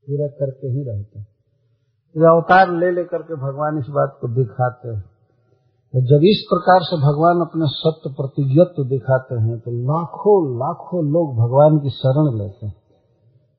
पूरा 0.07 0.27
करके 0.27 0.67
ही 0.67 0.83
रहते 0.83 1.34
ये 2.17 2.23
अवतार 2.23 2.71
ले 2.71 2.91
लेकर 2.91 3.21
के 3.21 3.35
भगवान 3.35 3.77
इस 3.79 3.85
बात 3.89 4.17
को 4.21 4.27
दिखाते 4.27 4.89
हैं। 4.89 5.01
तो 5.93 6.01
जब 6.01 6.23
इस 6.23 6.45
प्रकार 6.49 6.79
से 6.83 6.97
भगवान 6.97 7.41
अपने 7.41 7.65
सत्य 7.65 8.09
प्रतिज्ञत्व 8.09 8.83
दिखाते 8.83 9.35
हैं 9.35 9.59
तो 9.59 9.71
लाखों 9.71 10.55
लाखों 10.59 11.05
लोग 11.05 11.35
भगवान 11.35 11.79
की 11.79 11.89
शरण 11.89 12.37
लेते 12.37 12.65
हैं। 12.65 12.75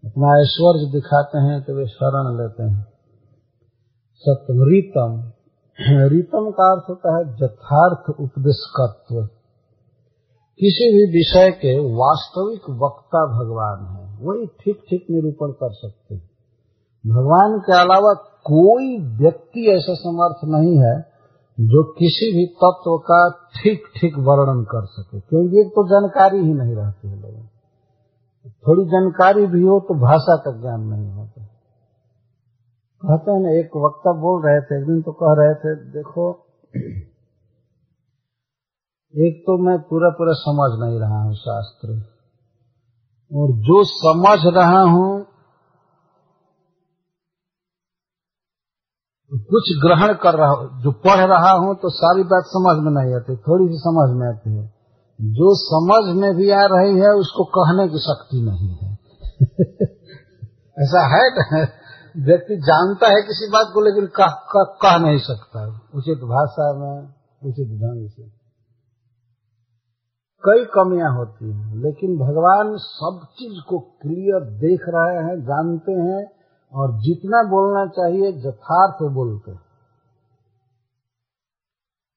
अपना 0.04 0.42
ऐश्वर्य 0.42 0.92
दिखाते 0.92 1.38
हैं 1.38 1.62
तो 1.62 1.74
वे 1.74 1.86
शरण 1.86 2.42
लेते 2.42 2.62
हैं। 2.62 2.86
सत्यम 4.14 4.56
रीतम। 4.62 5.32
रीतम 6.08 6.50
का 6.50 6.72
अर्थ 6.72 6.84
होता 6.90 7.16
है 7.16 7.22
यथार्थ 7.42 8.20
उपदेशकत्व। 8.20 9.28
किसी 10.58 10.92
भी 10.92 11.18
विषय 11.18 11.50
के 11.50 11.78
वास्तविक 11.78 12.62
वक्ता 12.70 13.26
भगवान 13.26 13.96
है, 13.96 14.18
वही 14.26 14.46
ठीक 14.46 14.80
ठीक 14.90 15.06
निरूपण 15.10 15.52
कर 15.52 15.72
सकते 15.72 16.14
हैं। 16.14 16.30
भगवान 17.06 17.58
के 17.58 17.72
अलावा 17.72 18.14
कोई 18.46 18.96
व्यक्ति 19.18 19.66
ऐसा 19.70 19.94
समर्थ 19.94 20.44
नहीं 20.50 20.78
है 20.78 20.94
जो 21.58 21.82
किसी 21.92 22.26
भी 22.32 22.46
तत्व 22.54 22.96
का 22.98 23.18
ठीक 23.56 23.86
ठीक 23.96 24.16
वर्णन 24.18 24.62
कर 24.64 24.86
सके, 24.86 25.20
क्योंकि 25.20 25.60
एक 25.60 25.68
तो 25.68 25.84
जानकारी 25.88 26.38
ही 26.38 26.54
नहीं 26.54 26.74
रहती 26.74 27.08
है 27.08 27.20
लोगों 27.20 27.44
थोड़ी 28.66 28.84
जानकारी 28.84 29.46
भी 29.46 29.62
हो 29.62 29.78
तो 29.80 29.94
भाषा 29.94 30.36
का 30.36 30.50
ज्ञान 30.60 30.80
नहीं 30.80 31.08
होता। 31.10 31.44
कहते 33.02 33.30
हैं 33.30 33.40
ना, 33.40 33.50
एक 33.50 33.76
वक्ता 33.76 34.12
बोल 34.12 34.42
रहे 34.46 34.60
थे, 34.60 34.78
एक 34.80 34.86
दिन 34.86 35.00
तो 35.02 35.12
कह 35.12 35.32
रहे 35.40 35.54
थे, 35.54 35.74
देखो, 35.92 36.26
एक 39.14 39.42
तो 39.46 39.56
मैं 39.64 39.78
पूरा 39.80 40.10
पूरा 40.10 40.32
समझ 40.32 40.70
नहीं 40.80 41.00
रहा 41.00 41.22
हूँ 41.22 41.34
शास्त्र, 41.34 41.96
और 43.32 43.52
जो 43.68 43.82
समझ 43.84 44.38
रहा 44.56 44.80
हूँ 44.82 45.25
कुछ 49.34 49.64
ग्रहण 49.84 50.14
कर 50.14 50.34
रहा 50.34 50.48
हूँ 50.48 50.82
जो 50.82 50.90
पढ़ 50.90 51.26
रहा 51.26 51.50
हूँ 51.50 51.74
तो 51.74 51.90
सारी 51.90 52.22
बात 52.22 52.44
समझ 52.46 52.84
में 52.84 53.02
नहीं 53.02 53.14
आती 53.14 53.36
थोड़ी 53.36 53.66
सी 53.68 53.78
समझ 53.78 54.16
में 54.16 54.28
आती 54.28 54.56
है। 54.56 54.66
जो 55.20 55.54
समझ 55.54 56.16
में 56.16 56.34
भी 56.36 56.50
आ 56.50 56.64
रही 56.64 56.98
है 57.00 57.08
उसको 57.08 57.44
कहने 57.44 57.88
की 57.88 57.98
शक्ति 57.98 58.40
नहीं 58.40 58.68
है। 58.68 58.98
ऐसा 60.78 61.16
है 61.16 61.26
व्यक्ति 62.16 62.56
जानता 62.56 63.08
है 63.08 63.22
किसी 63.22 63.50
बात 63.50 63.66
को 63.74 63.80
लेकिन 63.80 64.06
कह, 64.06 64.26
कह, 64.26 64.62
कह 64.62 64.98
नहीं 64.98 65.18
सकता। 65.18 65.88
उचित 65.94 66.18
भाषा 66.18 66.72
में 66.78 67.08
उचित 67.44 67.68
ढंग 67.68 68.08
से। 68.08 68.46
कई 70.44 70.64
कमियाँ 70.64 71.16
होती 71.16 71.52
हैं 71.52 71.76
लेकिन 71.76 72.18
भगवान 72.18 72.76
सब 72.76 73.20
चीज़ 73.32 73.68
को 73.68 73.78
क्लियर 73.78 74.40
देख 74.40 74.80
रहे 74.88 75.24
हैं 75.24 75.42
जानते 75.42 75.92
हैं 75.92 76.35
और 76.72 76.92
जितना 77.00 77.42
बोलना 77.50 77.86
चाहिए 77.92 78.28
यथार्थ 78.46 79.02
बोलते। 79.14 79.52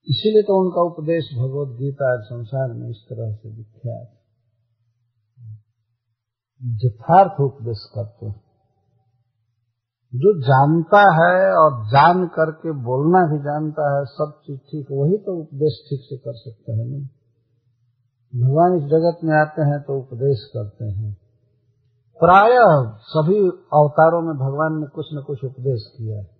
इसीलिए 0.07 0.43
तो 0.43 0.55
उनका 0.61 0.81
उपदेश 0.81 1.29
भगवत 1.37 1.75
गीता 1.79 2.09
संसार 2.21 2.73
में 2.73 2.89
इस 2.89 3.01
तरह 3.09 3.33
से 3.33 3.49
विख्यात 3.49 4.07
यथार्थ 6.83 7.41
उपदेश 7.41 7.83
करते 7.95 8.31
जो 10.13 10.31
जानता 10.41 10.99
है 11.15 11.33
और 11.53 11.75
जान 11.87 12.25
करके 12.27 12.71
बोलना 12.71 13.19
भी 13.31 13.37
जानता 13.39 13.83
है, 13.89 14.05
सब 14.05 14.31
चीज़ 14.45 14.59
ठीक, 14.59 14.87
वही 14.91 15.17
तो 15.17 15.35
उपदेश 15.41 15.75
ठीक 15.89 15.99
से 16.03 16.17
कर 16.17 16.33
सकता 16.33 16.71
है 16.71 16.85
नहीं 16.87 17.05
भगवान 18.33 18.77
इस 18.77 18.83
जगत 18.83 19.23
में 19.23 19.35
आते 19.37 19.61
हैं 19.61 19.79
तो 19.81 19.99
उपदेश 19.99 20.45
करते 20.53 20.85
हैं। 20.85 21.11
प्राय 22.23 22.49
सभी 23.01 23.39
अवतारों 23.49 24.21
में 24.21 24.35
भगवान 24.35 24.81
ने 24.81 24.87
कुछ 24.87 25.05
न 25.13 25.21
कुछ 25.21 25.43
उपदेश 25.43 25.93
किया 25.97 26.17
है। 26.17 26.39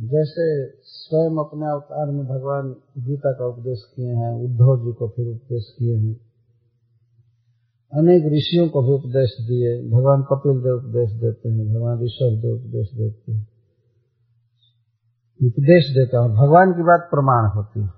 जैसे 0.00 0.66
स्वयं 0.82 1.30
अपने 1.30 1.66
अवतार 1.72 2.10
में 2.10 2.26
भगवान 2.26 2.76
गीता 2.98 3.32
का 3.32 3.46
उपदेश 3.46 3.82
किए 3.96 4.14
हैं, 4.14 4.44
उद्धव 4.44 4.84
जी 4.84 4.92
को 4.92 5.08
फिर 5.08 5.28
उपदेश 5.28 5.74
किए 5.78 5.96
हैं। 5.96 6.14
अनेक 7.94 8.22
ऋषियों 8.26 8.68
को 8.68 8.82
भी 8.82 8.92
उपदेश 8.92 9.36
दिए, 9.40 9.90
भगवान 9.90 10.22
कपिल 10.22 10.52
देव 10.52 10.76
उपदेश 10.76 11.10
देते 11.10 11.48
हैं, 11.48 11.74
भगवान 11.74 11.98
ऋषभ 11.98 12.42
देव 12.42 12.54
उपदेश 12.54 12.88
देते 12.94 13.32
हैं। 13.32 13.48
उपदेश 15.44 15.94
देता 15.94 16.18
हूँ 16.18 16.30
भगवान 16.30 16.72
की 16.72 16.82
बात 16.82 17.08
प्रमाण 17.10 17.50
होती 17.50 17.80
है। 17.80 17.90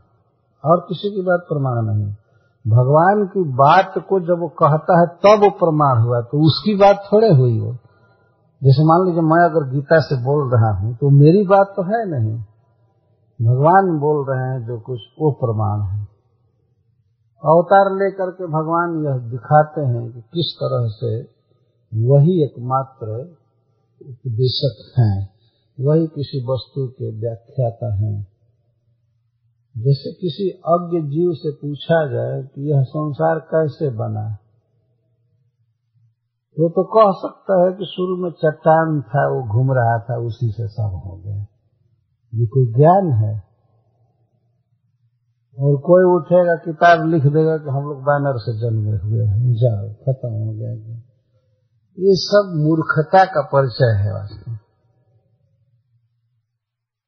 और 0.64 0.80
किसी 0.80 1.10
की 1.10 1.22
बात 1.22 1.40
प्रमाण 1.40 1.82
नहीं 1.82 2.14
भगवान 2.64 3.24
की 3.26 3.42
बात 3.54 3.94
को 4.08 4.18
जब 4.20 4.40
वो 4.40 4.48
कहता 4.60 4.98
है, 5.00 5.06
तब 5.18 5.42
वो 5.44 5.50
प्रमाण 5.58 6.02
हुआ 6.02 6.20
तो 6.20 6.44
उसकी 6.46 6.74
बात 6.76 7.02
थोड़े 7.12 7.28
हुई 7.28 7.58
हो। 7.58 7.72
जैसे 8.62 8.84
मान 8.84 9.06
लीजिए, 9.06 9.22
मैं 9.22 9.42
अगर 9.44 9.68
गीता 9.70 10.00
से 10.00 10.16
बोल 10.24 10.50
रहा 10.52 10.70
हूँ 10.78 10.94
तो 10.96 11.10
मेरी 11.10 11.42
बात 11.46 11.72
तो 11.76 11.82
है 11.82 12.00
नहीं। 12.10 12.34
भगवान 13.40 13.90
बोल 13.98 14.24
रहे 14.28 14.48
हैं 14.48 14.66
जो 14.66 14.78
कुछ, 14.80 15.00
वो 15.20 15.30
प्रमाण 15.32 15.86
है। 15.90 16.02
अवतार 17.42 17.90
लेकर 17.94 18.30
के 18.30 18.46
भगवान 18.48 18.92
यह 19.04 19.18
दिखाते 19.30 19.80
हैं 19.80 20.04
कि 20.12 20.20
किस 20.34 20.54
तरह 20.56 20.86
से 20.90 21.10
वही 21.92 22.42
एकमात्र 22.44 23.18
उपदेशक 24.00 24.76
हैं, 24.98 25.16
वही 25.78 26.06
किसी 26.06 26.40
वस्तु 26.44 26.86
के 26.88 27.10
व्याख्याता 27.20 27.94
हैं। 27.94 28.33
जैसे 29.78 30.12
किसी 30.12 30.50
अज्ञ 30.50 31.08
जीव 31.08 31.32
से 31.32 31.50
पूछा 31.50 32.12
जाए 32.12 32.42
कि 32.42 32.72
यह 32.72 32.82
संसार 32.82 33.38
कैसे 33.38 33.90
बना 33.90 34.38
वो 36.58 36.68
तो 36.68 36.84
कह 36.84 37.28
सकता 37.28 37.64
है 37.64 37.72
कि 37.72 37.84
शुरू 37.84 38.16
में 38.16 38.30
चट्टान 38.30 39.02
था, 39.02 39.28
वो 39.28 39.42
घूम 39.42 39.72
रहा 39.72 39.98
था, 39.98 40.16
उसी 40.26 40.50
से 40.50 40.68
सब 40.68 41.02
हो 41.06 41.22
गया। 41.26 41.46
ये 42.34 42.46
कोई 42.46 42.72
ज्ञान 42.72 43.12
है? 43.12 43.42
और 45.60 45.76
कोई 45.76 46.20
उठेगा, 46.20 46.54
किताब 46.54 47.08
लिख 47.08 47.22
देगा 47.22 47.58
कि 47.58 47.70
हम 47.70 47.82
लोग 47.82 47.98
बैनर 47.98 48.38
से 48.38 48.60
जन्मे 48.60 48.98
हुए 48.98 49.26
हैं, 49.26 49.52
जाओ, 49.52 49.88
खत्म 49.88 50.28
हो 50.28 50.52
गया। 50.52 50.96
ये 51.98 52.14
सब 52.16 52.52
मूर्खता 52.56 53.24
का 53.24 53.40
परिचय 53.40 54.02
है 54.02 54.14
वास्तव 54.14 54.63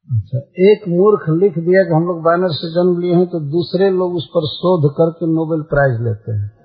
अच्छा 0.08 0.38
एक 0.38 0.88
मूर्ख 0.88 1.24
लिख 1.28 1.58
दिया 1.58 1.82
कि 1.84 1.94
हम 1.94 2.04
लोग 2.06 2.20
बैनर 2.20 2.48
से 2.48 2.70
जन्म 2.70 3.00
लिए 3.00 3.14
हैं 3.14 3.26
तो 3.26 3.40
दूसरे 3.40 3.90
लोग 3.90 4.14
उस 4.14 4.26
पर 4.26 4.46
शोध 4.46 4.92
करके 4.92 5.26
नोबेल 5.26 5.62
प्राइज 5.62 6.00
लेते 6.00 6.32
हैं। 6.32 6.56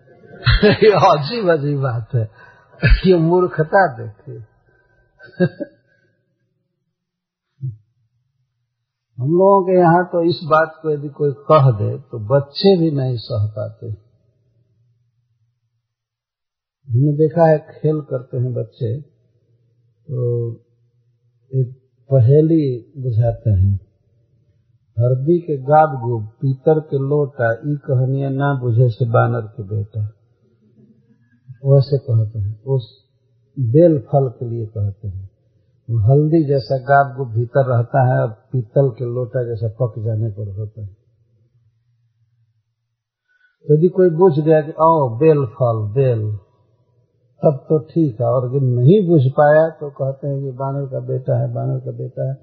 ये 0.83 0.91
अजीब 0.91 1.49
अजीब 1.49 1.81
बात 1.81 2.07
है। 2.15 2.29
ये 3.07 3.17
मूर्खता 3.17 3.97
देखिए। 3.97 4.35
हम 9.17 9.27
लोगों 9.27 9.63
के 9.63 9.79
यहाँ 9.79 10.05
तो 10.05 10.23
इस 10.23 10.39
बात 10.43 10.79
को 10.81 10.91
यदि 10.91 11.09
कोई 11.09 11.31
कह 11.31 11.71
दे 11.71 11.97
तो 11.97 12.19
बच्चे 12.19 12.77
भी 12.79 12.91
नहीं 12.91 13.17
सह 13.17 13.47
पाते। 13.47 13.87
हमने 16.87 17.13
देखा 17.17 17.49
है, 17.49 17.59
खेल 17.59 18.01
करते 18.01 18.37
हैं 18.37 18.53
बच्चे 18.53 19.01
तो 19.01 20.51
एक 21.51 21.80
पहेली 22.13 22.93
बुझाते 22.97 23.49
हैं। 23.49 23.75
हरदी 24.99 25.39
के 25.39 25.57
गाद 25.57 25.99
गुब 26.01 26.25
पीतर 26.25 26.79
के 26.79 26.97
लोटा, 26.97 27.53
ई 27.53 27.75
कहनिया 27.75 28.29
ना 28.29 28.53
बुझे 28.53 28.89
से 28.89 29.05
बानर 29.05 29.41
के 29.41 29.63
बेटा। 29.63 30.01
वैसे 31.65 31.97
कहते 31.97 32.39
हैं, 32.39 32.63
उस 32.63 33.05
बेल 33.59 33.99
फल 33.99 34.29
के 34.29 34.49
लिए 34.49 34.65
कहते 34.65 35.07
हैं। 35.07 35.31
हल्दी 35.91 36.45
जैसा 36.47 36.77
गाद 36.77 37.17
गुब 37.17 37.27
भीतर 37.27 37.65
रहता 37.65 38.13
है 38.13 38.21
और 38.21 38.27
पीतल 38.27 38.89
के 38.89 39.05
लोटा 39.05 39.43
जैसा 39.43 39.67
पक 39.67 39.93
जाने 39.99 40.29
पर 40.29 40.59
होता 40.59 40.81
है। 40.81 40.89
यदि 43.71 43.87
कोई 43.87 44.09
बुझ 44.09 44.39
गया 44.39 44.61
कि, 44.61 44.71
ओ, 44.71 45.17
बेल 45.17 45.45
फल, 45.45 45.93
बेल। 45.93 46.37
तब 47.43 47.65
तो 47.69 47.79
ठीक 47.79 48.21
है, 48.21 48.27
और 48.27 48.49
अगर 48.49 48.59
नहीं 48.59 49.09
बुझ 49.09 49.21
पाया 49.21 49.69
तो 49.69 49.89
कहते 49.89 50.27
हैं 50.27 50.41
कि 50.41 50.51
बानर 50.51 50.85
का 50.85 50.99
बेटा 50.99 51.39
है, 51.39 51.53
बानर 51.53 51.79
का 51.79 51.91
बेटा 51.91 52.29
है। 52.29 52.37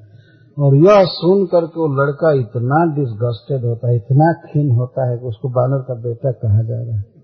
और 0.59 0.75
यह 0.75 1.05
सुन 1.05 1.47
करके 1.47 1.81
वो 1.81 1.87
लड़का 1.87 2.33
इतना 2.33 2.95
डिसगस्टेड 2.95 3.65
होता 3.65 3.89
है, 3.89 3.97
इतना 3.97 4.33
खीन 4.33 4.71
होता 4.71 5.11
है 5.11 5.19
कि 5.19 5.25
उसको 5.25 5.49
बानर 5.49 5.79
का 5.79 5.95
बेटा 5.95 6.33
कहा 6.33 6.63
जा 6.63 6.83
रहा 6.83 6.97
है। 6.97 7.19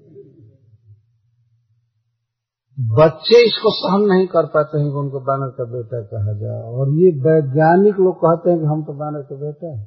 बच्चे 2.78 3.46
इसको 3.46 3.70
सहन 3.70 4.06
नहीं 4.08 4.26
कर 4.26 4.46
पाते 4.46 4.78
हैं 4.78 4.90
कि 4.90 4.94
उनको 4.94 5.20
बानर 5.20 5.48
का 5.48 5.64
बेटा 5.64 6.02
कहा 6.02 6.32
जाए। 6.32 6.62
और 6.62 6.88
ये 6.88 7.10
वैज्ञानिक 7.10 7.96
लोग 7.98 8.16
कहते 8.16 8.50
हैं 8.50 8.58
कि 8.58 8.66
हम 8.66 8.82
तो 8.82 8.92
बानर 8.92 9.22
का 9.22 9.37
बेटा 9.37 9.66
है। 9.66 9.87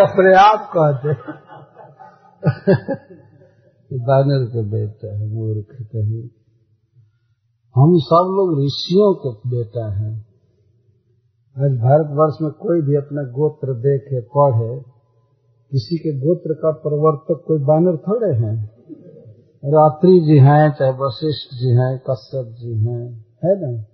अपने 0.02 0.34
आप 0.34 0.70
कहते 0.76 1.08
बानर 3.96 4.46
के 4.46 4.62
बेटा 4.62 5.18
है, 5.18 5.28
मूर्ख 5.34 5.66
कहीं। 5.82 6.28
हम 7.76 7.98
सब 7.98 8.26
लोग 8.36 8.64
ऋषियों 8.64 9.14
के 9.14 9.50
बेटा 9.50 9.92
हैं। 9.92 10.26
आज 11.58 11.70
भारतवर्ष 11.70 12.34
में 12.42 12.50
कोई 12.52 12.80
भी 12.82 12.96
अपना 12.96 13.22
गोत्र 13.22 13.74
देखे, 13.74 14.20
पढ़े, 14.20 14.80
किसी 15.70 15.96
के 15.96 16.18
गोत्र 16.26 16.54
का 16.54 16.70
प्रवर्तक 16.70 17.44
कोई 17.46 17.58
बानर 17.58 17.96
थोड़े 17.96 18.46
हैं। 18.46 18.70
रात्रि 19.64 20.20
जी 20.20 20.38
हैं, 20.38 20.74
चाहे 20.78 20.92
वशिष्ठ 20.92 21.54
जी 21.54 21.68
हैं, 21.68 21.98
कश्यप 22.10 22.46
जी 22.46 22.74
हैं, 22.74 23.26
है 23.44 23.60
ना? 23.60 23.84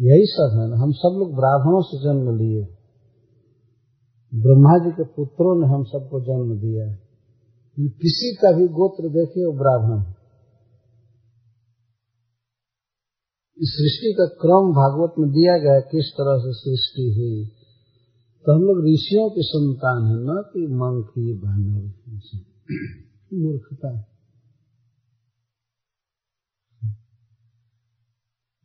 यही 0.00 0.26
सब 0.26 0.60
है। 0.60 0.68
ना 0.68 0.76
हम 0.76 0.92
सब 0.92 1.16
लोग 1.18 1.36
ब्राह्मणों 1.36 1.80
से 1.80 2.04
जन्म 2.04 2.36
लिए। 2.36 2.62
ब्रह्मा 4.34 4.78
जी 4.78 4.90
के 4.90 5.04
पुत्रों 5.04 5.60
ने 5.60 5.66
हम 5.66 5.84
सबको 5.84 6.20
जन्म 6.20 6.60
दिया। 6.60 7.07
किसी 7.78 8.34
का 8.34 8.52
भी 8.52 8.68
गोत्र 8.68 9.08
देखिए, 9.08 9.44
वो 9.46 9.52
ब्राह्मण 9.52 10.14
इस 13.60 13.70
सृष्टि 13.70 14.14
का 14.18 14.26
क्रम 14.26 14.72
भागवत 14.72 15.14
में 15.18 15.30
दिया 15.30 15.58
गया 15.58 15.80
किस 15.80 16.10
तरह 16.12 16.38
से 16.38 16.52
सृष्टि 16.52 17.14
हुई। 17.16 17.46
तो 18.44 18.52
हम 18.52 18.62
लोग 18.62 18.78
ऋषियों 18.84 19.30
की 19.30 19.42
संतान 19.42 20.06
है, 20.06 20.16
न 20.16 20.42
कि 20.52 20.66
मंकी 20.66 21.34
बानर 21.38 21.82
मूर्खता 23.34 24.04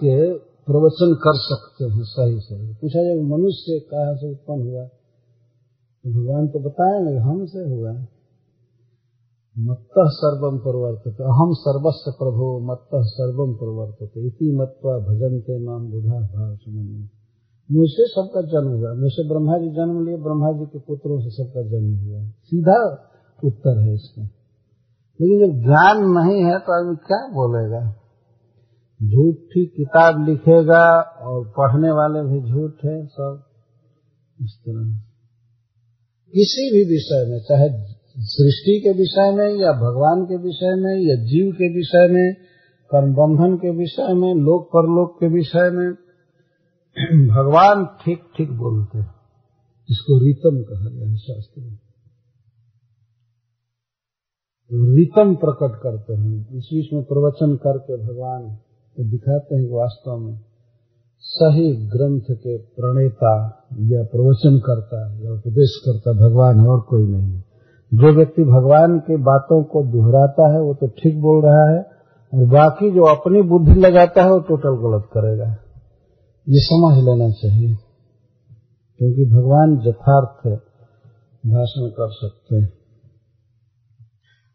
प्रवचन 0.67 1.15
कर 1.15 1.37
सकते 1.37 1.85
हैं, 1.85 2.03
सही 2.03 2.41
सही 2.41 2.75
पूछा 2.75 3.03
जाए, 3.03 3.15
मनुष्य 3.15 3.79
कहा 3.81 4.15
से 4.17 4.31
उत्पन्न 4.31 4.69
हुआ? 4.69 4.98
तो 6.05 6.11
भगवान 6.11 6.49
तो 6.49 6.59
बताएँगे 6.59 7.17
हमसे 7.17 7.59
हुआ। 7.59 8.07
मत्त 9.59 9.95
सर्वम 9.99 10.59
प्रवर्तते। 10.59 11.25
अहम 11.25 11.53
सर्वस्व 11.53 12.13
प्रभो, 12.13 12.73
मत्त 12.73 12.89
सर्वम 12.95 13.55
प्रवर्तते। 13.55 14.27
इति 14.27 14.57
मत्वा 14.57 14.99
भजनते 14.99 15.65
नाम 15.65 15.91
बुधा 15.91 16.21
भाव 16.21 16.57
सुमन 16.57 17.09
मुझसे 17.73 18.07
सबका 18.07 18.43
जन्म 18.43 18.79
हुआ। 18.79 18.95
मुझसे 18.95 19.29
ब्रह्मा 19.29 19.59
जी 19.59 19.69
जन्म 19.69 20.07
लिए 20.07 20.17
ब्रह्मा 20.17 20.53
जी 20.53 20.67
के 20.67 20.79
पुत्रों 20.79 21.21
से 21.21 21.31
सबका 21.31 21.63
जन्म 21.63 22.07
हुआ। 22.07 22.29
सीधा 22.29 23.09
उत्तर 23.45 23.79
है 23.79 23.95
इसका। 23.95 24.23
लेकिन 25.21 25.47
जब 25.47 25.63
ज्ञान 25.63 25.97
नहीं 25.99 26.45
है 26.45 26.59
तो 26.59 26.83
आदमी 26.83 26.97
क्या 26.97 27.29
बोलेगा? 27.29 27.91
झूठी 29.03 29.67
किताब 29.67 30.27
लिखेगा 30.29 31.01
और 31.01 31.49
पढ़ने 31.49 31.91
वाले 31.91 32.23
भी 32.23 32.51
झूठ 32.51 32.73
है 32.85 33.07
सब। 33.07 33.43
इस 34.41 34.61
तरह। 34.61 35.08
किसी 36.35 36.71
भी 36.73 36.85
विषय 36.85 37.31
में, 37.31 37.41
चाहे 37.41 37.69
सृष्टि 38.19 38.81
के 38.81 38.93
विषय 38.93 39.31
में, 39.31 39.61
या 39.61 39.73
भगवान 39.73 40.25
के 40.25 40.37
विषय 40.37 40.75
में, 40.75 40.95
या 40.95 41.25
जीव 41.25 41.53
के 41.53 41.75
विषय 41.77 42.09
में 42.15 42.35
कर्म 42.95 43.15
बंधन 43.15 43.57
के 43.57 43.71
विषय 43.71 44.15
में, 44.15 44.35
लोक 44.35 44.67
परलोक 44.67 45.17
के 45.21 45.27
विषय 45.27 45.71
में, 45.71 45.93
भगवान 47.29 47.85
ठीक 47.85 48.19
ठीक 48.37 48.51
बोलते 48.51 48.99
हैं। 48.99 49.15
इसको 49.91 50.27
रितम 50.27 50.63
कहा 50.63 50.91
गया 50.91 51.09
है 51.09 51.17
शास्त्र 51.17 51.61
में। 51.61 51.79
रितम 54.97 55.35
प्रकट 55.35 55.83
करते 55.83 56.15
हैं। 56.15 56.41
इस 56.41 56.65
बीच 56.65 56.93
में 56.93 57.03
प्रवचन 57.03 57.57
करके 57.57 57.97
भगवान 57.97 58.59
दिखाते 59.01 59.57
हैं 59.57 59.69
वास्तव 59.71 60.17
में। 60.17 60.48
सही 61.21 61.87
ग्रंथ 61.87 62.21
के 62.21 62.59
प्रणेता 62.59 63.65
या 63.79 64.03
प्रवचन 64.03 64.59
करता 64.59 65.25
या 65.25 65.33
उपदेश 65.33 65.83
करता 65.85 66.13
भगवान 66.13 66.61
है 66.61 66.67
और 66.67 66.81
कोई 66.81 67.07
नहीं 67.07 67.35
है। 67.35 67.41
जो 67.95 68.13
व्यक्ति 68.17 68.43
भगवान 68.43 68.99
की 68.99 69.17
बातों 69.17 69.65
को 69.65 69.83
दोहराता 69.83 70.53
है, 70.53 70.61
वो 70.61 70.75
तो 70.75 70.87
ठीक 70.87 71.21
बोल 71.21 71.45
रहा 71.45 71.71
है, 71.71 71.81
और 72.35 72.49
बाकी 72.49 72.91
जो 72.91 73.03
अपनी 73.03 73.43
बुद्धि 73.43 73.81
लगाता 73.81 74.23
है, 74.23 74.31
वो 74.31 74.39
टोटल 74.39 74.71
गलत 74.71 75.05
करेगा। 75.07 75.57
ये 76.49 76.61
समझ 76.61 77.05
लेना 77.05 77.31
चाहिए, 77.31 77.75
क्योंकि 78.99 79.25
भगवान 79.25 79.83
यथार्थ 79.87 80.61
भाषण 81.47 81.89
कर 81.89 82.09
सकते 82.11 82.57
हैं। 82.57 82.73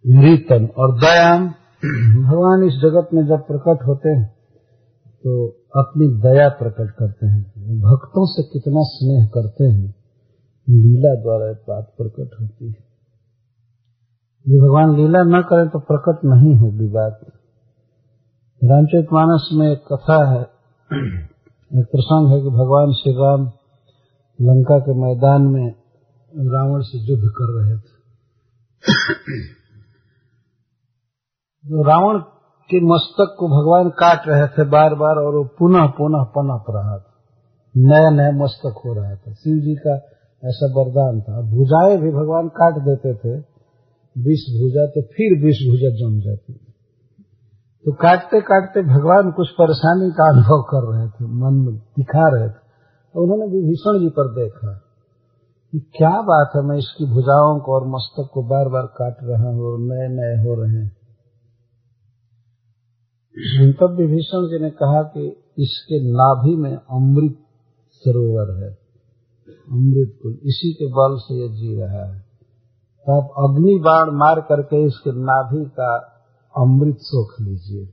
रीतम 0.05 0.65
और 0.77 0.99
दयाम। 0.99 1.47
भगवान 2.23 2.63
इस 2.63 2.73
जगत 2.73 3.09
में 3.13 3.25
जब 3.25 3.39
प्रकट 3.47 3.87
होते 3.87 4.09
हैं 4.09 4.33
तो 5.23 5.62
अपनी 5.73 6.07
दया 6.21 6.49
प्रकट 6.49 6.91
करते 6.91 7.25
हैं। 7.25 7.43
भक्तों 7.81 8.25
से 8.25 8.43
कितना 8.43 8.81
स्नेह 8.83 9.25
करते 9.27 9.63
हैं, 9.63 9.87
लीला 10.67 11.13
द्वारा 11.15 11.45
बात 11.69 11.93
प्रकट 11.97 12.41
होती 12.41 12.65
है। 12.65 12.75
यदि 14.45 14.59
भगवान 14.59 14.95
लीला 14.95 15.23
न 15.23 15.41
करें 15.41 15.67
तो 15.69 15.79
प्रकट 15.79 16.25
नहीं 16.25 16.55
होगी 16.55 16.87
बात। 16.87 17.19
रामचरित 18.61 19.07
मानस 19.13 19.49
में 19.53 19.67
एक 19.71 19.83
कथा 19.93 20.17
है, 20.31 20.41
एक 21.71 21.85
प्रसंग 21.85 22.31
है 22.31 22.41
कि 22.41 22.49
भगवान 22.49 22.93
श्री 22.93 23.13
राम 23.13 23.41
लंका 24.39 24.79
के 24.79 24.93
मैदान 24.93 25.41
में 25.41 25.67
रावण 26.33 26.81
से 26.81 26.97
युद्ध 26.97 27.23
कर 27.37 27.49
रहे 27.53 27.77
थे। 27.77 27.93
तो 31.63 31.83
रावण 31.83 32.19
के 32.69 32.79
मस्तक 32.85 33.35
को 33.39 33.47
भगवान 33.47 33.89
काट 33.89 34.27
रहे 34.27 34.47
थे 34.47 34.69
बार 34.69 34.95
बार 34.95 35.15
और 35.15 35.35
वो 35.35 35.43
पुनः 35.59 35.87
पुनः 35.87 36.23
पनप 36.23 36.65
रहा 36.69 36.97
था। 36.97 37.11
नया 37.77 38.09
नया 38.09 38.31
मस्तक 38.31 38.81
हो 38.85 38.93
रहा 38.93 39.15
था। 39.15 39.33
शिव 39.33 39.57
जी 39.59 39.75
का 39.75 39.95
ऐसा 40.43 40.67
वरदान 40.73 41.21
था। 41.21 41.41
भुजाएँ 41.41 41.97
भी 41.97 42.11
भगवान 42.11 42.47
काट 42.47 42.73
देते 42.73 43.13
थे। 43.13 43.39
बीस 44.15 44.45
भुजा 44.61 44.85
तो 44.85 45.01
फिर 45.01 45.43
बीस 45.43 45.59
भुजा 45.69 45.89
जम 45.89 46.19
जाती 46.19 46.53
तो 47.85 47.91
काटते 47.91 48.41
काटते 48.41 48.81
भगवान 48.81 49.31
कुछ 49.31 49.49
परेशानी 49.49 50.09
का 50.11 50.27
अनुभव 50.29 50.61
कर 50.61 50.83
रहे 50.93 51.07
थे, 51.07 51.25
मन 51.25 51.53
में 51.53 51.75
दिखा 51.75 52.27
रहे 52.37 52.49
थे। 52.49 52.61
तो 53.13 53.23
उन्होंने 53.23 53.45
विभीषण 53.45 53.99
जी 53.99 54.09
पर 54.09 54.29
देखा 54.35 54.73
कि 55.73 55.79
क्या 55.97 56.21
बात 56.21 56.51
है, 56.55 56.61
मैं 56.61 56.77
इसकी 56.77 57.05
भुजाओं 57.05 57.59
को 57.59 57.73
और 57.73 57.87
मस्तक 57.87 58.29
को 58.33 58.43
बार 58.43 58.69
बार 58.69 58.85
काट 58.85 59.17
रहा 59.23 59.49
हूँ 59.49 59.65
और 59.65 59.79
नए 59.79 60.07
नए 60.09 60.35
हो 60.43 60.63
रहे 60.63 60.77
हैं। 60.77 61.02
तब 63.73 63.95
विभीषण 63.99 64.47
जी 64.47 64.59
ने 64.59 64.69
कहा 64.69 65.03
कि 65.03 65.27
इसके 65.59 65.99
नाभि 65.99 66.55
में 66.55 66.75
अमृत 66.75 67.37
सरोवर 67.93 68.63
है। 68.63 68.77
अमृत 69.71 70.19
कुल, 70.23 70.31
इसी 70.33 70.73
के 70.73 70.85
बल 70.85 71.17
से 71.17 71.35
यह 71.35 71.47
जी 71.47 71.75
रहा 71.75 72.13
है। 72.13 72.19
तो 72.19 73.21
आप 73.21 73.51
अग्नि 73.51 73.75
बाण 73.75 74.11
मार 74.11 74.41
करके 74.41 74.83
इसके 74.85 75.11
नाभि 75.11 75.65
का 75.65 75.97
अमृत 76.57 76.97
सोख 76.99 77.41
लीजिए। 77.41 77.85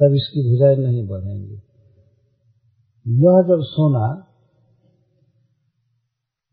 तब 0.00 0.14
इसकी 0.14 0.50
भुजाएँ 0.50 0.76
नहीं 0.76 1.08
बढ़ेंगी। 1.08 1.54
यह 3.08 3.42
जब 3.42 3.58
सुना 3.62 4.26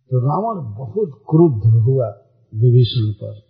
तो 0.10 0.20
रावण 0.20 0.78
बहुत 0.78 1.12
क्रुद्ध 1.30 1.84
हुआ 1.84 2.08
विभीषण 2.56 3.14
पर। 3.14 3.41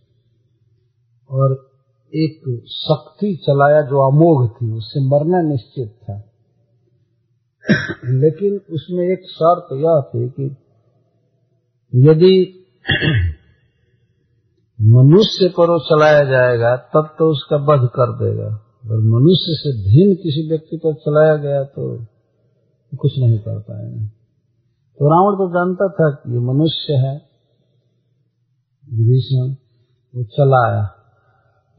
और 1.29 1.66
एक 2.15 2.63
शक्ति 2.67 3.35
चलाया 3.35 3.81
जो 3.81 4.11
अमोघ 4.11 4.51
थी, 4.51 4.71
उससे 4.71 4.99
मरना 4.99 5.41
निश्चित 5.41 5.99
था। 6.03 6.23
लेकिन 8.05 8.61
उसमें 8.73 9.05
एक 9.05 9.19
शर्त 9.29 9.67
यह 9.73 10.01
थी 10.01 10.29
कि 10.29 10.55
यदि 11.95 12.53
मनुष्य 14.81 15.49
पर 15.49 15.79
चलाया 15.79 16.23
जाएगा, 16.23 16.75
तब 16.75 17.15
तो 17.19 17.31
उसका 17.31 17.55
वध 17.55 17.89
कर 17.89 18.11
देगा। 18.11 18.47
अगर 18.85 18.97
मनुष्य 18.97 19.45
से 19.49 19.89
भिन्न 19.89 20.15
किसी 20.15 20.49
व्यक्ति 20.49 20.77
पर 20.77 20.93
चलाया 20.93 21.35
गया 21.35 21.63
तो 21.63 22.05
कुछ 22.97 23.19
नहीं 23.19 23.39
कर 23.39 23.59
पाएगा। 23.59 24.07
तो 24.97 25.09
रावण 25.09 25.35
तो 25.35 25.49
जानता 25.49 25.87
था 25.87 26.11
कि 26.11 26.33
ये 26.33 26.39
मनुष्य 26.39 26.93
है। 26.93 27.27
विभीषण, 28.93 29.55
वो 30.15 30.23
चलाया। 30.23 30.96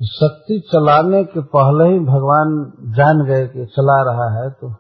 शक्ति 0.03 0.62
चलाने 0.72 1.24
के 1.24 1.40
पहले 1.40 1.94
ही 1.94 2.01
भगवान 2.01 2.72
जान 2.92 3.26
गए 3.26 3.49
कि 3.49 3.66
चला 3.66 4.12
रहा 4.12 4.42
है 4.42 4.51
तो 4.51 4.74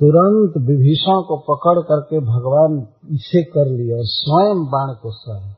तुरंत 0.00 0.52
विभीषण 0.56 1.12
को 1.12 1.36
पकड़ 1.38 1.82
करके 1.82 2.20
भगवान 2.20 2.80
पीछे 2.80 3.42
कर 3.42 3.66
लिया 3.66 3.96
और 3.96 4.02
स्वयं 4.04 4.66
बाण 4.66 4.94
को 4.94 5.10
सह। 5.10 5.54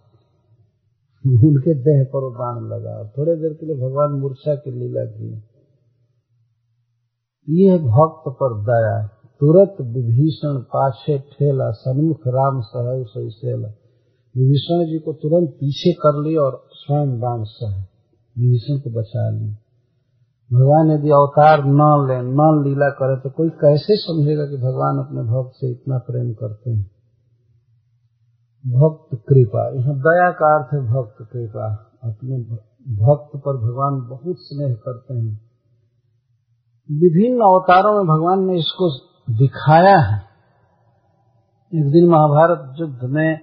उनके 1.26 1.74
देह 1.74 2.04
पर 2.04 2.20
बाण 2.30 2.64
लगा। 2.64 3.12
थोड़े 3.18 3.36
देर 3.36 3.52
के 3.52 3.66
लिए 3.66 3.76
भगवान 3.76 4.20
मूर्छा 4.20 4.54
की 4.54 4.70
लीला 4.70 5.04
की। 5.04 5.42
यह 7.62 7.76
भक्त 7.76 8.22
पर 8.28 8.60
दया। 8.60 9.06
तुरंत 9.40 9.76
विभीषण 9.80 10.58
पाछे 10.58 11.18
ठेला, 11.18 11.70
सन्मुख 11.70 12.20
राम 12.26 12.60
सह 12.60 13.04
सेला 13.28 13.68
विभीषण 14.36 14.84
जी 14.84 14.98
को 14.98 15.12
तुरंत 15.12 15.50
पीछे 15.50 15.92
कर 15.92 16.22
लिया 16.22 16.40
और 16.40 16.64
स्वयं 16.72 17.20
बाण 17.20 17.42
सह। 17.42 17.89
विभीषण 18.38 18.78
को 18.78 19.00
बचा 19.00 19.30
ली। 19.30 19.56
भगवान 20.52 20.90
यदि 20.90 21.08
अवतार 21.10 21.58
न 21.58 22.06
ले, 22.08 22.22
न 22.22 22.64
लीला 22.64 22.90
करे 22.90 23.20
तो 23.20 23.30
कोई 23.30 23.48
कैसे 23.48 23.96
समझेगा 23.96 24.46
कि 24.46 24.56
भगवान 24.56 24.98
अपने 24.98 25.20
भक्त 25.20 25.52
से 25.56 25.70
इतना 25.70 25.98
प्रेम 25.98 26.32
करते 26.32 26.70
हैं? 26.70 26.90
भक्त 28.66 29.24
कृपा, 29.28 29.68
यहाँ 29.68 29.94
दया 29.94 30.30
का 30.30 30.58
अर्थ 30.58 30.74
है 30.74 30.80
भक्त 30.80 31.32
कृपा। 31.32 31.86
अपने 32.04 32.38
भक्त 32.94 33.36
पर 33.36 33.56
भगवान 33.56 34.08
बहुत 34.08 34.36
स्नेह 34.38 34.74
करते 34.74 35.14
हैं। 35.14 35.40
विभिन्न 36.90 37.40
अवतारों 37.40 37.92
में 37.92 38.06
भगवान 38.06 38.44
ने 38.44 38.58
इसको 38.58 38.94
दिखाया 39.34 39.98
है। 39.98 40.22
एक 41.74 41.92
दिन 41.92 42.08
महाभारत 42.08 42.74
युद्ध 42.80 42.98
में 43.02 43.34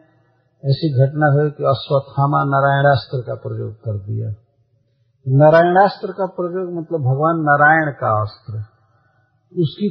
ऐसी 0.66 1.08
घटना 1.08 1.28
हुई 1.28 1.52
कि 1.52 1.64
अश्वत्थामा 1.64 2.44
नारायणास्त्र 2.44 3.22
का 3.22 3.36
प्रयोग 3.36 3.74
कर 3.74 3.98
दिया। 3.98 4.47
नारायणास्त्र 5.30 6.12
का 6.12 6.26
प्रयोग 6.26 6.74
मतलब 6.74 7.00
भगवान 7.00 7.36
नारायण 7.40 7.92
का 7.92 8.22
अस्त्र। 8.22 8.54
उसकी 9.62 9.90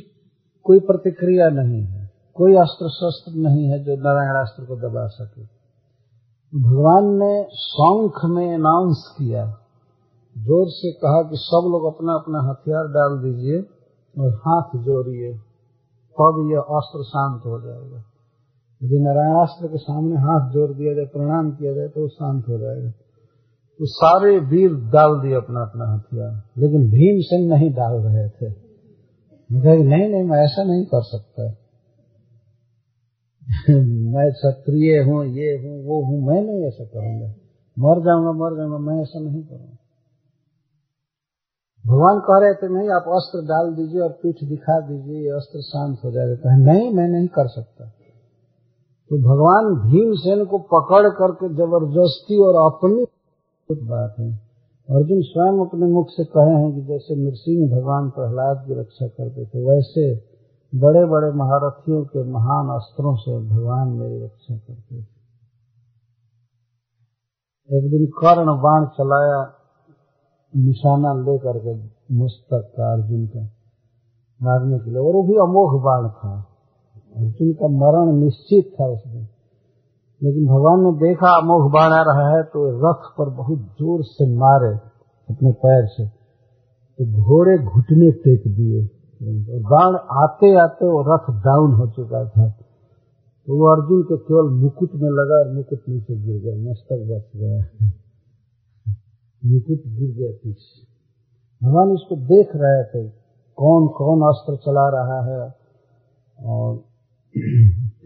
कोई 0.65 0.81
प्रतिक्रिया 0.81 1.49
नहीं 1.49 1.83
है। 1.83 2.11
कोई 2.35 2.55
अस्त्र 2.55 2.89
शस्त्र 2.89 3.39
नहीं 3.39 3.69
है 3.69 3.85
जो 3.85 3.97
नारायणास्त्र 3.97 4.65
को 4.65 4.77
दबा 4.77 5.07
सके। 5.07 5.43
भगवान 6.63 7.05
ने 7.05 7.45
शंख 7.55 8.13
में 8.25 8.55
अनाउंस 8.55 9.15
किया। 9.19 9.47
ज़ोर 10.39 10.67
से 10.69 10.93
कहा 10.93 11.23
कि 11.23 11.37
सब 11.37 11.69
लोग 11.73 11.95
अपना 11.95 12.13
अपना 12.13 12.39
हथियार 12.51 12.85
डाल 12.85 13.19
दीजिए 13.19 13.61
और 14.23 14.35
हाथ 14.35 14.79
जोड़िए, 14.79 15.33
तब 16.13 16.49
यह 16.53 16.61
अस्त्र 16.61 17.05
शांत 17.05 17.43
हो 17.47 17.61
जाएगा। 17.61 17.99
यदि 18.83 18.99
नारायणास्त्र 18.99 19.67
के 19.67 19.79
सामने 19.79 20.17
हाथ 20.17 20.51
जोड़ 20.51 20.71
दिया 20.71 20.95
जाए, 20.95 21.05
प्रणाम 21.05 21.51
किया 21.51 21.73
जाए 21.73 21.89
तो 21.89 22.01
वो 22.01 22.09
शांत 22.09 22.45
हो 22.49 22.59
जाएगा। 22.59 22.93
तो 23.79 23.87
सारे 23.87 24.39
वीर 24.39 24.75
डाल 24.75 25.21
दिए 25.21 25.35
अपना 25.35 25.61
अपना 25.61 25.95
हथियार। 25.95 26.43
लेकिन 26.59 26.91
भीमसेन 26.91 27.49
नहीं 27.49 27.71
डाल 27.71 27.93
रहे 27.93 28.29
थे। 28.29 28.67
नहीं 29.53 30.09
नहीं, 30.09 30.25
मैं 30.25 30.45
ऐसा 30.45 30.63
नहीं 30.63 30.85
कर 30.85 31.03
सकता। 31.03 31.55
मैं 34.15 34.33
क्षत्रिय 34.33 35.03
हूँ, 35.03 35.27
ये 35.27 35.57
हूँ, 35.57 35.85
वो 35.85 36.05
हूँ, 36.05 36.27
मैं 36.27 36.43
नहीं 36.43 36.65
ऐसा 36.65 36.85
करूँगा। 36.85 37.27
मर 37.79 38.05
जाऊँगा 38.05 38.33
मर 38.33 38.57
जाऊँगा, 38.57 38.79
मैं 38.79 39.03
ऐसा 39.03 39.21
नहीं 39.21 39.43
करूँगा। 39.43 39.77
भगवान 41.87 42.19
कह 42.19 42.47
रहे 42.47 42.55
थे, 42.55 42.79
नहीं, 42.79 42.89
आप 42.89 43.05
अस्त्र 43.09 43.41
डाल 43.43 43.75
दीजिए 43.75 44.01
और 44.01 44.09
पीठ 44.09 44.49
दिखा 44.49 44.81
दीजिए 44.81 45.31
अस्त्र 45.31 45.61
शांत 45.61 45.99
हो 46.05 46.11
जाएगा। 46.11 46.35
कहे, 46.35 46.57
नहीं, 46.65 46.93
मैं 46.93 47.09
नहीं 47.09 47.29
कर 47.29 47.49
सकता। 47.49 47.85
तो 49.11 49.19
भगवान 49.19 49.91
भीमसेन 49.91 50.45
को 50.45 50.59
पकड़ 50.59 51.09
करके 51.09 51.49
ज़बरदस्ती 51.49 52.39
और 52.39 52.73
अपनी 52.73 53.07
बात 53.73 54.15
है। 54.19 54.33
अर्जुन 54.91 55.23
स्वयं 55.23 55.67
अपने 55.67 55.87
मुख 55.87 56.07
से 56.11 56.25
कहे 56.25 56.55
हैं 56.55 56.75
कि 56.75 56.83
जैसे 56.83 57.17
नृसिंह 57.17 57.77
भगवान 57.77 58.11
प्रहलाद 58.11 58.67
की 58.67 58.75
रक्षा 58.75 59.07
करते 59.07 59.47
थे, 59.47 59.65
वैसे 59.65 60.25
बड़े 60.75 61.05
बड़े 61.05 61.33
महारथियों 61.33 62.05
के 62.05 62.23
महान 62.23 62.69
अस्त्रों 62.69 63.17
से 63.17 63.39
भगवान 63.49 63.89
मेरी 63.89 64.25
रक्षा 64.25 64.57
करते 64.57 65.03
थे। 65.03 65.17
एक 67.77 67.91
दिन 67.91 68.07
कर्ण 68.07 68.47
बाण 68.47 68.87
चलाया, 68.87 69.53
निशाना 70.57 71.15
लेकर 71.15 71.59
के 71.59 71.75
मुस्तक 72.15 72.73
का 72.77 72.93
अर्जुन 72.93 73.27
का 73.27 73.41
मारने 74.43 74.79
के 74.79 74.91
लिए। 74.91 74.99
और 74.99 75.13
वो 75.13 75.23
भी 75.23 75.35
अमोघ 75.35 75.83
बाण 75.83 76.09
था। 76.09 76.47
अर्जुन 77.17 77.53
का 77.53 77.69
मरण 77.69 78.13
निश्चित 78.13 78.77
था 78.81 78.87
उस 78.87 79.07
दिन। 79.07 79.29
लेकिन 80.23 80.47
भगवान 80.47 80.81
ने 80.81 80.93
देखा, 80.99 81.31
अमोघ 81.39 81.73
बाण 81.73 81.93
आ 81.93 82.03
रहा 82.03 82.37
है 82.37 82.43
तो 82.43 82.61
रथ 82.85 83.09
पर 83.19 83.31
बहुत 83.31 83.59
ज़ोर 83.59 84.05
से 84.05 84.27
मारे 84.37 84.75
अपने 85.29 85.53
पैर 85.53 85.87
से। 85.87 86.07
तो 86.07 87.05
घोड़े 87.23 87.59
घुटने 87.59 88.11
टेक 88.11 88.43
दिए। 88.47 88.85
और 89.21 89.61
बाण 89.63 89.97
आते 90.23 90.55
आते 90.61 90.87
वो 90.87 91.03
रथ 91.09 91.27
डाउन 91.45 91.75
हो 91.75 91.87
चुका 91.87 92.25
था। 92.29 92.49
तो 93.49 93.57
वो 93.57 93.67
अर्जुन 93.73 94.03
के 94.03 94.17
केवल 94.17 94.51
मुकुट 94.55 94.95
में 94.95 95.11
लगा 95.11 95.37
और 95.39 95.53
मुकुट 95.55 95.79
नीचे 95.89 96.17
गिर 96.17 96.41
गया। 96.43 96.71
मस्तक 96.71 96.99
बच 97.11 97.27
गया। 97.37 97.61
मुकुट 99.45 99.83
गिर 99.87 100.11
गया 100.17 100.31
पीछे। 100.45 100.83
भगवान 101.63 101.93
इसको 101.93 102.17
देख 102.17 102.49
रहे 102.55 102.83
थे 102.85 103.09
कौन 103.59 103.89
कौन 103.89 104.23
अस्त्र 104.23 104.57
चला 104.57 104.89
रहा 104.89 105.21
है। 105.27 105.55
और 106.39 106.75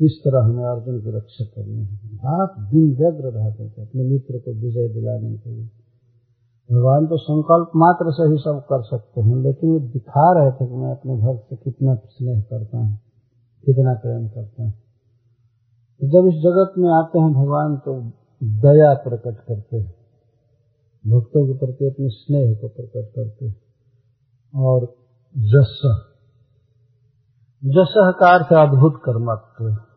किस 0.00 0.12
तरह 0.20 0.44
हमें 0.44 0.64
अर्जुन 0.64 1.00
की 1.00 1.16
रक्षा 1.16 1.44
करनी 1.44 1.84
है। 1.84 2.16
रात 2.16 2.54
दिन 2.70 2.96
व्यग्र 2.96 3.30
रहते 3.30 3.68
थे, 3.68 3.82
अपने 3.82 4.02
मित्र 4.02 4.38
को 4.38 4.52
विजय 4.52 4.88
दिलाने 4.88 5.36
के 5.36 5.50
लिए। 5.50 5.68
भगवान 6.70 7.06
तो 7.06 7.16
संकल्प 7.16 7.70
मात्र 7.76 8.12
से 8.12 8.30
ही 8.32 8.38
सब 8.38 8.62
कर 8.64 8.82
सकते 8.82 9.20
हैं, 9.20 9.36
लेकिन 9.36 9.72
ये 9.72 9.80
दिखा 9.80 10.26
रहे 10.32 10.50
थे 10.50 10.66
कि 10.66 10.74
मैं 10.74 10.90
अपने 10.90 11.16
भक्त 11.16 11.46
से 11.50 11.56
कितना 11.56 11.94
स्नेह 11.94 12.40
करता 12.40 12.78
हूँ, 12.78 12.98
कितना 13.66 13.94
प्रेम 13.94 14.28
करता 14.28 14.62
हूँ। 14.62 14.72
जब 16.00 16.26
इस 16.26 16.34
जगत 16.34 16.78
में 16.78 16.90
आते 16.90 17.18
हैं 17.18 17.32
भगवान 17.32 17.76
तो 17.76 18.00
दया 18.42 18.94
प्रकट 18.94 19.36
करते 19.48 19.76
हैं। 19.76 19.94
भक्तों 21.04 21.46
के 21.46 21.58
प्रति 21.58 21.86
अपने 21.86 22.08
स्नेह 22.08 22.54
को 22.60 22.68
प्रकट 22.68 23.12
करते 23.14 23.46
हैं। 23.46 23.56
और 24.54 24.86
जस 25.34 25.80
जस 27.62 27.94
का 28.20 28.34
अर्थ 28.34 28.52
अद्भुत 28.52 29.00
कर्मत्व। 29.04 29.89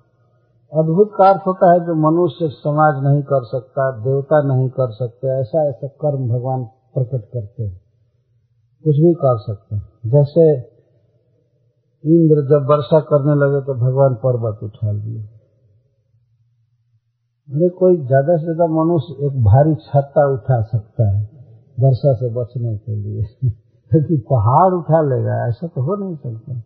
अद्भुत 0.74 1.11
का 1.17 1.30
अर्थ 1.30 1.41
होता 1.47 1.71
है 1.74 1.80
जो 1.80 1.95
मनुष्य 1.95 2.47
समाज 2.49 3.03
नहीं 3.03 3.21
कर 3.21 3.43
सकता, 3.43 3.91
देवता 3.91 4.41
नहीं 4.41 4.69
कर 4.69 4.91
सकते, 4.91 5.28
ऐसा 5.28 5.69
ऐसा 5.69 5.88
कर्म 5.88 6.30
भगवान 6.30 6.63
प्रकट 6.93 7.26
करते 7.34 7.63
हैं। 7.63 7.82
कुछ 8.86 8.95
भी 8.95 9.13
कर 9.13 9.38
सकते 9.38 9.76
हैं। 9.76 9.84
जैसे 10.05 10.53
इंद्र 12.03 12.41
जब 12.41 12.65
वर्षा 12.69 12.99
करने 12.99 13.36
लगे 13.36 13.65
तो 13.65 13.74
भगवान 13.74 14.15
पर्वत 14.15 14.63
उठा 14.63 14.91
लिए। 14.91 15.21
अरे 17.49 17.69
कोई 17.69 17.97
ज़्यादा 17.97 18.38
से 18.38 18.43
ज़्यादा 18.43 18.67
मनुष्य 18.67 19.26
एक 19.26 19.43
भारी 19.43 19.76
छत्ता 19.76 20.34
उठा 20.34 20.61
सकता 20.61 21.09
है 21.09 21.24
वर्षा 21.80 22.13
से 22.13 22.30
बचने 22.30 22.78
के 22.78 22.95
लिए। 22.95 23.24
क्योंकि 23.91 24.17
पहाड़ 24.17 24.74
उठा 24.74 25.01
लेगा, 25.01 25.47
ऐसा 25.47 25.67
तो 25.67 25.82
हो 25.82 25.95
नहीं 25.95 26.15
सकता। 26.15 26.61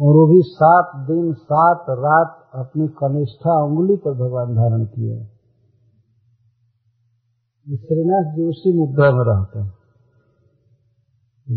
और 0.00 0.14
वो 0.14 0.26
भी 0.26 0.42
सात 0.42 1.06
दिन, 1.06 1.32
सात 1.32 1.84
रात 1.90 2.50
अपनी 2.54 2.88
कनिष्ठा 2.88 3.62
उंगली 3.64 3.96
पर 3.96 4.12
भगवान 4.12 4.54
धारण 4.54 4.84
किए। 4.84 5.24
श्रीनाथ 7.76 8.34
जी 8.34 8.44
उसी 8.44 8.72
मुद्रा 8.72 9.10
में 9.10 9.24
रहते 9.24 9.58
हैं। 9.58 9.78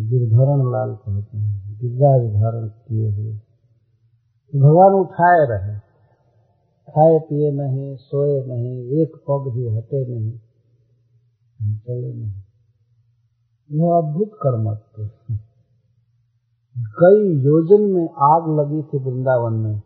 गिरधरण 0.10 0.72
लाल 0.72 0.96
कहते 0.96 1.38
हैं 1.38 1.80
गिरिराज 1.82 2.34
धारण 2.34 2.68
किए 2.68 3.12
हुए। 3.12 3.34
तो 3.34 4.60
भगवान 4.60 4.94
उठाए 4.94 5.46
रहे। 5.48 5.80
खाए 6.92 7.20
पिए 7.20 7.52
नहीं, 7.52 7.96
सोए 7.96 8.46
नहीं, 8.46 8.84
एक 8.84 9.16
पग 9.16 9.52
भी 9.54 9.78
हटे 9.78 10.08
नहीं 10.08 10.32
चले 11.78 12.14
नहीं। 12.14 12.44
यह 13.72 13.94
अद्भुत 13.94 14.32
कर्मत्व 14.34 15.10
कई 16.84 17.44
योजन 17.44 17.82
में 17.82 18.04
आग 18.04 18.60
लगी 18.60 18.82
थी 18.82 19.04
वृंदावन 19.04 19.54
में। 19.54 19.82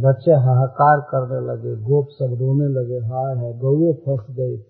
बच्चे 0.00 0.30
हाहाकार 0.30 1.00
करने 1.00 1.46
लगे, 1.46 1.82
गोप 1.82 2.06
सब 2.10 2.24
रोने 2.24 2.64
लगे, 2.64 2.94
हाय 2.94 3.36
है 3.36 3.58
गौए 3.58 3.92
फंस 3.92 4.26
गई 4.30 4.64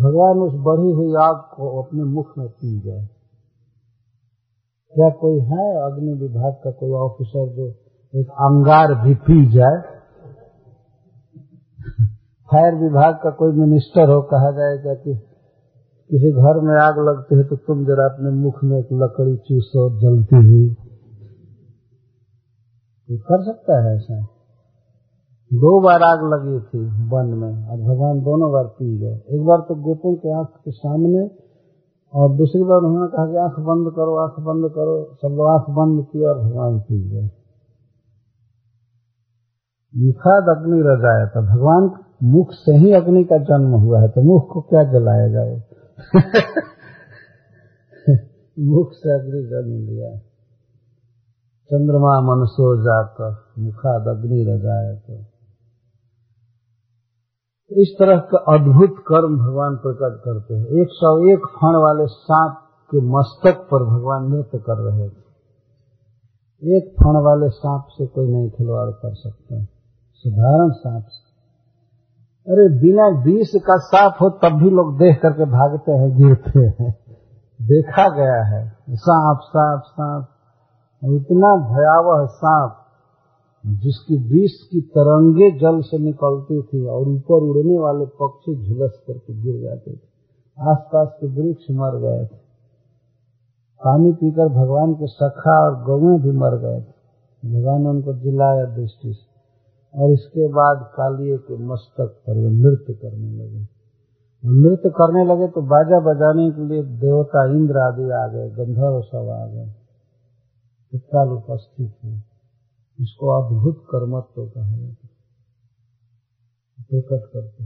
भगवान 0.00 0.38
उस 0.38 0.54
बढ़ी 0.54 0.92
हुई 0.92 1.14
आग 1.14 1.36
को 1.36 1.82
अपने 1.82 2.04
मुख 2.04 2.38
में 2.38 2.48
पी 2.48 2.80
गए। 2.80 3.08
क्या 4.94 5.10
कोई 5.10 5.40
है 5.40 5.82
अग्नि 5.82 6.12
विभाग 6.12 6.60
का 6.64 6.70
कोई 6.70 6.90
ऑफिसर 6.90 7.48
जो 7.48 7.74
एक 8.20 8.30
अंगार 8.30 8.94
भी 8.94 9.14
पी 9.14 9.46
जाए? 9.46 9.76
फायर 12.52 12.74
विभाग 12.74 13.14
का 13.14 13.30
कोई 13.30 13.52
मिनिस्टर 13.52 14.10
हो, 14.10 14.22
कहा 14.22 14.50
जाएगा 14.50 14.94
कि 14.94 15.33
किसी 16.10 16.32
घर 16.32 16.60
में 16.60 16.74
आग 16.74 16.98
लगती 16.98 17.34
है 17.34 17.44
तो 17.44 17.56
तुम 17.56 17.86
जरा 17.86 18.04
अपने 18.04 18.30
मुख 18.30 18.64
में 18.64 18.78
एक 18.78 18.88
लकड़ी 18.92 19.36
चूसो, 19.36 20.00
जलती 20.00 20.36
हुई। 20.36 20.74
तो 23.08 23.18
कर 23.18 23.42
सकता 23.42 23.84
है 23.84 23.96
ऐसा? 23.96 24.20
दो 25.52 25.80
बार 25.80 26.02
आग 26.02 26.32
लगी 26.32 26.60
थी 26.60 26.78
वन 27.08 27.26
में, 27.26 27.68
और 27.68 27.78
भगवान 27.78 28.20
दोनों 28.20 28.52
बार 28.52 28.64
पी 28.64 28.98
गए। 28.98 29.20
एक 29.30 29.44
बार 29.44 29.58
तो 29.58 29.74
गोपों 29.74 30.14
के 30.14 30.32
आँख 30.32 30.48
के 30.64 30.70
सामने, 30.70 31.30
और 32.14 32.36
दूसरी 32.36 32.62
बार 32.62 32.78
उन्होंने 32.78 33.08
कहा 33.08 33.26
कि 33.26 33.36
आँख 33.36 33.60
बंद 33.60 33.92
करो, 33.92 34.16
आँख 34.16 34.40
बंद 34.40 34.70
करो। 34.70 35.16
सब 35.22 35.28
लोग 35.28 35.46
आँख 35.46 35.70
बंद 35.70 36.06
किया 36.12 36.28
और 36.28 36.38
भगवान 36.38 36.80
पी 36.80 37.10
गए। 37.10 37.30
मुखाद 39.96 40.42
अग्नि 40.42 40.80
रजाया 40.80 41.26
था। 41.26 41.54
भगवान 41.54 41.90
मुख 42.22 42.48
से 42.50 42.76
ही 42.76 42.92
अग्नि 42.92 43.24
का 43.24 43.38
जन्म 43.38 43.70
हुआ 43.70 44.00
है 44.00 44.08
तो 44.08 44.22
मुख 44.22 44.52
को 44.52 44.60
क्या 44.60 44.84
जलाया 44.84 45.28
जाए? 45.28 45.62
मुख 48.58 48.92
से 48.92 49.14
अग्नि 49.14 49.42
जन्म 49.42 49.86
लिया। 49.86 50.18
चंद्रमा 51.64 52.20
मनसो 52.20 52.82
जाकर 52.82 53.44
मुखाद 53.58 54.08
अग्नि 54.08 54.44
रजाए 54.44 54.96
तो। 54.96 55.24
इस 57.70 57.96
तरह 57.98 58.18
का 58.18 58.38
अद्भुत 58.38 59.04
कर्म 59.08 59.38
भगवान 59.38 59.76
प्रकट 59.76 60.20
करते 60.24 60.54
हैं। 60.54 60.66
एक 60.66 60.88
सौ 60.90 61.32
एक 61.32 61.38
फण 61.38 61.76
वाले 61.76 62.06
सांप 62.06 62.58
के 62.90 63.00
मस्तक 63.00 63.68
पर 63.70 63.84
भगवान 63.84 64.32
नृत्य 64.32 64.58
कर 64.58 64.76
रहे 64.76 65.08
थे। 65.08 65.24
एक 66.76 66.92
फण 66.92 67.22
वाले 67.24 67.48
सांप 67.48 67.86
से 67.90 68.06
कोई 68.06 68.32
नहीं 68.32 68.50
खिलवाड़ 68.50 68.90
कर 68.90 69.14
सकते। 69.14 69.64
साधारण 70.14 70.70
सांप 70.70 71.04
से। 71.04 71.23
अरे 72.48 72.68
बिना 72.80 73.22
विष 73.22 73.52
का 73.56 73.76
साफ़ 73.76 74.14
हो 74.22 74.30
तब 74.30 74.58
भी 74.58 74.70
लोग 74.70 74.98
देख 74.98 75.20
करके 75.22 75.44
भागते 75.44 75.92
हैं, 75.92 76.16
गिरते 76.16 76.60
हैं। 76.60 76.90
देखा 77.62 78.16
गया 78.16 78.44
है 78.44 78.72
सांप 78.90 79.38
सांप 79.42 79.82
सांप 79.86 80.26
इतना 81.04 81.56
भयावह 81.56 82.26
सांप 82.26 82.76
जिसकी 83.66 84.16
विष 84.16 84.52
की 84.70 84.80
तरंगे 84.80 85.50
जल 85.58 85.80
से 85.80 85.98
निकलती 85.98 86.62
थी 86.62 86.86
और 86.86 87.08
ऊपर 87.08 87.34
उड़ने 87.34 87.78
वाले 87.78 88.06
पक्षी 88.06 88.68
झुलस 88.68 89.02
करके 89.06 89.34
गिर 89.42 89.62
जाते 89.62 89.92
थे। 89.92 90.14
आसपास 90.70 91.08
के 91.20 91.26
वृक्ष 91.26 91.62
मर 91.70 91.98
गए 92.00 92.24
थे। 92.24 92.36
पानी 93.84 94.12
पीकर 94.12 94.48
भगवान 94.48 94.94
के 94.94 95.06
सखा 95.06 95.64
और 95.64 95.84
गौएँ 95.84 96.20
भी 96.20 96.30
मर 96.30 96.58
गए 96.58 96.80
थे। 96.80 96.94
भगवान 97.48 97.82
ने 97.82 97.88
उनको 97.88 98.14
जिलाया 98.14 98.64
दृष्टि 98.64 99.12
से। 99.12 99.33
और 99.94 100.10
इसके 100.10 100.48
बाद 100.48 100.84
कालिए 100.94 101.36
के 101.38 101.56
मस्तक 101.64 102.08
पर 102.26 102.38
वे 102.38 102.50
नृत्य 102.52 102.94
करने 102.94 103.30
लगे। 103.32 103.62
नृत्य 104.44 104.90
करने 104.90 105.24
लगे 105.24 105.48
तो 105.48 105.62
बाजा 105.62 106.00
बजाने 106.00 106.50
के 106.50 106.66
लिए 106.68 106.82
देवता 107.00 107.44
इंद्र 107.52 107.78
आदि 107.78 108.10
आ 108.10 108.26
गए, 108.28 108.48
गंधर्व 108.50 109.00
सब 109.02 109.28
आ 109.30 109.44
गए। 109.46 109.66
तत्काल 110.92 111.28
उपस्थित 111.28 111.92
हुए। 112.04 112.16
इसको 112.98 113.30
अद्भुत 113.32 113.78
कर्मत्व 113.90 114.46
कहा 114.46 114.76
जाता 114.76 115.08
प्रकट 116.84 117.22
करते 117.32 117.64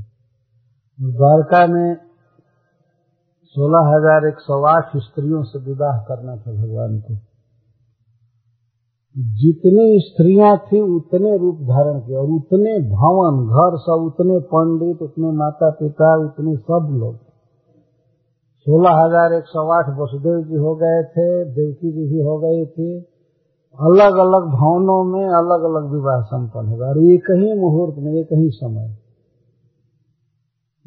द्वारका 0.99 1.67
में 1.67 1.97
सोलह 3.57 3.89
हज़ार 3.89 4.27
एक 4.29 4.39
सौ 4.41 4.63
आठ 4.67 4.97
स्त्रियों 4.97 5.43
से 5.43 5.59
विवाह 5.59 5.99
करना 6.05 6.37
था 6.37 6.53
भगवान 6.53 7.01
को। 7.01 7.15
जितनी 9.19 10.01
स्त्रियाँ 10.01 10.57
थी, 10.57 10.81
उतने 10.81 11.37
रूप 11.37 11.61
धारण 11.61 12.01
किए 12.01 12.17
और 12.17 12.29
उतने 12.31 12.79
भवन, 12.79 13.47
घर 13.47 13.77
सब, 13.77 14.05
उतने 14.07 14.39
पंडित, 14.39 15.03
उतने 15.03 15.31
माता 15.31 15.71
पिता 15.71 16.11
उतने 16.25 16.57
सब 16.57 16.89
लोग। 16.91 17.17
सोलह 18.67 18.91
हज़ार 18.91 19.33
एक 19.33 19.45
सौ 19.45 19.67
आठ 19.69 19.89
वसुदेव 19.99 20.41
जी 20.43 20.55
हो 20.55 20.75
गए 20.75 21.03
थे, 21.03 21.45
देवकी 21.45 21.93
जी 21.93 22.07
भी 22.09 22.21
हो 22.21 22.39
गई 22.39 22.67
थी। 22.67 22.99
अलग 23.79 24.17
अलग 24.19 24.47
भवनों 24.53 25.05
में 25.05 25.25
अलग 25.25 25.65
अलग 25.65 25.91
विवाह 25.93 26.21
संपन्न 26.21 26.69
होगा 26.69 26.87
और 26.87 26.99
एक 26.99 27.31
ही 27.31 27.61
मुहूर्त 27.61 27.99
में, 27.99 28.13
एक 28.13 28.33
ही 28.33 28.51
समय। 28.51 28.97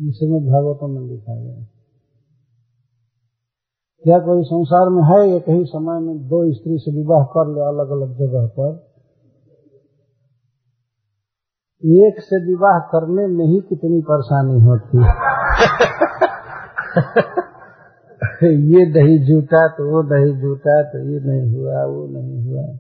इसमें 0.10 0.46
भागवतों 0.46 0.88
में 0.88 1.02
लिखा 1.02 1.36
गया। 1.36 1.66
क्या 4.06 4.20
कोई 4.20 4.44
संसार 4.44 4.90
में 4.90 5.04
है 5.04 5.36
एक 5.36 5.50
ही 5.50 5.66
समय 5.66 6.00
में 6.00 6.28
दो 6.28 6.54
स्त्री 6.54 6.78
से 6.78 6.92
विवाह 6.92 7.24
कर 7.24 7.48
ले 7.48 7.62
अलग 7.62 7.90
अलग 7.90 8.18
जगह 8.18 8.48
पर, 8.48 8.92
एक 11.84 12.20
से 12.20 12.46
विवाह 12.46 12.80
करने 12.80 13.28
में 13.28 13.46
ही 13.46 13.62
कितनी 13.70 14.02
परेशानी 14.02 14.62
होती? 14.62 14.98
है 14.98 15.14
ये 18.54 18.92
दही 18.92 19.20
जूटा 19.20 19.68
तो 19.68 19.92
वो 19.92 20.04
दही 20.04 20.42
जूटा 20.42 20.84
तो 20.84 21.00
ये 21.00 21.20
नहीं 21.20 21.56
हुआ, 21.56 21.86
वो 21.86 22.08
नहीं 22.08 22.46
हुआ। 22.46 22.78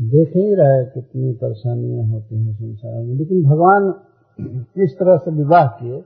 देख 0.00 0.28
ही 0.28 0.54
रहा 0.54 0.72
है 0.72 0.84
कितनी 0.84 1.32
परेशानियाँ 1.32 2.06
होती 2.06 2.46
हैं 2.46 2.54
संसार 2.54 3.02
में, 3.02 3.14
लेकिन 3.14 3.42
भगवान 3.42 3.94
इस 4.84 4.94
तरह 4.94 5.16
से 5.16 5.30
विवाह 5.30 5.66
किए 5.66 6.04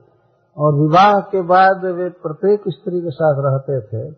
और 0.57 0.75
विवाह 0.75 1.19
के 1.19 1.41
बाद 1.41 1.85
वे 1.85 2.09
प्रत्येक 2.09 2.63
स्त्री 2.67 3.01
के 3.01 3.09
साथ 3.09 3.35
रहते 3.39 3.79
थे, 3.81 4.11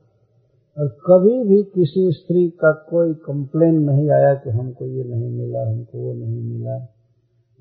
और 0.77 0.87
कभी 0.87 1.43
भी 1.43 1.63
किसी 1.63 2.11
स्त्री 2.11 2.49
का 2.49 2.71
कोई 2.71 3.13
कंप्लेन 3.13 3.79
नहीं 3.81 4.09
आया 4.09 4.33
कि 4.35 4.49
हमको 4.49 4.85
ये 4.85 5.03
नहीं 5.03 5.29
मिला, 5.29 5.61
हमको 5.71 5.97
वो 5.99 6.13
नहीं 6.13 6.43
मिला, 6.43 6.75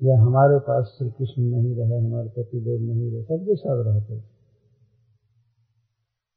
या 0.03 0.21
हमारे 0.21 0.59
पास 0.59 0.95
श्री 0.97 1.09
कृष्ण 1.09 1.43
नहीं 1.43 1.75
रहे, 1.75 2.07
हमारे 2.07 2.29
पतिदेव 2.29 2.81
नहीं 2.81 3.11
रहे, 3.11 3.23
सबके 3.23 3.55
साथ 3.55 3.83
रहते 3.85 4.19
थे। 4.19 4.37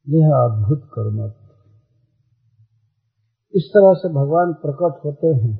यह 0.07 0.35
अद्भुत 0.35 0.89
कर्म 0.93 1.31
इस 3.53 3.63
तरह 3.69 3.93
से 3.93 4.09
भगवान 4.09 4.53
प्रकट 4.53 5.05
होते 5.05 5.27
हैं 5.27 5.55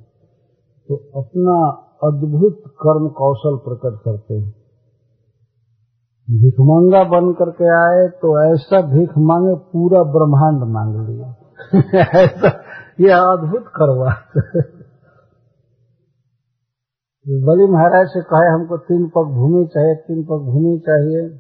तो 0.90 0.96
अपना 0.96 1.58
अद्भुत 2.04 2.64
कर्म 2.68 3.10
कौशल 3.10 3.58
प्रकट 3.58 4.00
करते 4.06 4.34
हैं। 4.34 4.61
भिखमंगा 6.32 7.04
बन 7.04 7.34
करके 7.34 7.70
आए 7.78 8.08
तो 8.08 8.54
ऐसा 8.54 8.82
भीख 8.82 9.10
मांगे, 9.18 9.56
पूरा 9.56 10.04
ब्रह्मांड 10.04 10.64
मांग 10.64 11.10
लिया। 11.10 11.36
ऐसा, 12.24 12.48
ये 13.00 13.12
अद्भुत 13.12 13.68
करवा 13.68 14.16
बलि 17.28 17.66
महाराज 17.72 18.08
से 18.08 18.22
कहे, 18.22 18.54
हमको 18.54 18.78
तीन 18.78 19.08
पग 19.08 19.24
भूमि 19.24 19.66
चाहिए, 19.66 19.96
तीन 19.96 20.24
पग 20.24 20.46
भूमि 20.46 20.80
चाहिए। 20.80 21.40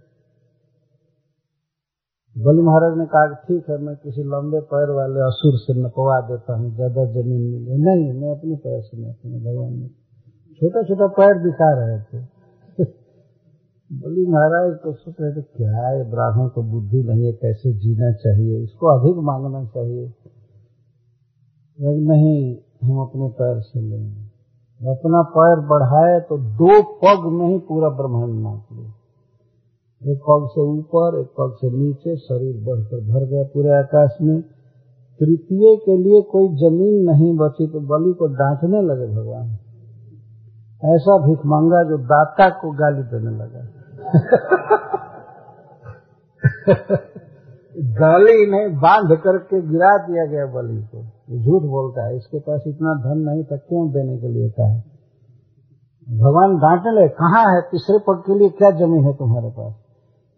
बलि 2.38 2.62
महाराज 2.62 2.98
ने 2.98 3.06
कहा, 3.06 3.34
ठीक 3.34 3.70
है, 3.70 3.78
मैं 3.78 3.96
किसी 3.96 4.24
लंबे 4.24 4.60
पैर 4.60 4.90
वाले 4.90 5.20
असुर 5.20 5.58
से 5.58 5.82
नपवा 5.82 6.22
देता 6.22 6.56
हूँ, 6.56 6.76
ज़्यादा 6.76 7.06
ज़मीन 7.06 7.42
मिले। 7.52 7.78
नहीं, 7.78 8.22
मैं 8.22 8.32
अपने 8.32 8.56
पैर 8.56 8.82
से 8.82 8.98
नहीं 8.98 9.40
भगवान 9.40 9.74
ने। 9.74 9.88
छोटा 10.62 10.84
छोटा 10.84 11.08
पैर 11.08 11.44
दिखा 11.44 11.74
रहे 11.74 12.00
थे। 12.00 12.31
बलि, 13.92 14.26
महाराज 14.26 14.74
तो 14.74 14.94
सोच 14.94 15.16
रहे 15.22 15.32
थे 15.32 15.42
क्या 15.42 15.88
है, 15.88 16.12
ब्राह्मण 16.12 16.48
को 16.48 16.62
बुद्धि 16.64 17.04
नहीं 17.04 17.26
है, 17.26 17.32
कैसे 17.32 17.74
जीना 17.74 18.12
चाहिए? 18.12 18.64
इसको 18.64 18.88
अधिक 18.88 19.18
मांगना 19.18 19.64
चाहिए। 19.66 20.14
नहीं, 21.80 22.58
हम 22.84 23.02
अपने 23.02 23.30
पैर 23.30 23.60
से 23.60 23.82
लेंगे। 23.82 24.22
अपना 24.82 25.22
पैर 25.22 25.60
बढ़ाए 25.60 26.20
तो 26.20 26.38
दो 26.38 26.82
पग 26.82 27.32
में 27.32 27.48
ही 27.48 27.58
पूरा 27.58 27.90
ब्रह्मांड 27.90 28.44
नाप 28.44 28.68
लिया 28.72 28.92
एक 30.12 30.20
पग 30.20 30.48
से 30.52 30.62
ऊपर, 30.62 31.20
एक 31.20 31.28
पग 31.28 31.56
से 31.56 31.70
नीचे, 31.72 32.16
शरीर 32.16 32.64
बढ़कर 32.64 32.98
भर 32.98 33.26
गया 33.26 33.44
पूरे 33.44 33.70
आकाश 33.70 34.18
में। 34.22 34.42
तृतीय 35.20 35.76
के 35.76 35.98
लिए 35.98 36.22
कोई 36.22 36.48
ज़मीन 36.48 37.04
नहीं 37.10 37.38
बची 37.38 37.68
तो 37.68 37.80
बलि 37.80 38.14
को 38.14 38.28
डांटने 38.28 38.82
लगे 38.82 39.08
भगवान। 39.08 39.50
ऐसा 40.96 41.18
भिख 41.28 41.46
मांगा 41.46 41.84
जो 41.84 41.98
दाता 41.98 42.50
को 42.50 42.72
गाली 42.72 43.04
देने 43.04 43.38
लगा। 43.38 43.81
गाली 47.78 48.52
नहीं 48.52 48.80
बाँध 48.80 49.20
करके 49.20 49.62
गिरा 49.62 49.98
दिया 49.98 50.26
गया 50.26 50.46
बलि 50.46 50.82
को। 50.82 51.44
झूठ 51.44 51.62
बोलता 51.62 52.06
है। 52.06 52.18
इसके 52.18 52.40
पास 52.40 52.64
इतना 52.68 52.94
धन 52.94 53.20
नहीं 53.20 53.44
था, 53.44 53.58
क्यों 53.58 53.92
देने 53.92 54.18
के 54.18 54.28
लिए 54.28 54.50
कहा? 54.50 54.84
भगवान 56.10 56.58
डांटने 56.58 56.92
लगे 56.92 57.08
कहाँ 57.08 57.56
है? 57.56 57.62
तीसरे 57.62 58.00
पग 58.00 58.24
के 58.26 58.40
लिए 58.40 58.50
क्या 58.50 58.72
ज़मीन 58.72 59.04
है 59.04 59.14
तुम्हारे 59.14 59.50
पास? 59.50 59.76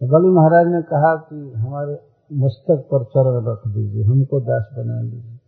बलि 0.04 0.28
महाराज 0.28 0.68
ने 0.68 0.82
कहा 0.82 1.16
कि 1.16 1.54
हमारे 1.58 2.00
मस्तक 2.34 2.90
पर 2.94 3.04
चरण 3.04 3.52
रख 3.52 3.62
दीजिए, 3.68 4.04
हमको 4.04 4.40
दास 4.40 4.70
बना 4.74 5.02
लीजिए। 5.02 5.40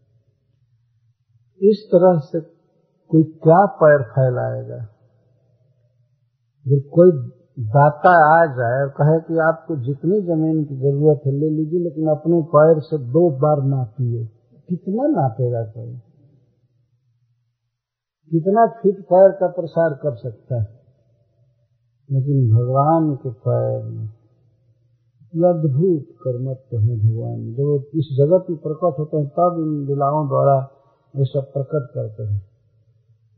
इस 1.70 1.84
तरह 1.88 2.20
से 2.20 2.42
कोई 3.10 3.24
क्या 3.24 3.66
पैर 3.66 4.04
फैलाएगा? 4.04 4.88
जब 6.68 6.82
कोई 6.94 7.35
दाता 7.60 8.42
आ 8.42 8.46
जाए 8.46 8.84
और 8.84 8.90
कहे 8.90 9.20
कि 9.20 9.40
आपको 9.40 9.76
जितनी 9.76 10.22
ज़मीन 10.22 10.66
की 10.66 10.76
ज़रूरत 10.76 11.22
है 11.26 11.32
ले 11.32 11.50
लीजिए, 11.50 11.80
लेकिन 11.80 12.08
अपने 12.08 12.42
पैर 12.42 12.80
से 12.80 12.98
दो 12.98 13.30
बार 13.30 13.64
नापिए। 13.64 14.26
कितना 14.70 15.08
नापेगा 15.08 15.64
कोई? 15.64 15.94
कितना 18.32 18.66
फिट 18.66 18.96
पैर 19.00 19.32
का 19.32 19.48
प्रसार 19.48 19.90
कर 19.94 20.16
सकता 20.16 20.62
है? 20.62 20.68
लेकिन 22.12 22.56
भगवान 22.56 23.16
के 23.16 23.30
पैर 23.30 23.84
में 23.84 24.08
अद्भुत 25.50 26.16
कर्मत्व 26.22 26.78
है 26.78 27.00
भगवान। 27.00 27.54
जब 27.54 27.84
इस 27.96 28.16
जगत 28.18 28.46
में 28.50 28.60
प्रकट 28.60 29.00
होते 29.00 29.18
हैं, 29.18 29.28
तब 29.28 29.56
इन 29.60 29.88
लीलाओं 29.88 30.28
द्वारा 30.28 30.70
ये 31.16 31.26
सब 31.26 31.54
प्रकट 31.54 31.88
करते 31.94 32.24
हैं। 32.24 32.42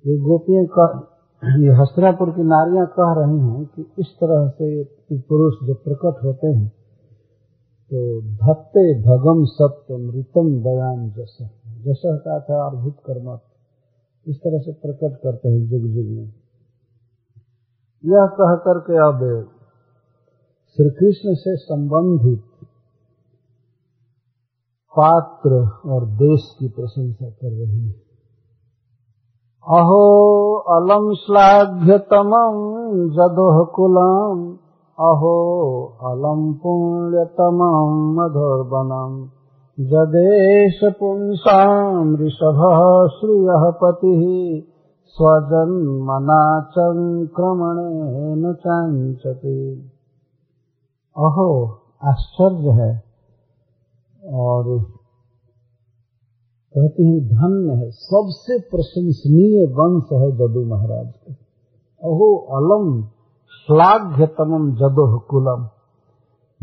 ये 0.07 0.17
गोपियाँ 0.17 0.65
कह 0.65 1.16
ये 1.43 1.73
हस्तरापुर 1.73 2.29
की 2.29 2.43
नारियाँ 2.43 2.85
कह 2.87 3.11
रही 3.17 3.39
हैं 3.39 3.65
कि 3.65 3.81
इस 3.99 4.07
तरह 4.21 4.47
से 4.49 4.67
पुरुष 5.21 5.53
जो 5.67 5.73
प्रकट 5.73 6.23
होते 6.23 6.47
हैं 6.47 6.67
तो 7.91 7.99
धत्ते 8.37 8.85
भगम 9.01 9.43
सत्य 9.45 9.97
मृतम 9.97 10.49
दयान 10.63 11.09
जस। 11.09 11.37
जस 11.85 12.01
का 12.05 12.39
था 12.39 12.57
अद्भुत 12.67 12.95
कर्मत्व 13.05 14.31
इस 14.31 14.37
तरह 14.37 14.59
से 14.59 14.73
प्रकट 14.73 15.19
करते 15.19 15.49
हैं 15.49 15.59
युग 15.59 15.85
युग 15.89 16.07
में। 16.07 16.33
यह 18.03 18.25
कह 18.39 18.55
करके 18.65 18.97
अब 18.97 19.21
श्री 20.77 20.89
कृष्ण 20.89 21.35
से 21.35 21.55
संबंधित 21.57 22.43
पात्र 24.93 25.61
और 25.85 26.05
देश 26.17 26.49
की 26.59 26.67
प्रशंसा 26.69 27.29
कर 27.29 27.51
रही 27.51 27.85
है। 27.87 27.95
अहो 29.67 30.46
अलम 30.69 31.13
श्लाघ्यतमं 31.13 32.55
जदोह 33.09 33.65
कुलम। 33.65 34.57
अहो, 34.99 35.83
अलम 36.03 36.53
पुण्यतमं 36.53 38.15
मधुर्वनम 38.15 39.29
जदेश 39.79 40.79
पुंसाम 40.83 42.15
ऋषभ 42.15 42.57
श्रिय 43.13 43.47
पति। 43.51 44.67
स्वजन्मना 45.05 46.61
चंक्रमणेन 46.61 48.53
चांचते 48.53 49.75
अहो, 51.17 51.79
आश्चर्य 52.03 52.69
है। 52.69 53.07
और 54.33 54.96
कहते 56.77 57.03
हैं, 57.03 57.27
धन्य 57.27 57.73
है, 57.73 57.91
सबसे 57.91 58.59
प्रशंसनीय 58.59 59.65
वंश 59.65 60.03
है 60.13 60.31
जदू 60.31 60.65
महाराज 60.65 61.07
का। 61.07 61.33
अहो, 62.03 62.37
अलम 62.37 63.03
श्लाघ्यतम 63.49 64.75
जदोह 64.75 65.19
कुलम। 65.29 65.69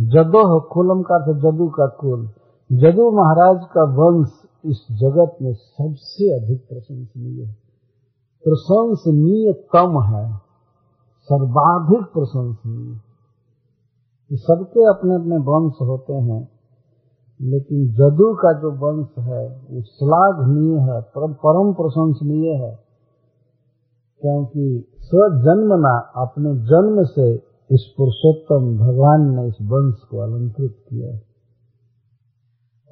जदोह 0.01 0.61
कुलम 0.73 1.03
का 1.03 1.15
अर्थ 1.15 1.37
जदू 1.39 1.69
का 1.69 1.87
कुल। 1.87 2.27
जदू 2.73 3.11
महाराज 3.11 3.61
का 3.65 3.85
वंश 3.85 4.43
इस 4.65 4.87
जगत 4.93 5.37
में 5.43 5.53
सबसे 5.53 6.45
अधिक 6.45 6.69
प्रशंसनीय 6.69 7.45
है। 7.45 7.53
प्रशंसनीयतम 8.45 10.03
है, 10.03 10.37
सर्वाधिक 11.23 12.13
प्रशंसनीय। 12.13 13.01
सबके 14.33 14.85
अपने 14.85 15.15
अपने 15.15 15.37
वंश 15.37 15.73
होते 15.83 16.13
हैं। 16.13 16.54
लेकिन 17.45 17.93
जदू 17.93 18.35
का 18.35 18.53
जो 18.53 18.71
वंश 18.71 19.09
है, 19.19 19.49
वो 19.71 19.83
श्लाघनीय 19.83 20.79
है, 20.79 21.01
परम 21.27 21.73
प्रशंसनीय 21.73 22.53
है, 22.53 22.79
क्योंकि 24.21 24.85
स्वजन्म 24.99 25.37
स्वजन्मना 25.37 26.13
अपने 26.17 26.55
जन्म 26.55 27.05
से 27.05 27.35
इस 27.71 27.95
पुरुषोत्तम 27.97 28.79
भगवान 28.79 29.37
ने 29.37 29.49
इस 29.49 29.55
वंश 29.63 29.95
को 30.11 30.19
अलंकृत 30.19 30.77
किया 30.91 31.13
है। 31.13 31.35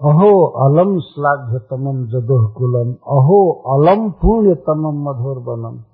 अहो 0.00 0.44
अलम 0.44 1.00
श्लाघ्यतम 1.00 2.06
जदोह 2.06 2.52
कुलम 2.52 2.92
अहो 2.92 3.50
अलम 3.50 4.10
पुण्यतम 4.10 5.08
मधुर 5.08 5.38
बनम 5.38 5.84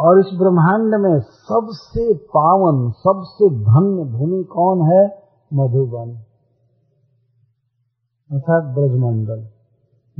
और 0.00 0.20
इस 0.20 0.26
ब्रह्मांड 0.38 0.94
में 0.94 1.20
सबसे 1.20 2.14
पावन, 2.14 2.90
सबसे 2.90 3.50
धन्य 3.50 4.18
भूमि 4.18 4.44
कौन 4.44 4.82
है? 4.82 5.22
मधुबन। 5.54 6.31
अर्थात 8.32 8.74
ब्रजमंडल, 8.74 9.40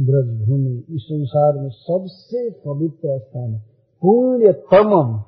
ब्रजभूमि, 0.01 0.85
इस 0.91 1.03
संसार 1.03 1.53
में 1.55 1.69
सबसे 1.69 2.51
पवित्र 2.51 3.19
स्थान 3.19 3.51
है। 3.51 3.59
पुण्यतम 4.03 5.23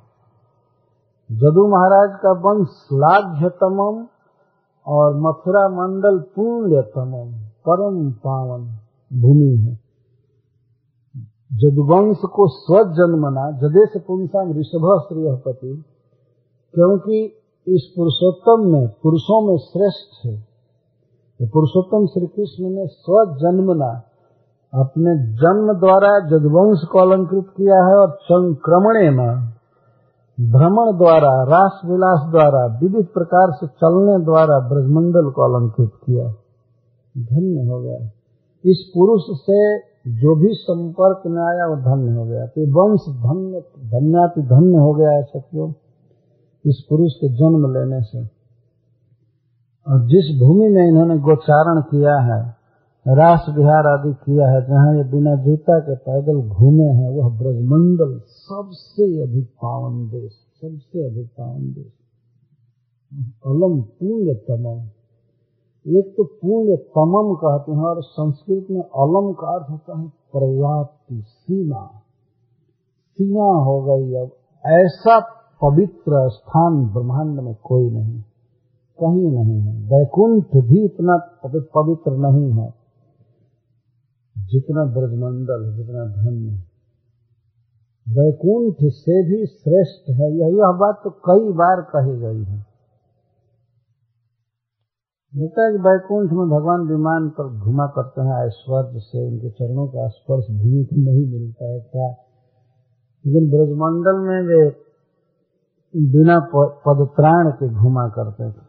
जदू 1.31 1.67
महाराज 1.67 2.19
का 2.23 2.31
वंश 2.31 2.87
लाघ्यतम 2.93 4.07
और 4.87 5.15
मथुरा 5.15 5.69
मंडल 5.69 6.19
पुण्यतम 6.19 7.31
परम 7.69 8.11
पावन 8.11 8.65
भूमि 9.21 9.57
है। 9.57 9.79
जदुवंश 11.53 12.17
को 12.17 12.47
स्वजन्मना 12.47 13.51
जदेश 13.51 14.01
पुंसाम 14.07 14.49
ऋषभ 14.49 15.05
श्रीहपति 15.09 15.83
क्योंकि 16.73 17.25
इस 17.67 17.93
पुरुषोत्तम 17.95 18.71
में, 18.71 18.89
पुरुषों 19.03 19.47
में 19.47 19.57
श्रेष्ठ 19.57 20.25
है। 20.25 20.54
पुरुषोत्तम 21.41 22.05
श्री 22.05 22.27
कृष्ण 22.27 22.69
ने 22.69 22.87
स्वजन्मना 22.87 24.03
अपने 24.81 25.33
जन्म 25.33 25.79
द्वारा 25.79 26.19
जदवंश 26.19 26.79
को 26.91 26.99
अलंकृत 26.99 27.45
किया 27.57 27.87
है 27.87 27.95
और 27.95 28.09
संक्रमणे 28.09 29.09
न 29.09 29.51
भ्रमण 30.39 30.97
द्वारा 30.97 31.43
रास 31.43 31.81
विलास 31.85 32.31
द्वारा, 32.31 32.79
विविध 32.81 33.05
प्रकार 33.05 33.51
से 33.51 33.67
चलने 33.67 34.25
द्वारा 34.25 34.59
ब्रजमंडल 34.59 35.29
को 35.29 35.41
अलंकृत 35.41 35.91
किया। 36.05 36.27
धन्य 37.17 37.69
हो 37.69 37.81
गया। 37.81 37.97
इस 38.65 38.91
पुरुष 38.97 39.21
से 39.41 39.79
जो 40.07 40.35
भी 40.35 40.53
संपर्क 40.53 41.21
में 41.27 41.41
आया, 41.41 41.67
वो 41.67 41.75
धन्य 41.75 42.17
हो 42.17 42.25
गया। 42.25 42.45
तो 42.45 42.61
वंश 42.61 43.01
धन्य, 43.09 43.59
धन्याति 43.87 44.41
धन्य 44.41 44.77
हो 44.77 44.93
गया 44.93 45.09
है 45.09 45.23
सत्यो 45.23 45.73
इस 46.65 46.85
पुरुष 46.89 47.11
के 47.13 47.29
जन्म 47.29 47.73
लेने 47.73 48.01
से। 48.01 48.34
और 49.87 50.07
जिस 50.07 50.39
भूमि 50.39 50.69
में 50.69 50.87
इन्होंने 50.87 51.17
गोचारण 51.17 51.81
किया 51.81 52.17
है 52.17 52.55
रास 53.07 53.45
विहार 53.49 53.87
आदि 53.87 54.13
किया 54.13 54.49
है, 54.49 54.67
जहाँ 54.67 54.95
ये 54.95 55.03
बिना 55.03 55.35
जूता 55.35 55.79
के 55.79 55.95
पैदल 55.95 56.49
घूमे 56.49 56.83
हैं, 56.83 57.09
वह 57.09 57.29
ब्रजमंडल 57.29 58.21
सबसे 58.25 59.21
अधिक 59.21 59.47
पावन 59.47 60.07
देश, 60.07 60.31
सबसे 60.31 61.09
अधिक 61.09 61.27
पावन 61.27 61.59
देश। 61.59 61.93
अलम 63.45 63.81
पुण्य 63.81 64.33
तमम। 64.33 64.87
एक 65.97 66.13
तो 66.17 66.23
पुण्य 66.23 66.75
तमम 66.75 67.35
कहते 67.35 67.71
हैं, 67.71 67.83
और 67.83 68.03
संस्कृत 68.03 68.67
में 68.71 68.81
अलम 68.81 69.33
का 69.33 69.47
अर्थ 69.47 69.71
होता 69.71 69.99
है 69.99 70.07
पर्याप्ति 70.07 71.23
सीमा। 71.27 71.89
सीमा 73.11 73.63
हो 73.63 73.81
गई, 73.83 74.13
अब 74.13 74.29
ऐसा 74.65 75.19
पवित्र 75.61 76.29
स्थान 76.29 76.89
ब्रह्मांड 76.93 77.39
में 77.39 77.55
कोई 77.63 77.89
नहीं। 77.89 78.23
कहीं 79.03 79.31
नहीं 79.31 79.61
है। 79.61 79.85
वैकुंठ 79.85 80.63
भी 80.65 80.85
इतना 80.85 81.17
पवित्र 81.75 82.11
नहीं 82.11 82.51
है, 82.51 82.73
जितना 84.37 84.85
ब्रजमंडल, 84.85 85.77
जितना 85.77 86.05
धन्य 86.05 86.63
वैकुंठ 88.09 88.75
से 88.81 89.23
भी 89.23 89.45
श्रेष्ठ 89.45 90.09
है। 90.09 90.31
यह 90.31 90.47
यह 90.47 90.71
बात 90.71 91.01
तो 91.03 91.09
कई 91.09 91.51
बार 91.53 91.81
कही 91.81 92.19
गई 92.19 92.43
है। 92.43 92.75
है 95.35 95.47
कि 95.47 95.77
वैकुंठ 95.77 96.31
में 96.31 96.49
भगवान 96.49 96.81
विमान 96.81 97.29
पर 97.29 97.59
घुमा 97.59 97.87
करते 97.87 98.21
हैं, 98.21 98.47
ऐश्वर्य 98.47 98.99
से 98.99 99.27
उनके 99.27 99.49
चरणों 99.49 99.87
का 99.87 100.07
स्पर्श 100.07 100.45
भूमि 100.51 100.83
को 100.83 100.95
नहीं 100.95 101.31
मिलता 101.31 101.65
है। 101.65 101.79
क्या? 101.79 102.07
लेकिन 103.25 103.49
ब्रजमंडल 103.49 104.19
में 104.19 104.41
वे 104.41 104.69
बिना 106.11 106.39
पदत्राण 106.55 107.51
के 107.51 107.69
घुमा 107.69 108.07
करते 108.07 108.51
थे। 108.51 108.64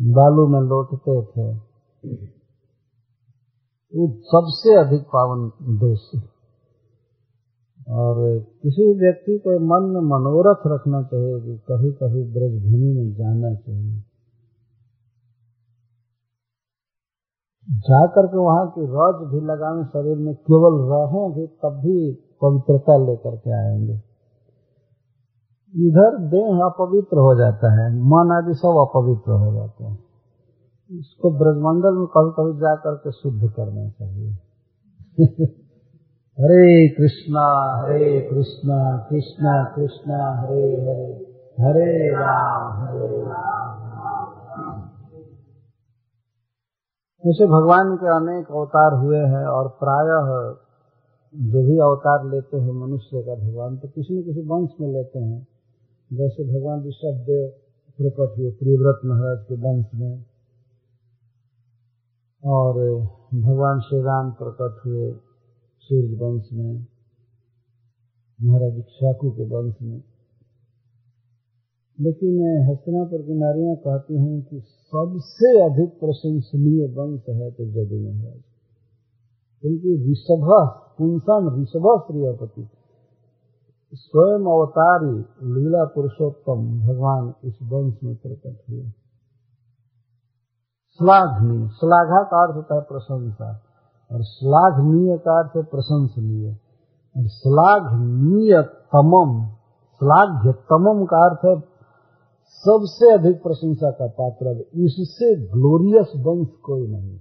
बालू 0.00 0.46
में 0.48 0.60
लौटते 0.60 1.22
थे। 1.22 1.54
वो 3.96 4.08
सबसे 4.08 4.86
अधिक 4.86 5.02
पावन 5.02 5.50
देश 5.62 6.10
है। 6.14 6.38
और 7.88 8.38
किसी 8.62 8.98
व्यक्ति 8.98 9.38
को 9.38 9.50
मन 9.50 9.94
में 9.94 10.00
मनोरथ 10.00 10.56
रखना 10.66 11.02
चाहिए 11.02 11.40
कि 11.40 11.58
कभी 11.58 11.92
कभी 11.92 12.32
ब्रजभूमि 12.32 12.92
में 12.94 13.14
जाना 13.14 13.54
चाहिए। 13.54 14.04
जाकर 17.70 18.26
के 18.26 18.36
वहाँ 18.36 18.70
की 18.70 18.80
रज 18.80 19.34
भी 19.34 19.40
लगाने 19.40 19.84
शरीर 19.84 20.16
में 20.16 20.34
केवल 20.34 20.92
रहें 20.92 21.32
भी 21.32 21.46
तब 21.46 21.70
भी 21.70 22.12
पवित्रता 22.42 23.06
लेकर 23.06 23.36
के 23.36 23.50
आएँगे। 23.50 24.07
इधर 25.76 26.18
देह 26.18 26.64
अपवित्र 26.64 27.16
हो 27.16 27.34
जाता 27.34 27.72
है, 27.72 27.94
मन 27.94 28.32
आदि 28.32 28.54
सब 28.54 28.68
अपवित्र 28.68 29.32
हो 29.32 29.54
जाते 29.54 29.84
हैं। 29.84 29.98
इसको 30.98 31.30
ब्रजमंडल 31.30 31.92
में 31.98 32.06
कभी 32.06 32.30
कभी 32.30 32.60
जाकर 32.60 32.94
के 32.94 33.12
शुद्ध 33.12 33.52
करना 33.56 33.88
चाहिए। 33.88 34.30
हरे 36.40 36.88
कृष्णा 36.88 37.76
हरे 37.82 38.20
कृष्णा 38.20 39.06
कृष्णा 39.10 39.64
कृष्णा, 39.76 40.40
हरे 40.40 40.62
हरे 40.62 41.28
हरे 41.60 42.08
राम 42.08 42.86
हरे 42.86 43.22
राम 43.22 43.88
जैसे 47.26 47.46
भगवान 47.46 47.96
के 47.96 48.06
अनेक 48.06 48.46
अवतार 48.50 48.94
हुए 48.94 49.18
हैं 49.18 49.46
और 49.46 49.68
प्रायः 49.68 50.54
जो 51.36 51.62
भी 51.62 51.78
अवतार 51.78 52.30
लेते 52.30 52.56
हैं 52.56 52.72
मनुष्य 52.72 53.22
का, 53.22 53.34
भगवान 53.34 53.76
तो 53.76 53.88
किसी 53.88 54.18
न 54.18 54.22
किसी 54.22 54.40
वंश 54.40 54.70
में 54.80 54.88
लेते 54.88 55.18
हैं। 55.18 55.57
जैसे 56.12 56.44
भगवान 56.44 56.84
ऋषभ 56.84 57.14
देव 57.14 57.48
प्रकट 57.96 58.38
हुए 58.38 58.50
प्रियव्रत 58.50 59.00
महाराज 59.04 59.44
के 59.48 59.54
वंश 59.54 59.86
में। 59.94 60.24
और 62.44 62.72
भगवान 63.34 63.80
श्री 63.80 64.00
राम 64.00 64.30
प्रकट 64.30 64.86
हुए 64.86 65.12
सूर्य 65.78 66.16
वंश 66.16 66.48
में, 66.52 66.86
महाराज 68.42 68.78
इक्ष्वाकु 68.78 69.30
के 69.30 69.44
वंश 69.44 69.74
में। 69.82 70.02
लेकिन 72.00 72.66
हस्तनापुर 72.70 73.22
की 73.22 73.34
नारियाँ 73.34 73.76
कहती 73.76 74.14
हैं 74.14 74.42
कि 74.42 74.60
सबसे 74.60 75.60
अधिक 75.62 76.00
प्रशंसनीय 76.00 76.86
वंश 76.86 77.22
है 77.28 77.50
तो 77.50 77.64
जदू 77.66 78.12
महाराज। 78.12 78.42
क्योंकि 79.60 80.12
ऋषभ 80.12 80.48
पुंसम 80.98 81.62
ऋषभ 81.62 82.04
प्रियपति 82.10 82.77
स्वयं 83.94 84.44
अवतारी 84.44 85.18
लीला 85.42 85.84
पुरुषोत्तम 85.84 86.80
भगवान 86.80 87.34
इस 87.44 87.58
वंश 87.62 87.94
में 88.04 88.16
प्रकट 88.16 88.70
हुए। 88.70 88.82
श्लाघनीय 90.92 91.68
श्लाघा 91.68 92.22
का 92.22 92.46
अर्थ 92.46 92.56
होता 92.56 92.74
है 92.74 92.80
प्रशंसा 92.80 93.62
और 94.12 94.22
श्लाघनीय 94.22 95.18
का 95.18 95.38
अर्थ 95.38 95.56
है 95.56 95.62
प्रशंसनीय। 95.62 96.50
और 97.16 97.28
श्लाघनीय 97.28 98.62
तमम 98.62 99.46
श्लाघ्य 99.94 100.52
तमम 100.52 101.04
का 101.04 101.30
अर्थ 101.30 101.38
है 101.44 101.68
सबसे 102.46 103.14
अधिक 103.14 103.42
प्रशंसा 103.42 103.90
का 103.90 104.06
पात्र 104.06 104.64
इससे 104.74 105.36
ग्लोरियस 105.46 106.12
वंश 106.16 106.48
कोई 106.48 106.86
नहीं। 106.86 107.18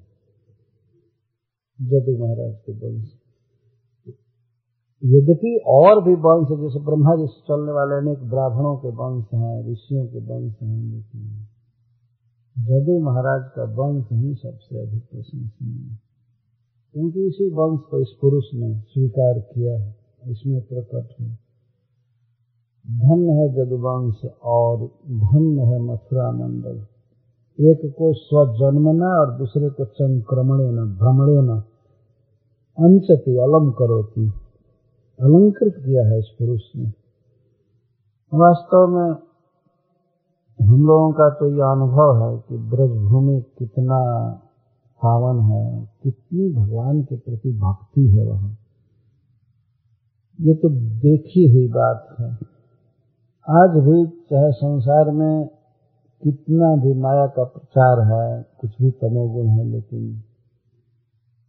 जदू 1.81 2.25
महाराज 2.25 2.55
के 2.55 2.71
वंश 2.71 3.16
यद्यपि 5.03 5.59
और 5.67 6.03
भी 6.03 6.13
वंश, 6.13 6.47
जैसे 6.47 6.79
ब्रह्मा 6.79 7.15
जी 7.15 7.25
से 7.25 7.41
चलने 7.41 7.71
वाले 7.71 7.95
अनेक 7.95 8.29
ब्राह्मणों 8.29 8.75
के 8.77 8.89
वंश 8.89 9.25
हैं, 9.33 9.71
ऋषियों 9.71 10.05
के 10.05 10.19
वंश 10.19 10.53
हैं, 10.61 10.91
लेकिन 10.91 11.47
जदू 12.55 12.99
महाराज 12.99 13.43
का 13.55 13.63
वंश 13.63 14.05
ही 14.11 14.35
सबसे 14.35 14.79
अधिक 14.79 15.03
प्रशंसनीय 15.03 15.89
है। 15.89 15.99
क्योंकि 16.93 17.27
इसी 17.27 17.49
वंश 17.49 17.79
को 17.91 17.99
इस 17.99 18.15
पुरुष 18.21 18.43
ने 18.53 18.79
स्वीकार 18.79 19.39
किया 19.39 19.79
है, 19.79 19.95
इसमें 20.29 20.61
प्रकट 20.61 21.21
है 21.21 21.47
धन्य 22.85 23.31
है 23.31 23.53
जदुवंश 23.53 24.25
और 24.43 24.77
धन्य 25.07 25.61
है 25.61 25.79
मथुरा 25.81 26.31
मंडल 26.31 26.77
एक 27.59 27.93
को 27.97 28.13
स्वजन्मना 28.13 29.07
और 29.19 29.37
दूसरे 29.37 29.69
को 29.69 29.85
चंक्रमणे 29.85 30.71
न 30.71 30.85
भ्रमणे 30.97 31.41
न 31.41 31.59
अंचति 32.77 33.37
अलम 33.37 33.71
करोती 33.71 34.46
अलंकृत 35.19 35.73
किया 35.77 36.07
है 36.07 36.19
इस 36.19 36.27
पुरुष 36.39 36.61
ने। 36.75 36.91
वास्तव 38.33 38.87
में 38.87 39.15
हम 40.59 40.85
लोगों 40.85 41.11
का 41.11 41.29
तो 41.29 41.49
यह 41.49 41.65
अनुभव 41.65 42.23
है 42.23 42.37
कि 42.39 42.57
ब्रजभूमि 42.57 43.41
कितना 43.59 43.99
पावन 45.01 45.39
है, 45.41 45.89
कितनी 46.03 46.53
भगवान 46.53 47.03
के 47.03 47.15
प्रति 47.15 47.51
भक्ति 47.53 48.07
है 48.07 48.25
वहाँ। 48.25 48.57
ये 50.39 50.53
तो 50.53 50.69
देखी 50.99 51.47
हुई 51.51 51.67
बात 51.67 52.15
है। 52.19 52.31
आज 53.47 53.69
भी 53.69 54.05
चाहे 54.05 54.51
संसार 54.51 55.11
में 55.11 55.47
कितना 56.23 56.75
भी 56.75 56.93
माया 56.93 57.27
का 57.27 57.43
प्रचार 57.43 57.99
है, 58.01 58.45
कुछ 58.61 58.71
भी 58.81 58.91
तमोगुण 58.91 59.47
है, 59.47 59.65
लेकिन 59.65 60.23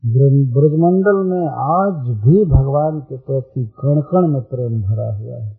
ब्रजमंडल 0.06 1.30
में 1.30 1.46
आज 1.48 2.08
भी 2.18 2.44
भगवान 2.44 3.00
के 3.00 3.16
प्रति 3.16 3.66
कण 3.66 4.00
कण 4.00 4.28
में 4.28 4.42
प्रेम 4.42 4.82
भरा 4.82 5.16
हुआ 5.16 5.36
है। 5.36 5.58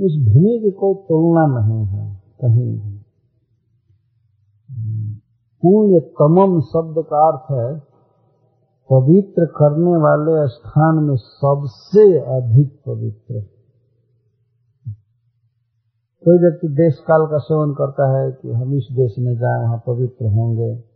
उस 0.00 0.16
भूमि 0.22 0.60
की 0.64 0.70
कोई 0.70 0.94
तुलना 0.94 1.60
नहीं 1.60 1.86
है, 1.86 2.22
कहीं 2.40 2.80
भी। 2.80 2.98
पुण्य 5.62 6.00
तमम 6.00 6.60
शब्द 6.60 6.94
का 6.98 7.28
अर्थ 7.28 7.50
है, 7.50 7.82
पवित्र 8.90 9.44
करने 9.44 9.96
वाले 9.96 10.48
स्थान 10.48 11.04
में 11.04 11.16
सबसे 11.16 12.18
अधिक 12.18 12.80
पवित्र। 12.86 13.40
कोई 16.24 16.38
व्यक्ति 16.38 16.68
देश 16.68 16.98
काल 16.98 17.26
का 17.26 17.38
सेवन 17.38 17.72
करता 17.72 18.18
है 18.18 18.32
कि 18.32 18.52
हम 18.52 18.74
इस 18.74 18.88
देश 18.92 19.14
में 19.18 19.34
जाए, 19.34 19.62
वहाँ 19.62 19.82
पवित्र 19.86 20.26
होंगे। 20.26 20.89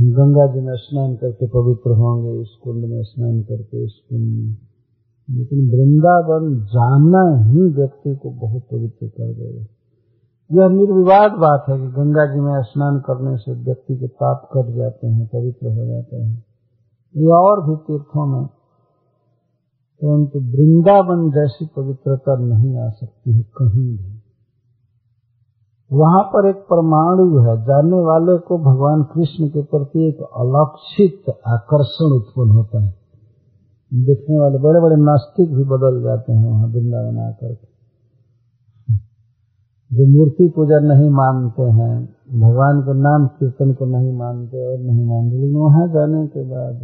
गंगा 0.00 0.46
जी 0.46 0.60
में 0.60 0.74
स्नान 0.76 1.16
करके 1.16 1.46
पवित्र 1.46 1.90
होंगे, 1.90 2.40
इस 2.40 2.48
कुंड 2.64 2.84
में 2.84 3.02
स्नान 3.02 3.42
करके 3.42 3.84
इस 3.84 3.92
कुंड 4.10 4.20
में। 4.20 4.56
लेकिन 5.30 5.58
वृंदावन 5.58 6.60
जाना 6.60 7.50
ही 7.50 7.60
व्यक्ति 7.60 8.16
को 8.16 8.30
बहुत 8.30 8.62
पवित्र 8.72 9.08
कर 9.08 9.32
देगा। 9.32 9.66
यह 10.52 10.68
निर्विवाद 10.68 11.30
बात 11.30 11.64
है 11.68 11.78
कि 11.78 11.86
गंगा 11.86 12.34
जी 12.34 12.40
में 12.40 12.62
स्नान 12.62 12.98
करने 12.98 13.36
से 13.36 13.52
व्यक्ति 13.52 13.96
के 13.96 14.06
पाप 14.06 14.48
कट 14.56 14.74
जाते 14.74 15.06
हैं, 15.06 15.26
पवित्र 15.26 15.66
हो 15.66 15.86
जाते 15.86 16.16
हैं। 16.16 16.44
ये 17.16 17.26
और 17.26 17.70
भी 17.70 17.76
तीर्थों 17.76 18.26
में, 18.26 18.46
परंतु 20.04 20.40
तो 20.40 20.40
वृंदावन 20.40 21.30
जैसी 21.30 21.66
पवित्रता 21.76 22.36
नहीं 22.36 22.76
आ 22.76 22.88
सकती 22.88 23.32
है 23.32 23.42
कहीं 23.42 23.96
भी। 23.96 24.15
वहाँ 25.90 26.22
पर 26.22 26.48
एक 26.48 26.56
परमाणु 26.70 27.24
है 27.38 27.52
जानने 27.64 27.98
वाले 28.04 28.36
को 28.38 28.58
भगवान 28.58 29.02
कृष्ण 29.02 29.48
के 29.48 29.62
प्रति 29.62 30.08
एक 30.08 30.22
अलक्षित 30.36 31.30
आकर्षण 31.48 32.14
उत्पन्न 32.16 32.50
होता 32.50 32.82
है। 32.82 32.90
देखने 33.92 34.38
वाले 34.38 34.58
बड़े 34.58 34.80
बड़े 34.80 34.96
नास्तिक 35.02 35.54
भी 35.54 35.64
बदल 35.64 36.02
जाते 36.02 36.32
हैं 36.32 36.50
वहाँ 36.50 36.68
वृंदावन 36.68 37.18
आकर 37.18 37.54
जो 39.90 40.06
मूर्ति 40.06 40.48
पूजा 40.56 40.78
नहीं 40.82 41.10
मानते 41.10 41.62
हैं, 41.62 41.94
भगवान 42.40 42.80
के 42.80 42.94
नाम 43.00 43.26
कीर्तन 43.36 43.72
को 43.72 43.86
नहीं 43.86 44.12
मानते 44.12 44.64
और 44.66 44.78
नहीं 44.78 45.04
मानते, 45.06 45.36
लेकिन 45.36 45.56
वहाँ 45.56 45.86
जाने 45.88 46.26
के 46.26 46.42
बाद 46.50 46.82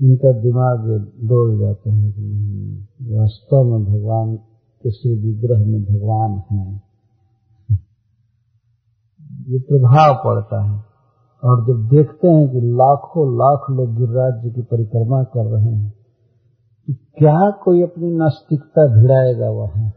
इनका 0.00 0.32
दिमाग 0.40 0.88
डोल 1.28 1.58
जाता 1.58 1.92
है 1.94 2.10
कि 2.12 2.22
नहीं 2.22 3.16
वास्तव 3.16 3.64
में 3.64 3.84
भगवान 3.84 4.36
किसी 4.82 5.14
विग्रह 5.14 5.64
में 5.66 5.84
भगवान 5.84 6.32
है। 6.50 6.82
ये 9.48 9.58
प्रभाव 9.58 10.14
पड़ता 10.14 10.62
है। 10.64 10.84
और 11.42 11.60
जब 11.62 11.88
देखते 11.88 12.28
हैं 12.28 12.48
कि 12.48 12.60
लाखों, 12.60 13.24
लाख 13.34 13.66
लोग 13.70 13.94
गिरिराज 13.94 14.42
जी 14.42 14.50
की 14.50 14.62
परिक्रमा 14.62 15.22
कर 15.24 15.46
रहे 15.46 15.74
हैं 15.74 15.90
तो 16.88 16.94
क्या 16.94 17.50
कोई 17.50 17.82
अपनी 17.82 18.10
नास्तिकता 18.16 18.86
भिड़ाएगा 19.00 19.50
वहाँ? 19.50 19.92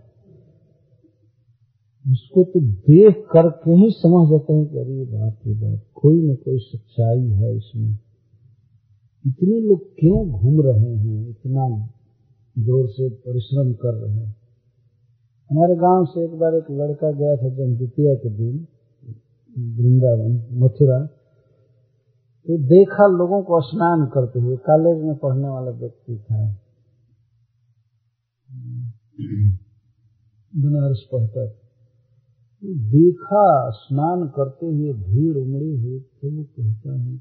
उसको 2.11 2.43
तो 2.43 2.59
देख 2.61 3.25
करके 3.32 3.71
ही 3.71 3.89
समझ 3.91 4.29
जाते 4.29 4.53
हैं 4.53 4.65
कि 4.67 4.77
अरे 4.77 5.05
बात 5.05 5.47
ये 5.47 5.53
बात 5.53 5.82
कोई 5.95 6.32
न 6.32 6.36
कोई 6.36 6.57
सच्चाई 6.59 7.27
है 7.29 7.57
इसमें। 7.57 7.91
इतने 9.27 9.59
लोग 9.59 9.79
क्यों 9.99 10.32
घूम 10.32 10.61
रहे 10.61 10.95
हैं? 10.95 11.29
इतना 11.29 11.88
ज़ोर 12.57 12.88
से 12.88 13.09
परिश्रम 13.09 13.73
कर 13.73 13.93
रहे 13.93 14.15
हैं। 14.15 14.40
हमारे 15.51 15.75
गाँव 15.75 16.05
से 16.05 16.23
एक 16.25 16.35
बार 16.39 16.55
एक 16.55 16.67
लड़का 16.71 17.11
गया 17.11 17.35
था 17.35 17.49
जब 17.49 17.73
द्वितीय 17.77 18.15
के 18.15 18.29
दिन, 18.29 18.59
वृंदावन, 19.77 20.35
मथुरा। 20.59 20.99
तो 22.47 22.57
देखा 22.57 23.07
लोगों 23.07 23.41
को 23.43 23.59
स्नान 23.61 24.05
करते 24.05 24.39
हुए, 24.39 24.55
कॉलेज 24.57 25.03
में 25.03 25.17
पढ़ने 25.17 25.47
वाला 25.47 25.71
व्यक्ति 25.71 26.17
था। 26.17 26.45
बनारस 30.53 31.03
पढ़ता 31.11 31.45
तो 31.47 32.73
देखा, 32.89 33.43
स्नान 33.69 34.27
करते 34.27 34.65
हुए 34.65 34.93
भीड़ 34.93 35.37
उमड़ी 35.37 35.71
हुई 35.81 35.99
तो 35.99 36.31
वो 36.37 36.43
कहता 36.43 36.97
है, 36.99 37.15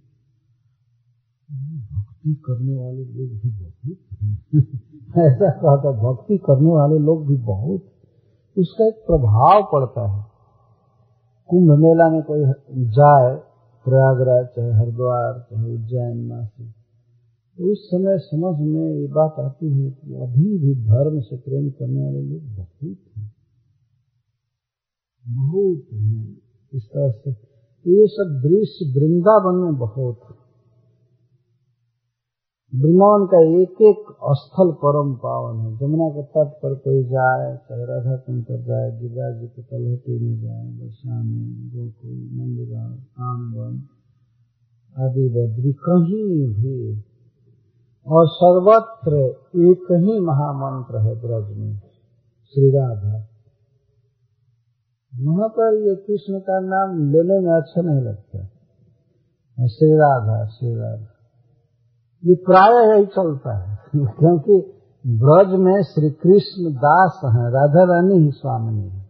भक्ति 1.93 2.35
करने 2.47 2.75
वाले 2.75 3.05
लोग 3.05 3.31
भी 3.43 3.51
बहुत 3.51 3.79
ऐसा 5.19 5.51
कहता 5.51 5.93
भक्ति 6.01 6.37
करने 6.39 6.73
वाले 6.73 6.99
लोग 6.99 7.29
भी 7.29 7.37
बहुत 7.37 7.90
उसका 8.61 8.87
एक 8.87 8.95
प्रभाव 8.95 9.63
पड़ता 9.63 10.09
है। 10.11 10.27
कुंभ 11.49 11.79
मेला 11.79 12.11
में 12.11 12.23
कोई 12.23 12.41
जाए, 12.85 13.37
प्रयागराज, 13.85 14.47
चाहे 14.47 14.73
हरिद्वार, 14.73 15.47
चाहे 15.51 15.75
उज्जैन, 15.75 16.19
नासिक 16.19 16.75
तो 17.59 17.73
उस 17.73 17.91
समय 17.91 18.19
समझ 18.19 18.61
में 18.61 18.95
ये 18.95 19.07
बात 19.07 19.35
आती 19.39 19.73
है 19.73 19.91
कि 19.91 20.15
अभी 20.15 20.59
भी 20.59 20.75
धर्म 20.75 21.21
से 21.21 21.37
प्रेम 21.37 21.71
करने 21.71 22.05
वाले 22.05 22.23
लोग 22.23 22.41
बहुत 22.43 22.99
हैं। 23.17 23.35
बहुत 25.27 25.93
हैं। 25.93 26.37
इस 26.73 26.83
तरह 26.87 27.11
से 27.11 27.31
ये 27.87 28.07
सब 28.07 28.43
दृश्य 28.45 29.01
वृंदावन 29.01 29.55
में 29.65 29.77
बहुत 29.77 30.21
वृंदावन 32.75 33.27
का 33.27 33.63
एक 33.63 33.71
एक 33.71 34.17
स्थल 34.33 34.71
परम 34.73 35.15
पावन 35.15 35.61
है। 35.61 35.79
जमुना 35.79 36.09
के 36.09 36.23
तट 36.23 36.55
पर 36.63 36.75
कोई 36.75 37.05
जाए, 37.05 37.57
चाहे 37.57 37.85
राधा 37.85 38.17
कुंड 38.17 38.45
पर 38.45 38.63
जाए, 38.63 39.01
गिरिराज 39.01 39.41
जी 39.41 39.47
के 39.47 39.63
तलहटी 39.63 40.19
में 40.19 40.41
जाए 40.41 40.67
बरसा 40.67 41.23
में 41.23 41.69
गोकुल 41.69 42.11
नंदगांव 42.13 43.79
आदि 44.99 45.29
बद्री, 45.29 45.73
कहीं 45.73 46.49
भी। 46.49 47.05
और 48.07 48.29
सर्वत्र 48.29 49.17
एक 49.61 49.93
ही 49.93 50.21
महामंत्र 50.21 50.99
है 50.99 51.15
ब्रज 51.15 51.57
में, 51.57 51.77
श्री 52.55 52.71
राधा। 52.71 53.27
वहाँ 55.21 55.49
पर 55.49 55.89
ये 55.89 55.97
कृष्ण 55.97 56.39
का 56.39 56.61
नाम 56.61 57.13
लेने 57.13 57.41
में 57.41 57.53
अच्छा 57.53 57.83
नहीं 57.83 58.01
लगता। 58.01 58.39
श्री 59.67 59.95
राधा 59.95 60.47
श्री 60.47 60.75
राधा। 60.75 61.20
ये 62.25 62.35
प्राय 62.35 62.97
यही 62.97 63.07
चलता 63.07 63.59
है, 63.59 63.79
क्योंकि 63.97 64.73
ब्रज 65.07 65.61
में 65.61 65.83
श्री 65.83 66.11
कृष्ण 66.11 66.73
दास 66.73 67.21
हैं, 67.25 67.51
राधा 67.51 67.85
रानी 67.85 68.15
ही 68.15 68.31
स्वामी 68.31 68.89
है। 68.89 69.01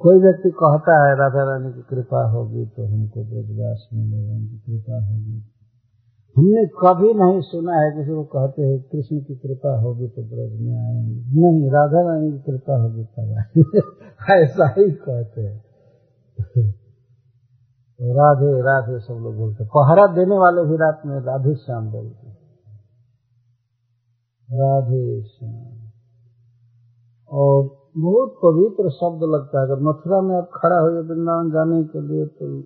कोई 0.00 0.18
व्यक्ति 0.18 0.50
कहता 0.50 1.06
है, 1.06 1.16
राधा 1.16 1.52
रानी 1.52 1.72
की 1.72 1.82
कृपा 1.82 2.30
होगी 2.30 2.66
तो 2.66 2.86
हमको 2.86 3.24
ब्रजवास 3.24 3.88
मिलेगा, 3.92 4.32
उनकी 4.32 4.58
कृपा 4.58 5.06
होगी। 5.06 5.44
हमने 6.36 6.66
कभी 6.66 7.14
नहीं 7.14 7.40
सुना 7.40 7.72
है 7.72 7.90
किसी 7.90 8.10
को 8.10 8.24
कहते 8.24 8.62
हैं 8.62 8.82
कृष्ण 8.82 9.20
की 9.20 9.34
कृपा 9.34 9.80
होगी 9.80 10.08
तो 10.08 10.22
ब्रज 10.22 10.60
में 10.60 10.78
आएँगे। 10.78 11.14
नहीं, 11.14 11.70
राधा 11.70 12.00
रानी 12.00 12.32
की 12.32 12.38
कृपा 12.38 12.82
होगी 12.82 13.04
तब 13.04 13.42
ऐसा 14.30 14.74
ही 14.78 14.90
कहते 14.90 15.40
हैं। 15.40 15.64
राधे 18.02 18.60
राधे 18.60 18.98
सब 18.98 19.14
लोग 19.14 19.36
बोलते 19.36 19.64
पहरा 19.64 20.06
देने 20.06 20.38
वाले 20.38 20.62
भी 20.62 20.76
रात 20.76 21.02
में 21.06 21.20
राधे 21.20 21.54
श्याम 21.54 21.90
बोलते 21.90 22.28
राधे 24.56 25.22
श्याम। 25.22 25.90
और 27.30 27.70
बहुत 27.96 28.34
पवित्र 28.44 28.90
शब्द 28.90 29.20
लगता 29.22 29.58
है। 29.58 29.64
अगर 29.64 29.82
मथुरा 29.82 30.20
में 30.20 30.36
आप 30.36 30.50
खड़ा 30.54 30.76
हो 30.76 30.86
वृंदावन 30.86 31.50
जाने 31.50 31.84
के 31.84 32.00
लिए 32.00 32.26
तो 32.26 32.60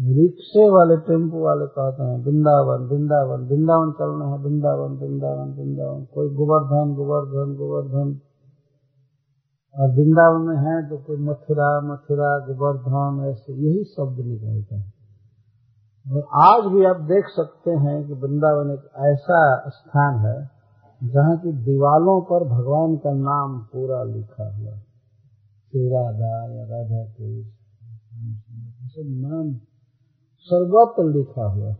रिक्शे 0.00 0.70
वाले, 0.70 0.96
टेंपो 0.96 1.40
वाले 1.40 1.66
कहते 1.66 2.02
हैं, 2.02 2.24
वृंदावन 2.24 2.78
वृंदावन 2.78 3.40
वृंदावन 3.40 3.92
चलना 3.92 4.26
है, 4.26 4.38
वृंदावन 4.38 4.90
वृंदावन 4.92 5.50
वृंदावन। 5.50 6.04
कोई 6.04 6.28
गोवर्धन 6.28 6.94
गोवर्धन 6.94 7.56
गोवर्धन 7.56 8.20
और 9.74 9.90
वृंदावन 9.90 10.46
में 10.46 10.56
है 10.56 10.76
तो 10.88 10.96
कोई 10.98 11.16
मथुरा 11.26 11.68
मथुरा 11.80 12.30
गोवर्धन 12.46 13.20
ऐसे 13.30 13.52
यही 13.52 13.84
शब्द 13.90 14.24
निकलते 14.26 14.74
हैं 14.74 14.92
और 16.06 16.24
आज 16.42 16.66
भी 16.72 16.84
आप 16.84 17.00
देख 17.08 17.28
सकते 17.28 17.70
हैं 17.84 17.96
कि 18.06 18.12
वृंदावन 18.22 18.72
एक 18.72 18.88
ऐसा 19.10 19.40
स्थान 19.68 20.18
है 20.26 20.38
जहाँ 21.00 21.36
की 21.36 21.52
दीवालों 21.64 22.20
पर 22.30 22.44
भगवान 22.48 22.96
का 23.04 23.12
नाम 23.18 23.58
पूरा 23.72 24.02
लिखा 24.04 24.48
हुआ 24.48 24.72
श्री 25.72 25.86
राधा 25.88 26.32
या 26.54 26.64
राधा 26.70 27.04
कृष्ण 28.90 29.04
नाम 29.28 29.52
सर्वत्र 30.48 31.04
लिखा 31.10 31.46
हुआ 31.46 31.74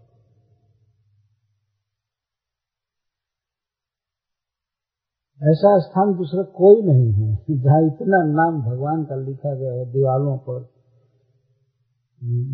ऐसा 5.43 5.79
स्थान 5.79 6.15
दूसरा 6.15 6.43
कोई 6.43 6.83
नहीं 6.83 7.13
है, 7.13 7.35
जहाँ 7.51 7.87
इतना 7.87 8.23
नाम 8.23 8.63
भगवान 8.63 9.05
का 9.05 9.15
लिखा 9.15 9.55
गया 9.55 9.73
है, 9.73 9.93
दीवालों 9.93 10.39
पर, 10.39 10.61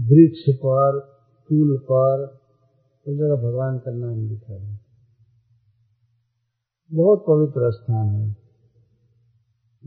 वृक्ष 0.09 0.55
पर, 0.57 1.01
फूल 1.49 1.78
पर, 1.78 2.39
उस 3.09 3.14
जगह 3.14 3.49
भगवान 3.49 3.78
का 3.78 3.91
नाम 3.91 4.28
लिखा 4.28 4.53
है। 4.53 4.80
बहुत 6.93 7.24
पवित्र 7.28 7.70
स्थान 7.72 8.09
है। 8.09 8.37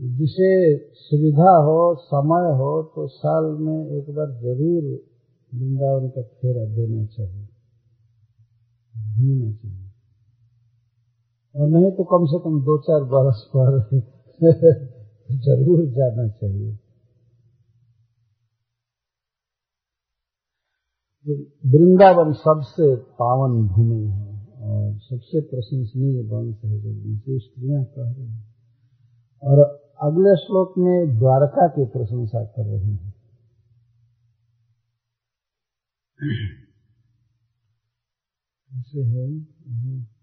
जिसे 0.00 0.78
सुविधा 0.92 1.56
हो, 1.56 1.94
समय 1.94 2.52
हो 2.56 2.92
तो 2.96 3.06
साल 3.06 3.44
में 3.44 3.86
एक 3.86 4.10
बार 4.14 4.26
ज़रूर 4.26 4.82
वृंदावन 5.54 6.08
का 6.08 6.22
फेरा 6.22 6.64
देना 6.64 7.06
चाहिए। 7.06 7.48
घूमना 8.96 9.52
चाहिए। 9.52 9.79
और 11.56 11.68
नहीं 11.68 11.92
तो 11.92 12.04
कम 12.04 12.26
से 12.26 12.38
कम 12.38 12.60
दो 12.60 12.78
चार 12.78 13.04
बरस 13.04 13.50
पर 13.56 14.00
ज़रूर 15.38 15.86
जाना 15.86 16.28
चाहिए। 16.28 16.78
वृंदावन 21.66 22.32
सबसे 22.32 22.96
पावन 22.96 23.68
भूमि 23.68 24.06
है 24.06 24.46
और 24.62 24.98
सबसे 24.98 25.40
प्रशंसनीय 25.40 26.22
वंश 26.22 26.64
है, 26.64 26.80
जो 26.80 26.90
उनसे 26.90 27.38
स्त्रियाँ 27.38 27.84
कह 27.84 28.12
रही 28.12 28.26
हैं। 28.26 28.54
और 29.42 29.58
अगले 30.02 30.36
श्लोक 30.36 30.74
में 30.78 31.18
द्वारका 31.18 31.68
की 31.68 31.84
प्रशंसा 31.84 32.44
कर 32.44 32.66
रहे 32.66 32.92
हैं। 32.92 33.14
है। 38.96 40.19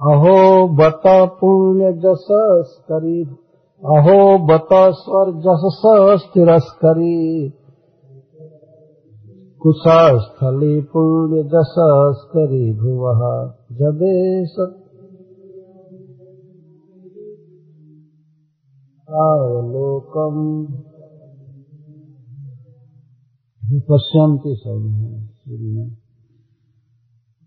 अहो 0.00 0.68
बत 0.68 1.02
पुण्य 1.40 1.92
जसस 1.92 2.78
करी। 2.82 3.24
अहो 3.84 4.46
बत 4.46 4.68
स्वर 4.72 5.32
जसस 5.32 5.82
तिरस्करी 6.34 7.52
कुशस्थली 9.62 10.80
पुण्य 10.80 11.42
जसस 11.42 12.30
करी 12.30 12.72
भुव 12.72 13.12
जदेश। 13.72 14.54
अवलोकम 19.10 20.66
पश्यंती 23.90 24.54
सब 24.54 26.07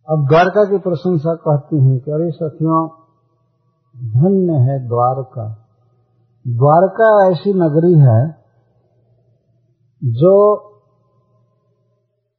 अब 0.10 0.28
द्वारका 0.28 0.72
की 0.72 0.78
प्रशंसा 0.78 1.36
कहती 1.36 1.84
हैं 1.84 1.99
कि 1.99 2.12
अरे 2.12 2.32
सखियों, 2.32 2.89
धन्य 3.97 4.54
है 4.54 4.88
द्वारका। 4.88 5.68
द्वारका 6.47 7.32
ऐसी 7.32 7.54
नगरी 7.54 7.93
है 7.93 8.38
जो 10.04 10.58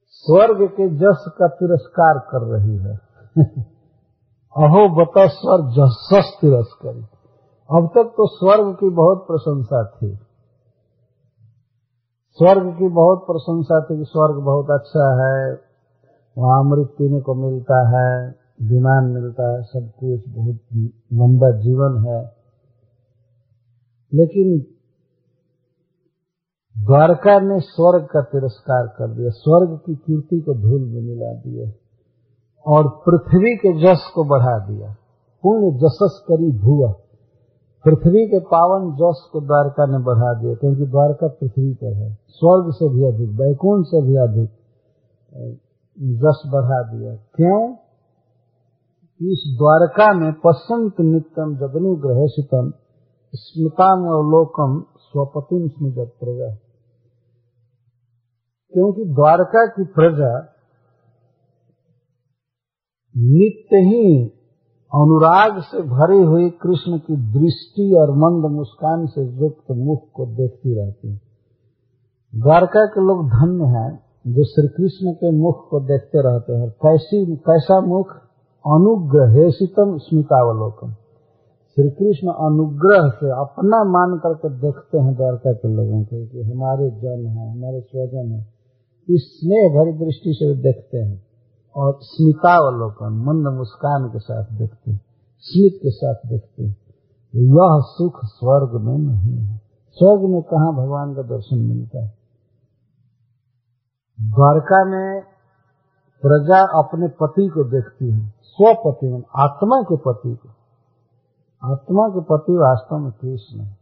स्वर्ग 0.06 0.68
के 0.68 0.88
जस 0.88 1.24
का 1.38 1.48
तिरस्कार 1.48 2.18
कर 2.18 2.38
रही 2.38 2.76
है। 2.76 2.94
अहो, 4.56 5.04
बता 5.04 5.26
स्वर 5.26 5.70
जस 5.70 6.38
तिरस्कारी। 6.40 7.02
अब 7.78 7.90
तक 7.94 8.04
तो 8.04 8.26
स्वर्ग 8.26 8.74
की 8.74 8.90
बहुत 8.90 9.26
प्रशंसा 9.26 9.84
थी। 9.84 10.18
स्वर्ग 12.30 12.78
की 12.78 12.88
बहुत 12.88 13.18
प्रशंसा 13.18 13.80
थी 13.80 13.98
कि 13.98 14.04
स्वर्ग 14.04 14.42
बहुत 14.42 14.66
अच्छा 14.70 15.24
है 15.24 15.71
वहाँ 16.38 16.60
अमृत 16.60 16.88
पीने 16.98 17.20
को 17.20 17.34
मिलता 17.34 17.88
है, 17.88 18.34
विमान 18.62 19.04
मिलता 19.04 19.52
है, 19.52 19.62
सब 19.62 19.90
कुछ 19.98 20.28
बहुत 20.28 20.58
लंबा 21.12 21.50
जीवन 21.50 22.04
है। 22.08 22.42
लेकिन 24.14 24.66
द्वारका 26.84 27.40
ने 27.40 27.60
स्वर्ग 27.60 28.04
का 28.04 28.20
तिरस्कार 28.20 28.86
कर 28.86 29.14
दिया, 29.14 29.30
स्वर्ग 29.30 29.80
की 29.86 29.94
कीर्ति 29.94 30.40
को 30.40 30.54
धूल 30.54 30.80
में 30.80 31.02
मिला 31.02 31.32
दिया 31.32 31.72
और 32.66 32.88
पृथ्वी 32.88 33.56
के 33.56 33.82
जस 33.82 34.10
को 34.14 34.24
बढ़ा 34.24 34.58
दिया। 34.58 34.96
पुण्य 35.42 35.70
जसस 35.70 36.24
करी 36.28 36.50
भुआ। 36.58 36.92
पृथ्वी 37.84 38.26
के 38.26 38.38
पावन 38.38 38.92
जस 38.92 39.28
को 39.32 39.40
द्वारका 39.40 39.86
ने 39.86 39.98
बढ़ा 39.98 40.34
दिया, 40.34 40.54
क्योंकि 40.54 40.86
द्वारका 40.86 41.26
पृथ्वी 41.26 41.74
पर 41.74 41.92
है। 41.92 42.18
स्वर्ग 42.28 42.72
से 42.72 42.88
भी 42.88 43.04
अधिक 43.04 43.28
वैकुंठ 43.28 43.86
से 43.86 44.02
भी 44.02 44.16
अधिक 44.16 44.50
जस 45.98 46.42
बढ़ा 46.46 46.82
दिया। 46.82 47.16
क्यों? 47.16 47.72
इस 49.32 49.56
द्वारका 49.58 50.12
में 50.12 50.32
पसंत 50.32 50.94
नित्यम 51.00 51.56
जगनुग्रह 51.56 52.26
सितम 52.26 52.72
स्मृताम 53.34 53.98
लोकम 54.04 54.84
स्वपतिम 54.98 55.68
स्मृत 55.68 56.08
प्रजा। 56.20 56.54
क्योंकि 58.72 59.04
द्वारका 59.04 59.66
की 59.66 59.84
प्रजा 59.84 60.48
नित्य 63.16 63.76
ही 63.76 64.28
अनुराग 64.94 65.62
से 65.62 65.80
भरी 65.80 66.18
हुई 66.18 66.50
कृष्ण 66.50 66.98
की 66.98 67.16
दृष्टि 67.16 67.96
और 68.00 68.10
मंद 68.10 68.52
मुस्कान 68.52 69.06
से 69.06 69.20
युक्त 69.20 69.64
मुख 69.70 70.08
को 70.14 70.26
देखती 70.26 70.84
रहती 70.84 71.14
द्वारका 72.40 72.86
के 72.86 73.00
लोग 73.00 73.28
धन्य 73.28 73.64
हैं। 73.64 74.11
जो 74.26 74.44
श्री 74.44 74.68
कृष्ण 74.68 75.12
के 75.12 75.30
मुख 75.30 75.68
को 75.68 75.80
देखते 75.80 76.22
रहते 76.22 76.52
हैं, 76.52 76.70
कैसी, 76.70 77.36
कैसा 77.36 77.80
मुख? 77.80 78.06
अनुग्रहेशितम 78.66 79.98
स्मितावलोकन 79.98 80.94
श्री 81.74 81.90
कृष्ण 81.90 82.28
अनुग्रह 82.28 83.08
से 83.08 83.30
अपना 83.30 83.84
मान 83.84 84.18
करके 84.18 84.48
देखते 84.48 84.98
हैं 84.98 85.14
द्वारका 85.14 85.52
के 85.52 85.68
लोगों 85.68 86.04
को 86.04 86.26
कि 86.26 86.42
हमारे 86.42 86.90
जन 86.90 87.26
है, 87.26 87.52
हमारे 87.52 87.80
स्वजन 87.80 88.32
है। 88.32 88.46
इस 89.10 89.40
स्नेह 89.40 89.68
भरी 89.68 89.92
दृष्टि 89.92 90.32
से 90.34 90.62
देखते 90.62 90.98
हैं 90.98 91.22
और 91.76 91.98
स्मितावलोकन, 92.02 93.24
मंद 93.26 93.58
मुस्कान 93.58 94.08
के 94.08 94.18
साथ 94.18 94.44
देखते 94.58 94.90
हैं, 94.90 95.00
स्मित 95.40 95.72
के 95.82 95.90
साथ 95.90 96.14
देखते 96.26 96.64
हैं। 96.64 96.76
यह 97.34 97.80
सुख 97.80 98.20
स्वर्ग 98.24 98.80
में 98.80 98.98
नहीं 98.98 99.38
है। 99.38 99.60
स्वर्ग 99.90 100.20
में 100.20 100.42
कहा 100.42 100.70
भगवान 100.72 101.14
का 101.14 101.22
दर्शन 101.22 101.58
मिलता 101.58 102.04
है? 102.04 102.21
द्वारका 104.20 104.84
में 104.84 105.22
प्रजा 106.22 106.60
अपने 106.60 107.08
पति 107.08 107.48
को 107.48 107.64
देखती 107.64 108.10
है, 108.10 108.32
स्वपति 108.42 109.08
में 109.08 109.22
आत्मा 109.36 109.82
के 109.82 109.96
पति 109.96 110.36
को। 110.36 110.48
आत्मा 111.72 112.08
के 112.08 112.20
पति 112.20 112.52
वास्तव 112.52 112.96
में 112.96 113.12
कृष्ण 113.12 113.60
है। 113.60 113.76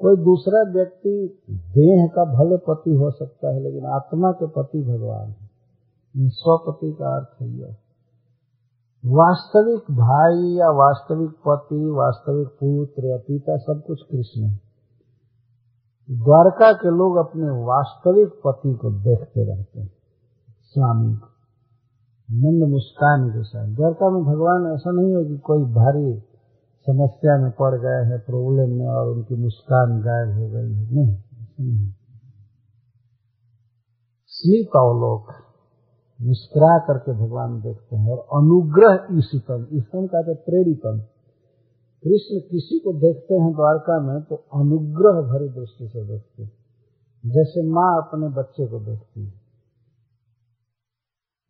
कोई 0.00 0.16
दूसरा 0.16 0.72
व्यक्ति 0.72 1.42
देह 1.50 2.06
का 2.06 2.24
भले 2.24 2.56
पति 2.56 2.94
हो 2.94 3.10
सकता 3.10 3.54
है, 3.54 3.60
लेकिन 3.60 3.86
आत्मा 3.86 4.32
के 4.32 4.46
पति 4.46 4.82
भगवान 4.82 5.28
है। 5.28 5.44
स्वपति 6.16 6.92
का 6.92 7.16
अर्थ 7.16 7.42
है 7.42 7.48
यह। 7.48 7.76
वास्तविक 9.06 9.80
भाई 9.80 10.56
या 10.56 10.66
वास्तविक 10.66 11.30
पति, 11.30 11.90
वास्तविक 11.90 12.48
पुत्र 12.48 13.06
या 13.06 13.16
पिता 13.16 13.56
सब 13.56 13.82
कुछ 13.86 14.02
कृष्ण 14.02 14.42
है। 14.42 14.63
द्वारका 16.10 16.72
के 16.72 16.88
लोग 16.88 17.16
अपने 17.16 17.48
वास्तविक 17.48 18.28
पति 18.28 18.74
को 18.74 18.90
देखते 18.90 19.56
रहते 19.56 19.80
हैं। 19.80 19.92
स्वामी 20.62 21.14
को। 21.14 21.26
मंद 22.30 22.70
मुस्कान 22.72 23.28
के 23.28 23.42
साथ। 23.42 23.68
द्वारका 23.68 24.10
में 24.10 24.24
भगवान, 24.24 24.74
ऐसा 24.74 24.90
नहीं 24.90 25.16
है 25.16 25.24
कि 25.24 25.38
कोई 25.38 25.64
भारी 25.64 26.22
समस्या 26.90 27.38
में 27.38 27.50
पड़ 27.50 27.80
गए 27.80 28.10
हैं, 28.10 28.18
प्रॉब्लम 28.20 28.70
में 28.70 28.86
और 28.86 29.08
उनकी 29.08 29.34
मुस्कान 29.34 30.00
गायब 30.00 30.38
हो 30.38 30.48
गई 30.48 30.74
है। 30.74 30.94
नहीं 30.94 31.16
नहीं 31.60 31.86
अवलोक 34.64 35.34
मुस्कुरा 36.22 36.78
करके 36.78 37.12
भगवान 37.12 37.60
देखते 37.60 37.96
हैं 37.96 38.10
और 38.12 38.42
अनुग्रह 38.42 39.18
ईशितम 39.18 39.66
ईशम 39.72 40.06
का 40.06 40.22
प्रेरितम 40.22 41.00
कृष्ण 42.04 42.40
किसी 42.40 42.78
को 42.78 42.92
देखते 42.92 43.34
हैं 43.34 43.52
द्वारका 43.52 43.94
में 44.00 44.22
तो 44.22 44.36
अनुग्रह 44.54 45.20
भरी 45.28 45.48
दृष्टि 45.50 45.88
से 45.88 46.04
देखते 46.04 46.42
हैं। 46.42 46.50
जैसे 47.24 47.62
माँ 47.68 47.92
अपने 48.02 48.28
बच्चे 48.28 48.66
को 48.66 48.80
देखती 48.80 49.24
है। 49.24 49.32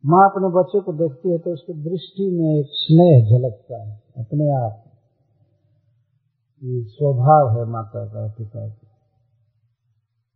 माँ 0.03 0.23
अपने 0.29 0.51
बच्चे 0.55 0.79
को 0.79 0.93
देखती 0.93 1.31
है 1.31 1.37
तो 1.37 1.53
उसकी 1.53 1.73
दृष्टि 1.83 2.29
में 2.31 2.49
एक 2.59 2.65
स्नेह 2.69 3.29
झलकता 3.29 3.81
है, 3.83 4.01
अपने 4.17 4.49
आप। 4.51 4.81
ये 6.61 6.83
स्वभाव 6.85 7.49
है 7.49 7.65
माता 7.65 8.05
का, 8.05 8.27
पिता 8.27 8.67
का। 8.67 8.87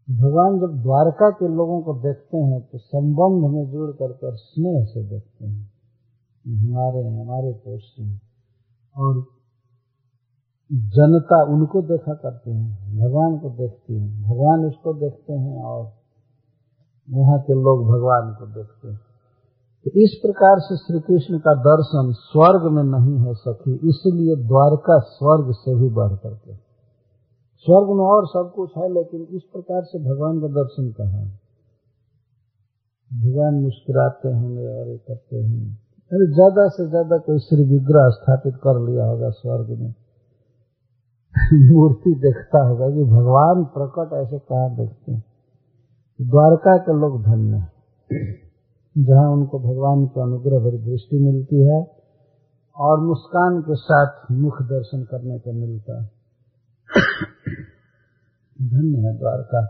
भगवान 0.08 0.60
जब 0.60 0.82
द्वारका 0.82 1.30
के 1.30 1.48
लोगों 1.48 1.82
को 1.82 1.94
देखते 1.94 2.38
हैं 2.38 2.62
तो 2.62 2.78
संबंध 2.78 3.52
में 3.54 3.66
जुड़ 3.72 3.92
कर 3.92 4.12
कर 4.12 4.36
स्नेह 4.36 4.86
से 4.86 5.04
देखते 5.10 5.46
हैं। 5.46 5.72
हमारे 6.46 7.08
हमारे 7.10 7.52
पोष 7.66 7.84
और 8.96 9.26
जनता 10.70 11.38
उनको 11.52 11.82
देखा 11.84 12.14
करते 12.16 12.52
हैं, 12.52 12.98
भगवान 12.98 13.38
को 13.40 13.50
देखती 13.52 13.94
है, 13.94 14.08
भगवान 14.24 14.66
उसको 14.66 14.94
देखते 14.96 15.34
हैं 15.34 15.64
और 15.64 15.84
यहाँ 17.08 17.40
के 17.40 17.54
लोग 17.60 17.86
भगवान 17.86 18.34
को 18.40 18.46
देखते 18.48 18.88
हैं। 18.88 18.98
तो 19.86 19.92
इस 20.02 20.14
प्रकार 20.22 20.60
से 20.60 20.76
श्री 20.78 21.00
कृष्ण 21.00 21.38
का 21.40 21.54
दर्शन 21.64 22.12
स्वर्ग 22.22 22.66
में 22.72 22.84
नहीं 22.86 23.18
हो 23.20 23.34
सकी, 23.36 23.74
इसलिए 23.90 24.36
द्वारका 24.48 24.98
स्वर्ग 25.10 25.52
से 25.54 25.76
भी 25.76 25.90
बढ़ 25.96 26.16
करके। 26.16 26.56
स्वर्ग 27.66 27.90
में 27.90 28.04
और 28.06 28.28
सब 28.28 28.52
कुछ 28.56 28.78
है, 28.78 28.90
लेकिन 28.94 29.22
इस 29.32 29.44
प्रकार 29.44 29.84
से 29.84 30.00
भगवान 30.04 30.42
का 30.42 30.48
दर्शन 30.56 30.92
कहा 30.92 31.24
भगवान 33.12 33.56
मुस्कुराते 33.56 34.34
होंगे 34.34 34.68
और 34.70 34.88
ये 34.88 34.98
करते 34.98 35.38
हैं 35.38 35.64
अरे 36.12 36.28
ज़्यादा 36.34 36.68
से 36.68 36.88
ज़्यादा 36.90 37.18
कोई 37.26 37.40
श्री 37.40 37.64
विग्रह 37.66 38.10
स्थापित 38.12 38.56
कर 38.64 38.80
लिया 38.82 39.06
होगा 39.06 39.30
स्वर्ग 39.32 39.70
में। 39.80 39.94
मूर्ति 41.54 42.16
देखता 42.16 42.68
होगा 42.68 42.90
कि 42.90 43.04
भगवान 43.04 43.66
प्रकट 43.66 44.14
ऐसे 44.14 44.40
कहा 44.40 44.70
देखते 44.70 45.12
हैं। 45.12 45.24
द्वारका 46.22 46.78
के 46.78 46.94
लोग 47.00 47.24
धन्य 47.24 47.66
जहाँ 48.98 49.30
उनको 49.30 49.60
भगवान 49.60 50.06
के 50.06 50.22
अनुग्रह 50.22 50.60
भरी 50.60 50.78
दृष्टि 50.78 51.20
मिलती 51.20 51.56
है 51.56 51.92
और 52.78 53.00
मुस्कान 53.00 53.62
के 53.62 53.76
साथ 53.76 54.32
मुख 54.32 54.62
दर्शन 54.62 55.04
करने 55.04 55.40
को 55.40 55.52
मिलता 55.52 56.02
है। 56.02 56.10
धन्य 58.62 58.98
है 58.98 59.18
द्वारका। 59.18 59.62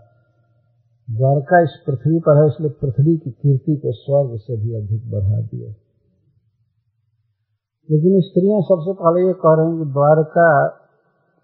द्वारका 1.18 1.64
इस 1.64 1.84
पृथ्वी 1.88 2.20
पर 2.20 2.41
है, 2.41 2.47
इसलिए 2.47 2.70
पृथ्वी 2.70 3.18
की 3.18 3.32
कीर्ति 3.32 3.76
को 3.76 3.91
स्वर्ग 3.91 4.39
से 4.39 4.57
भी 4.57 4.76
अधिक 4.76 5.12
बढ़ा 5.12 5.41
दिया। 5.41 5.70
लेकिन 7.91 8.22
स्त्रियाँ 8.22 8.62
सबसे 8.62 8.93
पहले 8.93 9.28
ये 9.28 9.34
कह 9.34 9.55
रहे 9.57 9.68
हैं 9.68 9.86
कि 9.86 9.91
द्वारका 9.91 10.80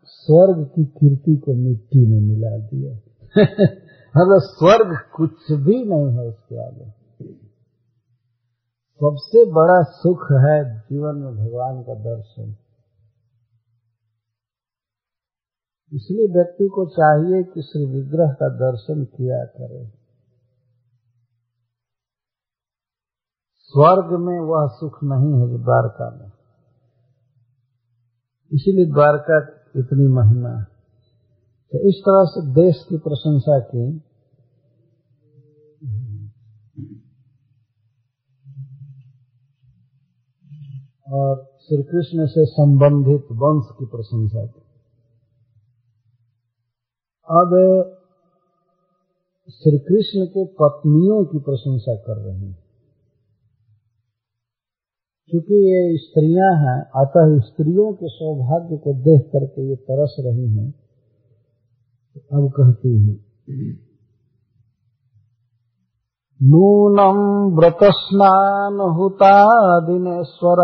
स्वर्ग 0.06 0.68
की 0.68 0.86
कीर्ति 0.86 1.36
को 1.36 1.54
मिट्टी 1.54 2.06
में 2.06 2.22
मिला 2.22 2.58
दिया। 2.58 2.94
मतलब 4.18 4.42
स्वर्ग 4.44 4.98
कुछ 5.16 5.52
भी 5.52 5.86
नहीं 5.86 6.14
है 6.14 6.28
उसके 6.30 6.68
आगे। 6.68 7.06
सबसे 8.96 9.52
बड़ा 9.52 9.84
सुख 9.84 10.28
है 10.32 10.80
जीवन 10.80 11.16
में 11.16 11.36
भगवान 11.36 11.84
का 11.84 11.94
दर्शन। 11.94 12.56
इसलिए 15.94 16.28
व्यक्ति 16.28 16.68
को 16.68 16.86
चाहिए 16.86 17.44
कि 17.44 17.62
श्री 17.62 17.86
विग्रह 17.86 18.34
का 18.34 18.50
दर्शन 18.50 19.06
किया 19.06 19.46
करे। 19.46 19.88
स्वर्ग 23.58 24.20
में 24.20 24.40
वह 24.40 24.68
सुख 24.68 25.04
नहीं 25.04 25.34
है 25.34 25.50
जो 25.50 25.58
द्वारका 25.58 26.20
में। 26.20 26.32
इसीलिए 28.52 28.86
द्वारका 28.86 29.65
इतनी 29.78 30.08
महिमा। 30.08 30.64
तो 31.72 31.90
इस 31.90 31.96
तरह 31.96 32.26
से 32.26 32.54
देश 32.54 32.86
की 32.90 32.98
प्रशंसा 32.98 33.60
की। 33.60 34.02
और 41.12 41.58
श्री 41.62 41.84
कृष्ण 41.84 42.26
से 42.26 42.46
संबंधित 42.46 43.28
वंश 43.32 43.66
की 43.80 43.86
प्रशंसा 43.86 44.46
की। 44.46 44.62
अब 47.30 47.50
श्री 49.52 49.80
कृष्ण 49.80 50.26
के 50.26 50.46
पत्नियों 50.46 51.26
की 51.26 51.40
प्रशंसा 51.40 51.96
कर 51.96 52.18
रहे 52.18 52.38
हैं। 52.38 52.65
क्योंकि 55.32 55.68
ये 55.68 55.98
स्त्रियाँ 55.98 56.56
हैं, 56.56 56.92
अतः 56.96 57.40
स्त्रियों 57.40 57.94
के 57.94 58.08
सौभाग्य 58.08 58.78
को 58.78 59.04
देख 59.04 59.30
करके 59.34 59.70
ये 59.70 59.76
तरस 59.76 60.16
रही 60.20 60.50
हैं 60.50 60.74
तो 62.16 62.38
अब 62.38 62.52
कहती 62.52 63.00
हैं। 63.00 63.26
नूनम 66.40 67.56
व्रतस्नान 67.56 68.96
हुता 68.96 69.80
दिनेश्वर 69.80 70.58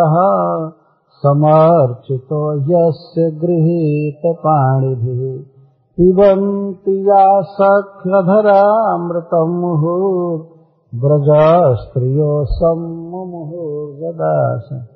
समर्चितो 1.23 2.69
यस्य 2.69 3.37
गृहीत 3.41 4.37
पाणिभिः 4.37 5.43
पिबन्ति 5.97 7.09
या 7.09 7.51
सख्यधरामृतम् 7.51 9.63
मुहुर्व्रज 10.95 11.79
स्त्रियो 11.79 12.45
सम्मुहुर्गदास 12.45 14.87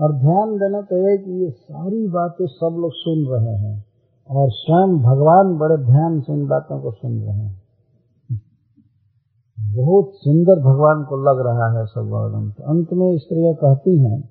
और 0.00 0.12
ध्यान 0.12 0.56
देना 0.56 0.82
चाहिए 0.82 1.18
कि 1.18 1.44
ये 1.44 1.50
सारी 1.50 2.08
बातें 2.08 2.46
सब 2.46 2.76
लोग 2.80 2.90
सुन 2.94 3.32
रहे 3.32 3.54
हैं। 3.54 3.84
और 4.30 4.50
स्वयं 4.50 4.98
भगवान 4.98 5.58
बड़े 5.58 5.84
ध्यान 5.84 6.20
से 6.20 6.32
इन 6.32 6.46
बातों 6.46 6.82
को 6.82 6.92
सुन 6.92 7.20
रहे 7.20 7.36
हैं। 7.36 7.62
बहुत 9.60 10.10
सुंदर 10.14 10.60
भगवान 10.60 11.04
को 11.04 11.16
लग 11.16 11.46
रहा 11.46 11.78
है 11.78 11.86
सब 11.86 12.00
वर्णन 12.00 12.50
तो 12.50 12.62
अंत 12.62 12.88
में 12.92 13.18
स्त्रियाँ 13.18 13.54
कहती 13.54 13.98
हैं 13.98 14.30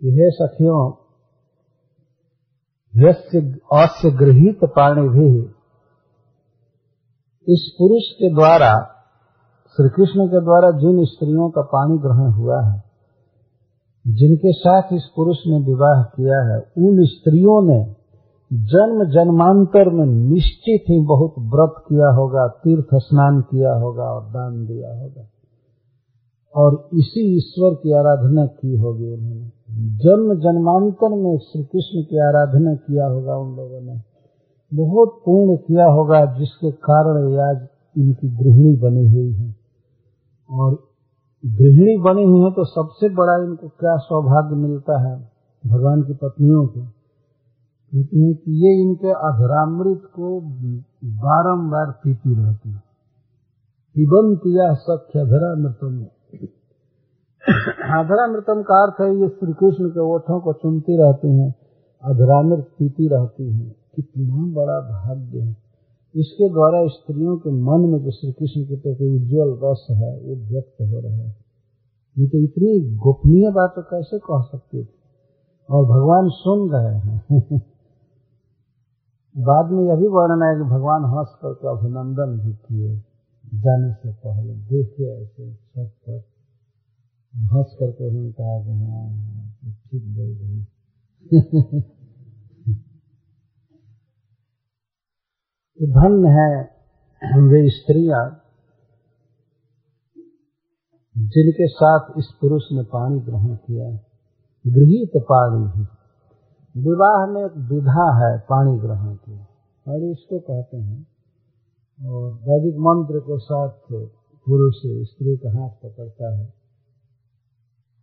कि, 0.00 0.06
हे 0.06 0.30
सखियों 0.30 0.92
अस्य 3.82 4.10
गृहित 4.10 4.64
पाणी 4.64 5.08
भी 5.08 5.52
इस 7.48 7.74
पुरुष 7.78 8.02
के 8.02 8.34
द्वारा 8.34 8.95
श्री 9.76 9.88
कृष्ण 9.88 10.26
के 10.26 10.40
द्वारा 10.40 10.70
जिन 10.70 11.04
स्त्रियों 11.04 11.50
का 11.50 11.60
पानी 11.60 11.98
ग्रहण 11.98 12.30
हुआ 12.30 12.62
है, 12.62 12.82
जिनके 14.06 14.52
साथ 14.52 14.82
इस 14.92 15.02
पुरुष 15.16 15.36
ने 15.46 15.58
विवाह 15.60 16.02
किया 16.02 16.38
है, 16.38 16.58
उन 16.58 17.04
स्त्रियों 17.04 17.62
ने 17.62 17.96
जन्म 18.52 19.04
जन्मांतर 19.04 19.88
में 19.88 20.06
निश्चित 20.06 20.84
ही 20.90 21.04
बहुत 21.04 21.34
व्रत 21.38 21.74
किया 21.88 22.08
होगा, 22.08 22.48
तीर्थ 22.48 22.86
स्नान 22.94 23.40
किया 23.40 23.74
होगा 23.74 24.02
और 24.02 24.22
दान 24.22 24.66
दिया 24.66 25.00
होगा। 25.00 25.28
और 26.56 26.88
इसी 26.94 27.36
ईश्वर 27.36 27.74
की 27.74 27.92
आराधना 27.92 28.46
की 28.46 28.76
होगी 28.76 29.12
उन्होंने। 29.12 29.46
जन्म 29.98 30.34
जन्मांतर 30.34 31.08
में 31.08 31.38
श्री 31.38 31.64
कृष्ण 31.64 32.02
की 32.02 32.18
आराधना 32.18 32.74
किया 32.74 33.06
होगा 33.06 33.36
उन 33.36 33.56
लोगों 33.56 33.80
ने। 33.80 34.00
बहुत 34.74 35.08
पूर्ण 35.26 35.56
किया 35.56 35.86
होगा, 35.86 36.38
जिसके 36.38 36.70
कारण 36.70 37.38
आज 37.38 37.66
इनकी 37.98 38.28
गृहिणी 38.28 38.76
बनी 38.76 39.08
हुई 39.08 39.32
है। 39.32 39.55
और 40.50 40.74
गृहिणी 41.46 42.02
बनी 42.02 42.24
हुई 42.24 42.40
है 42.40 42.50
तो 42.50 42.64
सबसे 42.64 43.08
बड़ा 43.08 43.36
इनको 43.36 43.68
क्या 43.68 43.96
सौभाग्य 43.96 44.56
मिलता 44.56 44.98
है 45.00 45.30
भगवान 45.66 46.02
की 46.02 46.12
पत्नियों 46.14 46.66
को? 46.66 46.80
कहते 46.80 48.18
हैं 48.18 48.34
कि 48.34 48.52
ये 48.52 48.82
इनके 48.82 49.10
अधरामृत 49.10 50.02
को 50.04 50.40
बारंबार 51.04 51.90
पीती 51.90 52.34
रहती 52.34 52.70
है। 52.70 52.82
पिबंत 53.94 54.40
या 54.46 54.74
सख्य 54.74 55.20
अधरामृतम। 55.20 56.06
अधरामृतम 58.00 58.62
का 58.62 58.82
अर्थ 58.82 59.00
है 59.00 59.20
ये 59.20 59.28
श्री 59.28 59.52
कृष्ण 59.52 59.88
के 59.88 60.00
ओठों 60.00 60.40
को 60.40 60.52
चुनती 60.52 60.96
रहती 60.96 61.38
हैं, 61.38 61.54
अधरामृत 62.04 62.68
पीती 62.78 63.08
रहती 63.08 63.52
हैं। 63.52 63.76
कितना 63.96 64.36
बड़ा 64.36 64.80
भाग्य 64.80 65.40
है। 65.40 65.65
इसके 66.16 66.48
द्वारा 66.48 66.86
स्त्रियों 66.86 67.36
के 67.36 67.50
मन 67.50 67.80
में 67.80 67.98
जो 67.98 68.10
श्री 68.10 68.32
कृष्ण 68.32 68.64
के 68.64 68.76
प्रति 68.76 69.04
उज्जवल 69.04 69.58
रस 69.64 69.86
है, 69.90 70.20
वो 70.20 70.36
व्यक्त 70.36 70.76
हो 70.80 71.00
रहा 71.00 71.16
है। 71.16 71.36
ये 72.18 72.26
तो 72.26 72.38
इतनी 72.38 72.96
गोपनीय 72.96 73.50
बात 73.50 73.72
तो 73.76 73.82
कैसे 73.82 74.18
कह 74.18 74.42
सकते 74.42 74.84
थे? 74.84 74.88
और 75.70 75.84
भगवान 75.84 76.28
सुन 76.28 76.70
रहे 76.70 76.98
हैं। 76.98 77.22
बाद 79.38 79.70
में 79.70 79.84
यह 79.84 79.96
भी 79.96 80.06
वर्णन 80.06 80.42
है 80.42 80.64
कि 80.64 80.70
भगवान 80.70 81.04
हंस 81.04 81.28
करके 81.42 81.68
अभिनंदन 81.68 82.46
भी 82.46 82.52
किए 82.52 83.02
जाने 83.54 83.92
से 83.92 84.12
पहले। 84.12 84.54
देखे 84.54 85.22
ऐसे 85.22 85.54
छत 85.54 85.92
पर 86.08 86.22
हंस 87.36 87.76
करके 87.80 88.08
उन्होंने 88.08 88.32
कहा 88.32 88.64
कि 88.64 88.70
हाँ 88.70 89.52
ठीक 89.72 90.16
बोल 90.16 90.30
रही। 90.30 90.66
धन्य 95.80 96.28
है 96.28 96.52
वे 97.42 97.58
स्त्रियाँ, 97.70 98.24
जिनके 101.16 101.66
साथ 101.68 102.18
इस 102.18 102.26
पुरुष 102.40 102.62
ने 102.72 102.82
पानी 102.84 103.18
ग्रहण 103.20 103.54
किया 103.56 103.88
गृहित 104.64 105.16
पानी 105.22 105.60
भी 105.66 105.84
विवाह 106.74 107.26
में 107.26 107.40
एक 107.44 107.56
विधा 107.70 108.06
है 108.16 108.30
पानी 108.48 108.78
ग्रहण 108.78 109.14
की। 109.16 109.36
और 109.86 110.02
इसको 110.02 110.38
कहते 110.40 110.76
हैं, 110.76 111.00
और 112.00 112.32
वैदिक 112.46 112.78
मंत्र 112.86 113.20
के 113.20 113.38
साथ 113.38 113.92
पुरुष 114.46 114.80
स्त्री 115.10 115.36
का 115.36 115.50
हाथ 115.50 115.70
पकड़ता 115.82 116.32
है 116.36 116.46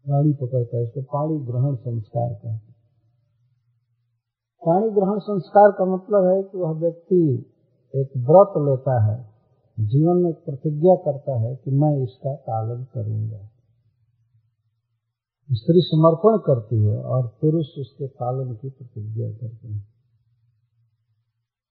पानी 0.05 0.33
पकड़ता 0.33 0.77
है, 0.77 0.83
इसको 0.83 1.01
पानी 1.13 1.39
ग्रहण 1.45 1.75
संस्कार 1.77 2.29
कहते 2.29 2.47
हैं। 2.47 2.73
ग्रहण 4.91 5.19
संस्कार 5.19 5.71
का 5.71 5.85
मतलब 5.85 6.25
है 6.25 6.41
कि 6.43 6.57
वह 6.57 6.71
व्यक्ति 6.79 7.49
एक 7.95 8.11
व्रत 8.17 8.53
लेता 8.57 9.03
है, 9.03 9.33
जीवन 9.79 10.17
में 10.17 10.33
प्रतिज्ञा 10.33 10.95
करता 10.95 11.39
है 11.39 11.55
कि 11.55 11.71
मैं 11.71 12.03
इसका 12.03 12.35
पालन 12.35 12.83
करूँगा। 12.83 13.49
स्त्री 15.51 15.81
समर्पण 15.81 16.37
करती 16.37 16.83
है 16.83 17.03
और 17.03 17.27
पुरुष 17.41 17.65
उसके 17.79 18.07
पालन 18.07 18.53
की 18.53 18.69
प्रतिज्ञा 18.69 19.31
करते 19.31 19.67
हैं। 19.67 19.93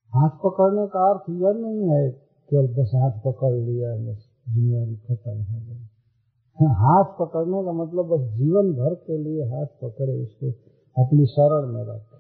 हाथ 0.09 0.31
पकड़ने 0.31 0.87
का 0.87 1.11
अर्थ 1.11 1.23
यह 1.31 1.53
नहीं 1.67 1.89
है 1.89 2.11
केवल 2.51 2.67
बस 2.67 2.91
हाथ 2.95 3.21
पकड़ 3.27 3.53
लिया, 3.53 3.97
बस 3.97 4.31
जिम्मेवारी 4.49 4.97
खत्म 4.97 5.43
हो 5.43 5.61
गई। 5.61 5.87
हाथ 6.59 7.05
पकड़ने 7.05 7.65
का 7.65 7.73
मतलब 7.73 8.07
बस 8.07 8.37
जीवन 8.37 8.73
भर 8.73 8.95
के 8.95 9.19
लिए 9.19 9.43
हाथ 9.45 9.67
पकड़े, 9.67 10.23
उसको 10.23 10.47
अपनी 11.05 11.27
शरण 11.27 11.67
में 11.67 11.85
रखे। 11.85 12.12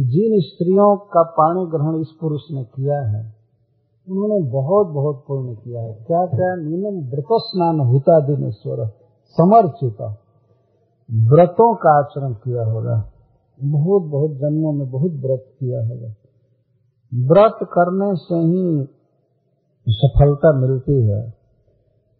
जिन 0.00 0.40
स्त्रियों 0.40 0.96
का 0.96 1.22
पाणी 1.22 1.66
ग्रहण 1.66 2.00
इस 2.00 2.08
पुरुष 2.20 2.40
ने 2.50 2.64
किया 2.64 3.00
है, 3.00 3.34
उन्होंने 4.08 4.50
बहुत 4.50 4.86
बहुत 4.86 5.24
पुण्य 5.28 5.54
किया 5.54 5.82
है। 5.82 5.92
क्या 5.92 6.26
क्या? 6.26 6.56
नीलम 6.56 7.10
व्रत 7.10 7.26
स्नान 7.32 7.80
होता 7.80 8.20
दिनेश्वर 8.20 8.86
समर्चित। 9.28 10.16
व्रतों 11.10 11.74
का 11.74 11.98
आचरण 11.98 12.32
किया 12.32 12.64
होगा। 12.64 13.10
बहुत 13.62 14.02
बहुत 14.02 14.30
जन्मों 14.30 14.72
में 14.72 14.90
बहुत 14.90 15.12
व्रत 15.12 15.44
किया 15.60 15.80
होगा। 15.80 16.14
व्रत 17.14 17.58
करने 17.62 18.16
से 18.16 18.34
ही 18.34 18.88
सफलता 19.88 20.52
मिलती 20.52 21.06
है। 21.06 21.34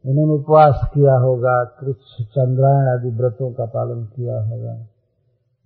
इन्होंने 0.06 0.32
उपवास 0.32 0.90
किया 0.94 1.16
होगा, 1.16 1.64
कृष्ण, 1.64 2.24
चंद्रायण 2.24 2.98
आदि 2.98 3.10
व्रतों 3.10 3.52
का 3.52 3.64
पालन 3.64 4.04
किया 4.04 4.42
होगा। 4.48 4.86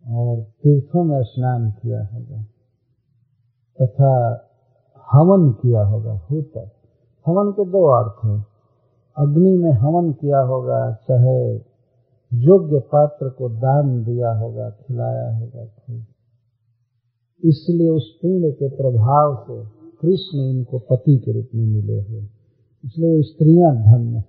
और 0.06 0.40
तीर्थों 0.40 1.04
में 1.04 1.22
स्नान 1.22 1.70
किया 1.70 2.00
होगा, 2.06 2.42
तथा 3.78 4.12
हवन 5.12 5.50
किया 5.52 5.82
होगा 5.84 6.12
होता 6.12 6.60
हवन 7.26 7.50
के 7.52 7.64
दो 7.64 7.84
अर्थ 7.86 8.24
हैं। 8.24 8.46
अग्नि 9.16 9.56
में 9.56 9.72
हवन 9.72 10.12
किया 10.12 10.40
होगा, 10.40 10.94
चाहे 11.08 11.54
योग्य 12.32 12.78
पात्र 12.78 13.28
को 13.28 13.48
दान 13.48 14.04
दिया 14.04 14.32
होगा, 14.38 14.70
खिलाया 14.70 15.36
होगा 15.36 15.62
इसलिए 17.44 17.88
उस 17.88 18.18
पुण्य 18.22 18.50
के 18.50 18.68
प्रभाव 18.68 19.34
से 19.46 19.56
कृष्ण 20.00 20.38
इनको 20.38 20.78
पति 20.78 21.18
के 21.18 21.32
रूप 21.32 21.48
में 21.54 21.66
मिले 21.66 22.00
हुए। 22.00 22.22
इसलिए 22.84 23.22
स्त्रियाँ 23.22 23.74
धन्य 23.76 24.24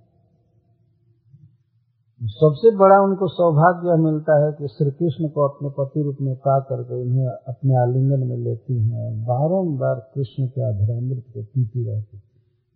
सबसे 2.23 2.75
बड़ा 2.75 2.99
उनको 2.99 3.27
सौभाग्य 3.27 4.03
मिलता 4.03 4.45
है 4.45 4.51
कि 4.51 4.67
श्री 4.67 4.91
कृष्ण 4.91 5.29
को 5.29 5.47
अपने 5.47 5.69
पति 5.69 6.01
रूप 6.01 6.17
में 6.21 6.35
पा 6.35 6.59
करके 6.59 7.01
उन्हें 7.01 7.27
अपने 7.27 7.75
आलिंगन 7.75 8.27
में 8.27 8.37
लेती 8.37 8.79
हैं 8.81 9.05
और 9.05 9.11
बारम्बार 9.11 9.95
कृष्ण 10.15 10.47
के 10.47 10.61
अधरामृत 10.61 11.23
को 11.33 11.43
पीती 11.43 11.87
रहती 11.87 12.17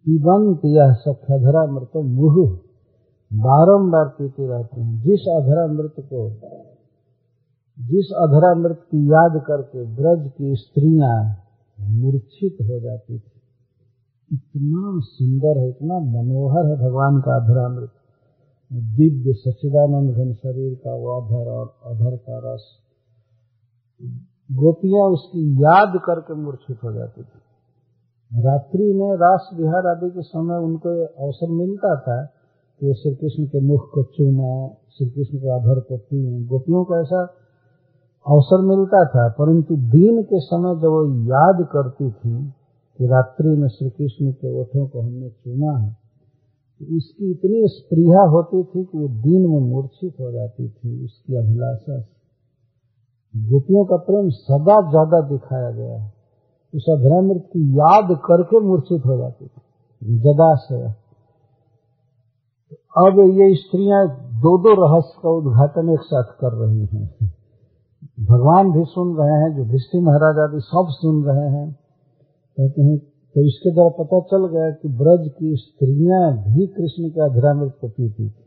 पीबंत 0.05 0.61
यह 0.65 0.93
सखधरामृत 0.93 1.91
मुह 1.95 2.59
बारम्बार 3.33 4.05
पीती 4.05 4.47
रहती 4.47 4.81
हैं। 4.81 5.01
जिस 5.01 5.19
अधरामृत 5.19 5.93
को, 5.99 6.29
जिस 7.79 8.11
अधरामृत 8.11 8.77
की 8.77 9.05
याद 9.05 9.43
करके 9.47 9.83
ब्रज 9.83 10.31
की 10.37 10.55
स्त्रियाँ 10.55 11.35
मूर्छित 11.79 12.57
हो 12.61 12.79
जाती 12.79 13.19
थी। 13.19 13.31
इतना 14.33 14.99
सुंदर 14.99 15.57
है, 15.59 15.69
इतना 15.69 15.99
मनोहर 15.99 16.65
है 16.65 16.75
भगवान 16.77 17.21
का 17.21 17.35
अधरामृत 17.35 17.89
दिव्य 18.73 19.33
सच्चिदानंद 19.33 20.09
घन 20.11 20.33
शरीर 20.33 20.75
का 20.75 20.93
वो 20.95 21.21
अधर 21.21 21.49
और 21.51 21.65
अधर 21.85 22.15
का 22.17 22.37
रस। 22.43 22.63
गोपियाँ 24.49 25.03
उसकी 25.09 25.41
याद 25.63 25.99
करके 26.05 26.33
मूर्छित 26.35 26.77
हो 26.83 26.91
जाती 26.93 27.21
थी। 27.21 28.41
रात्रि 28.43 28.93
में 28.93 29.11
रास 29.15 29.49
विहार 29.53 29.87
आदि 29.87 30.09
के 30.09 30.21
समय 30.21 30.57
उनको 30.57 30.89
अवसर 31.25 31.51
मिलता 31.51 31.95
था 31.99 32.17
कि 32.81 32.93
श्री 32.93 33.15
कृष्ण 33.15 33.45
के 33.45 33.59
मुख 33.59 33.89
को 33.93 34.03
चूमे 34.03 34.53
श्री 34.91 35.09
कृष्ण 35.09 35.37
के 35.37 35.49
अधर 35.49 35.79
को 35.79 35.97
पिए 35.97 36.43
गोपियों 36.47 36.83
को 36.85 37.01
ऐसा 37.01 37.21
अवसर 38.25 38.61
मिलता 38.65 39.05
था, 39.05 39.27
परंतु 39.29 39.75
दिन 39.75 40.21
के 40.23 40.39
समय 40.39 40.75
जब 40.81 40.87
वो 40.87 41.01
याद 41.29 41.67
करती 41.71 42.11
थी 42.11 42.35
कि 42.99 43.07
रात्रि 43.07 43.49
में 43.49 43.67
श्री 43.67 43.89
कृष्ण 43.89 44.31
के 44.31 44.59
ओठों 44.61 44.87
को 44.87 45.01
हमने 45.01 45.29
चुना 45.29 45.77
है 45.77 46.02
उसकी 46.81 47.31
इतनी 47.31 47.67
स्प्रिया 47.67 48.21
होती 48.21 48.63
थी 48.63 48.83
कि 48.83 48.97
वो 48.97 49.07
दिन 49.07 49.41
में 49.41 49.59
मूर्छित 49.59 50.13
हो 50.19 50.31
जाती 50.31 50.69
थी। 50.69 51.05
उसकी 51.05 51.35
अभिलाषा 51.35 51.99
से। 51.99 52.13
गोपियों 53.49 53.85
का 53.85 53.97
प्रेम 53.97 54.29
सदा 54.29 54.89
ज़्यादा 54.89 55.21
दिखाया 55.21 55.71
गया 55.71 56.01
है। 56.01 56.13
उस 56.75 56.85
अधरामृत 56.89 57.43
की 57.53 57.71
याद 57.71 58.17
करके 58.25 58.59
मूर्छित 58.59 59.05
हो 59.05 59.17
जाती 59.17 59.45
थी। 59.45 59.61
जदाशय 60.19 60.93
अब 62.97 63.19
ये 63.19 63.55
स्त्रियाँ 63.55 64.07
दो 64.17 64.57
दो 64.57 64.73
रहस्य 64.83 65.19
का 65.23 65.29
उद्घाटन 65.29 65.89
एक 65.89 65.99
साथ 65.99 66.23
कर 66.23 66.53
रही 66.53 66.85
हैं। 66.85 67.31
भगवान 68.19 68.71
भी 68.71 68.83
सुन 68.85 69.17
रहे 69.17 69.41
हैं, 69.41 69.55
जो 69.55 69.65
भिष्टि 69.65 69.99
महाराज 69.99 70.39
आदि 70.39 70.59
सब 70.59 70.87
सुन 70.89 71.23
रहे 71.23 71.49
हैं। 71.49 71.71
कहते 72.57 72.81
हैं 72.81 73.12
तो 73.35 73.41
इसके 73.41 73.73
द्वारा 73.73 73.89
पता 73.89 74.19
चल 74.19 74.47
गया 74.47 74.71
कि 74.71 74.87
ब्रज 74.87 75.31
की 75.39 75.55
स्त्रियाँ 75.55 76.37
भी 76.37 76.67
कृष्ण 76.67 77.09
के 77.09 77.21
अधरामृत 77.21 77.77
को 77.81 77.87
पीती 77.87 78.29
थी। 78.29 78.43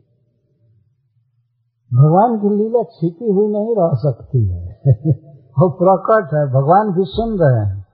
भगवान 1.93 2.37
की 2.39 2.55
लीला 2.55 2.83
छिपी 2.83 3.31
हुई 3.31 3.47
नहीं 3.47 3.75
रह 3.79 3.89
सकती 3.93 4.47
है। 4.47 4.81
वो 5.59 5.69
प्रकट 5.69 6.33
है, 6.33 6.45
भगवान 6.45 6.91
भी 6.91 7.03
सुन 7.05 7.39
रहे 7.39 7.65
हैं। 7.65 7.85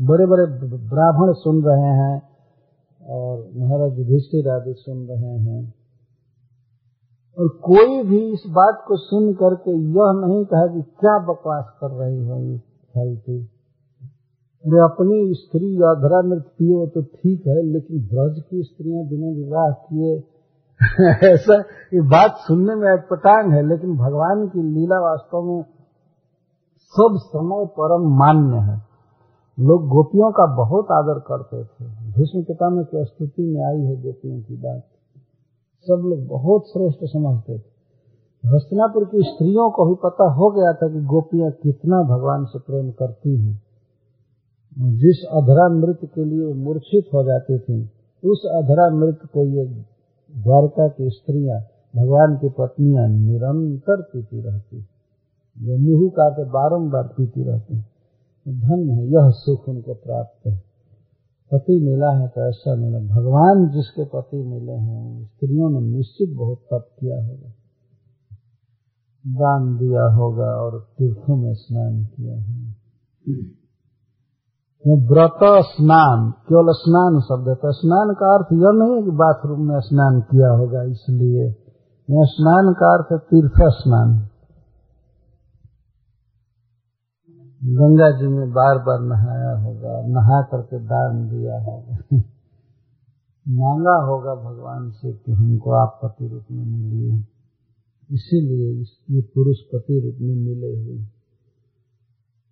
बड़े 0.00 0.26
बड़े 0.26 0.46
ब्राह्मण 0.88 1.32
सुन 1.32 1.62
रहे 1.62 1.92
हैं 1.94 2.22
और 3.06 3.50
महाराज 3.56 3.98
युधिष्ठिर 3.98 4.48
आदि 4.48 4.74
सुन 4.78 5.06
रहे 5.06 5.38
हैं। 5.38 5.74
और 7.38 7.48
कोई 7.48 8.02
भी 8.02 8.32
इस 8.32 8.42
बात 8.48 8.84
को 8.88 8.96
सुन 8.96 9.34
करके 9.34 9.70
यह 9.70 10.26
नहीं 10.26 10.44
कहा 10.44 10.66
कि 10.66 10.82
क्या 10.82 11.18
बकवास 11.18 11.64
कर 11.80 11.90
रही 11.90 12.26
हो 12.26 12.36
ये 12.36 12.58
फालतू 12.58 13.51
अरे 14.62 14.78
अपनी 14.78 15.34
स्त्री 15.34 15.76
अधरा 15.76 16.22
मृत 16.22 16.42
पियो 16.42 16.86
तो 16.86 17.02
ठीक 17.02 17.46
है, 17.46 17.62
लेकिन 17.62 17.98
ब्रज 17.98 18.42
की 18.50 18.62
स्त्रियाँ 18.62 19.06
बिना 19.06 19.26
विवाह 19.26 19.70
किए, 19.70 20.24
ऐसा 21.34 21.54
ये 21.94 22.00
बात 22.00 22.34
सुनने 22.36 22.74
में 22.74 22.92
अटपटांग 22.92 23.52
है, 23.52 23.68
लेकिन 23.68 23.96
भगवान 23.96 24.48
की 24.48 24.62
लीला 24.62 25.00
वास्तव 25.00 25.42
में 25.42 25.62
सब 26.78 27.14
समय 27.16 27.66
परम 27.66 28.02
मान्य 28.18 28.56
है। 28.56 28.82
लोग 29.60 29.88
गोपियों 29.88 30.30
का 30.30 30.56
बहुत 30.56 30.86
आदर 30.92 31.18
करते 31.18 31.64
थे। 31.64 31.88
भीष्म 31.88 32.42
पितामह 32.42 32.82
की 32.82 33.04
स्तुति 33.04 33.42
में 33.42 33.64
आई 33.64 33.80
है 33.80 34.02
गोपियों 34.02 34.40
की 34.40 34.56
बात। 34.56 34.82
सब 35.80 36.02
लोग 36.04 36.26
बहुत 36.26 36.62
श्रेष्ठ 36.62 36.98
समझते 37.04 37.58
थे। 37.58 37.62
हस्तिनापुर 38.48 39.04
की 39.04 39.22
स्त्रियों 39.22 39.70
को 39.70 39.86
भी 39.86 39.94
पता 39.94 40.32
हो 40.32 40.50
गया 40.50 40.72
था 40.72 40.88
कि 40.88 41.00
गोपियाँ 41.00 41.50
कितना 41.50 42.02
भगवान 42.02 42.44
से 42.44 42.58
प्रेम 42.58 42.90
करती 42.90 43.36
हैं। 43.36 43.71
जिस 44.78 45.24
अधरा 45.30 45.68
मृत 45.68 45.98
के 46.04 46.24
लिए 46.24 46.54
मूर्छित 46.54 47.04
हो 47.14 47.24
जाती 47.24 47.58
थी, 47.58 47.90
उस 48.24 48.42
अधरा 48.46 48.96
मृत 48.96 49.18
को 49.24 49.44
ये 49.44 49.66
द्वारका 50.36 50.88
की 50.88 51.10
स्त्रियाँ, 51.10 51.60
भगवान 51.96 52.36
की 52.36 52.48
पत्नियाँ 52.48 53.08
निरंतर 53.08 54.02
पीती 54.02 54.40
रहती 54.40 54.86
ये 55.58 55.76
मुहू 55.78 56.08
का 56.08 56.30
के 56.30 56.44
बारम्बार 56.44 57.02
पीती 57.02 57.42
रहती 57.42 57.74
धन्य 58.48 58.92
है, 58.92 59.06
यह 59.06 59.30
सुख 59.30 59.68
उनको 59.68 59.94
प्राप्त 59.94 60.46
है। 60.46 60.62
पति 61.52 61.80
मिला 61.80 62.10
है 62.10 62.28
तो 62.28 62.48
ऐसा 62.48 62.74
मिला। 62.74 62.98
भगवान 62.98 63.68
जिसके 63.68 64.04
पति 64.04 64.36
मिले 64.36 64.72
हैं 64.72 65.24
स्त्रियों 65.24 65.70
ने 65.70 65.80
निश्चित 65.80 66.36
बहुत 66.36 66.58
तप 66.58 66.88
किया 67.00 67.16
होगा। 67.24 67.52
दान 69.26 69.78
दिया 69.78 70.02
होगा 70.02 70.46
और 70.46 70.86
तीर्थों 70.98 71.36
में 71.36 71.54
स्नान 71.54 72.04
किया 72.04 72.40
है 72.40 73.61
व्रत 74.86 75.38
स्नान 75.42 76.30
केवल 76.30 76.72
स्नान 76.72 77.20
शब्द 77.20 77.48
है। 77.48 77.54
तो 77.54 77.72
स्नान 77.72 78.14
का 78.14 78.34
अर्थ 78.34 78.46
यह 78.52 78.70
नहीं 78.74 78.96
है 78.96 79.02
कि 79.02 79.10
बाथरूम 79.10 79.68
में 79.68 79.80
स्नान 79.80 80.20
किया 80.20 80.48
होगा 80.48 80.82
इसलिए। 80.82 81.52
स्नान 82.10 82.74
का 82.74 82.94
अर्थ 82.94 83.22
तीर्थ 83.22 83.52
स्नान 83.58 84.28
गंगा 87.64 88.10
जी 88.10 88.26
में 88.26 88.50
बार 88.50 88.78
बार 88.78 89.00
नहाया 89.00 89.58
होगा, 89.58 90.06
नहा 90.06 90.42
करके 90.42 90.78
दान 90.78 91.28
दिया 91.28 91.62
होगा। 91.62 91.96
मांगा 93.48 93.94
होगा 94.06 94.34
भगवान 94.34 94.90
से 94.90 95.12
कि 95.12 95.32
हमको 95.32 95.70
आप 95.70 96.00
पति 96.02 96.28
रूप 96.28 96.44
में 96.52 96.64
मिलिए। 96.64 97.24
इसीलिए 98.10 98.84
ये 99.16 99.22
पुरुष 99.22 99.56
पति 99.56 100.00
रूप 100.04 100.14
में 100.20 100.34
मिले 100.34 100.76
हुए। 100.76 101.21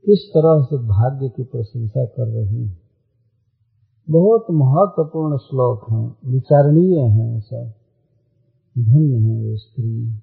किस 0.07 0.31
तरह 0.31 0.63
से 0.63 0.77
भाग्य 0.77 1.29
की 1.29 1.43
प्रशंसा 1.43 2.05
कर 2.05 2.29
रही 2.29 2.67
है? 2.67 2.81
बहुत 4.11 4.47
महत्वपूर्ण 4.51 5.37
श्लोक 5.37 5.91
हैं, 5.91 6.17
विचारणीय 6.25 7.01
हैं 7.01 7.41
सब। 7.41 7.73
धन्य 8.79 9.17
है 9.17 9.45
वे 9.45 9.57
स्त्री। 9.57 10.21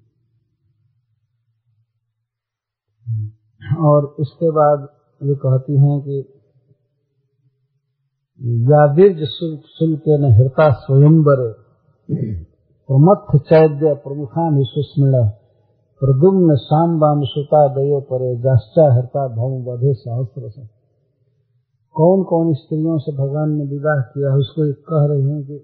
और 3.78 4.16
इसके 4.20 4.50
बाद 4.50 4.88
ये 5.22 5.34
कहती 5.34 5.72
हैं 5.72 6.00
कि 6.00 6.34
यादिर्ज 8.46 9.24
शुल्क 9.78 10.02
न 10.08 10.24
हृता 10.24 10.70
स्वयंबरे 10.70 11.54
प्रमथ 12.90 13.40
चैद्य 13.40 13.94
प्रमुखान 13.94 14.64
सुस्मृण। 14.64 15.28
प्रदुम्न 16.00 16.56
शाम 16.56 16.98
बाम 17.00 17.22
सुता 17.24 17.60
दयो 17.68 18.00
परे 18.00 18.34
जाश्चा 18.36 18.82
हरता 18.94 19.22
भव 19.28 19.54
बधे 19.62 19.92
सहस्र 19.94 20.50
से। 20.50 20.66
कौन 21.96 22.22
कौन 22.24 22.52
स्त्रियों 22.54 22.98
से 22.98 23.14
भगवान 23.16 23.54
ने 23.54 23.64
विवाह 23.64 24.02
किया 24.02 24.34
उसको 24.34 24.66
कह 24.90 25.06
रहे 25.06 25.22
हैं 25.22 25.40
कि 25.42 25.56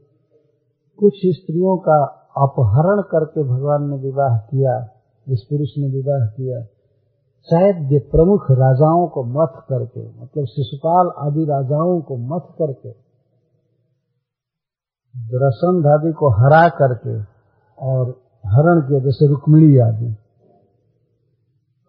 कुछ 0.99 1.21
स्त्रियों 1.27 1.77
का 1.77 1.99
अपहरण 2.37 3.03
करके 3.03 3.45
भगवान 3.45 3.87
ने 3.91 3.97
विवाह 3.97 4.39
किया 4.39 4.75
जिस 5.29 5.45
पुरुष 5.45 5.77
ने 5.79 5.89
विवाह 5.89 6.27
किया। 6.27 6.59
शायद 7.49 7.95
प्रमुख 8.11 8.51
राजाओं 8.51 9.07
को 9.09 9.25
मथ 9.29 9.63
करके 9.69 10.05
मतलब 10.23 10.45
शिशुपाल 10.47 11.13
आदि 11.19 11.45
राजाओं 11.45 12.01
को 12.01 12.17
मथ 12.17 12.53
करके 12.59 12.91
रसंध 15.39 15.87
आदि 15.87 16.13
को 16.13 16.31
हरा 16.33 16.69
करके 16.69 17.17
और 17.79 18.05
हरण 18.47 18.81
किया, 18.81 19.01
जैसे 19.01 19.29
रुक्मिणी 19.29 19.79
आदि। 19.79 20.15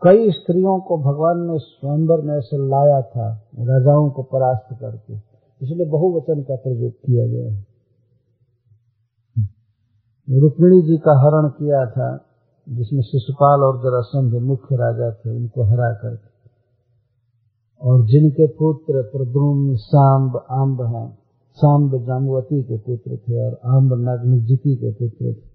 कई 0.03 0.31
स्त्रियों 0.31 0.79
को 0.79 0.97
भगवान 0.97 1.51
ने 1.51 1.59
स्वयंवर 1.59 2.21
में 2.21 2.37
ऐसे 2.37 2.57
लाया 2.57 3.01
था, 3.01 3.43
राजाओं 3.59 4.09
को 4.09 4.23
परास्त 4.23 4.79
करके। 4.79 5.13
इसलिए 5.61 5.85
बहुवचन 5.85 6.41
का 6.41 6.55
प्रयोग 6.55 6.91
किया 6.91 7.27
गया 7.27 7.53
है। 7.53 7.65
रुक्मिणी 10.39 10.81
जी 10.81 10.97
का 10.97 11.19
हरण 11.19 11.49
किया 11.49 11.85
था, 11.85 12.25
जिसमें 12.69 13.01
शिशुपाल 13.01 13.61
और 13.61 13.77
जरासंध 13.77 14.33
मुख्य 14.33 14.75
राजा 14.75 15.11
थे, 15.11 15.29
उनको 15.29 15.63
हरा 15.63 15.93
कर। 15.93 16.19
और 17.81 18.05
जिनके 18.05 18.47
पुत्र 18.47 19.03
प्रद्रुम 19.03 19.75
सांब 19.75 20.41
आम्ब 20.51 20.81
हैं, 20.81 21.17
सांब 21.53 22.05
जामवती 22.05 22.63
के 22.63 22.77
पुत्र 22.77 23.17
थे 23.17 23.45
और 23.45 23.59
आम्ब 23.65 23.93
नागनिजिति 23.93 24.75
के 24.75 24.91
पुत्र 24.91 25.33
थे। 25.33 25.54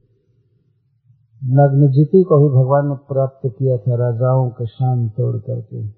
नग्नजिति 1.42 2.22
को 2.22 2.38
भी 2.38 2.48
भगवान 2.48 2.88
ने 2.88 2.94
प्राप्त 2.94 3.48
किया 3.58 3.76
था, 3.76 3.94
राजाओं 3.94 4.48
के 4.50 4.66
शान 4.66 5.08
तोड़ 5.08 5.36
करके, 5.36 5.88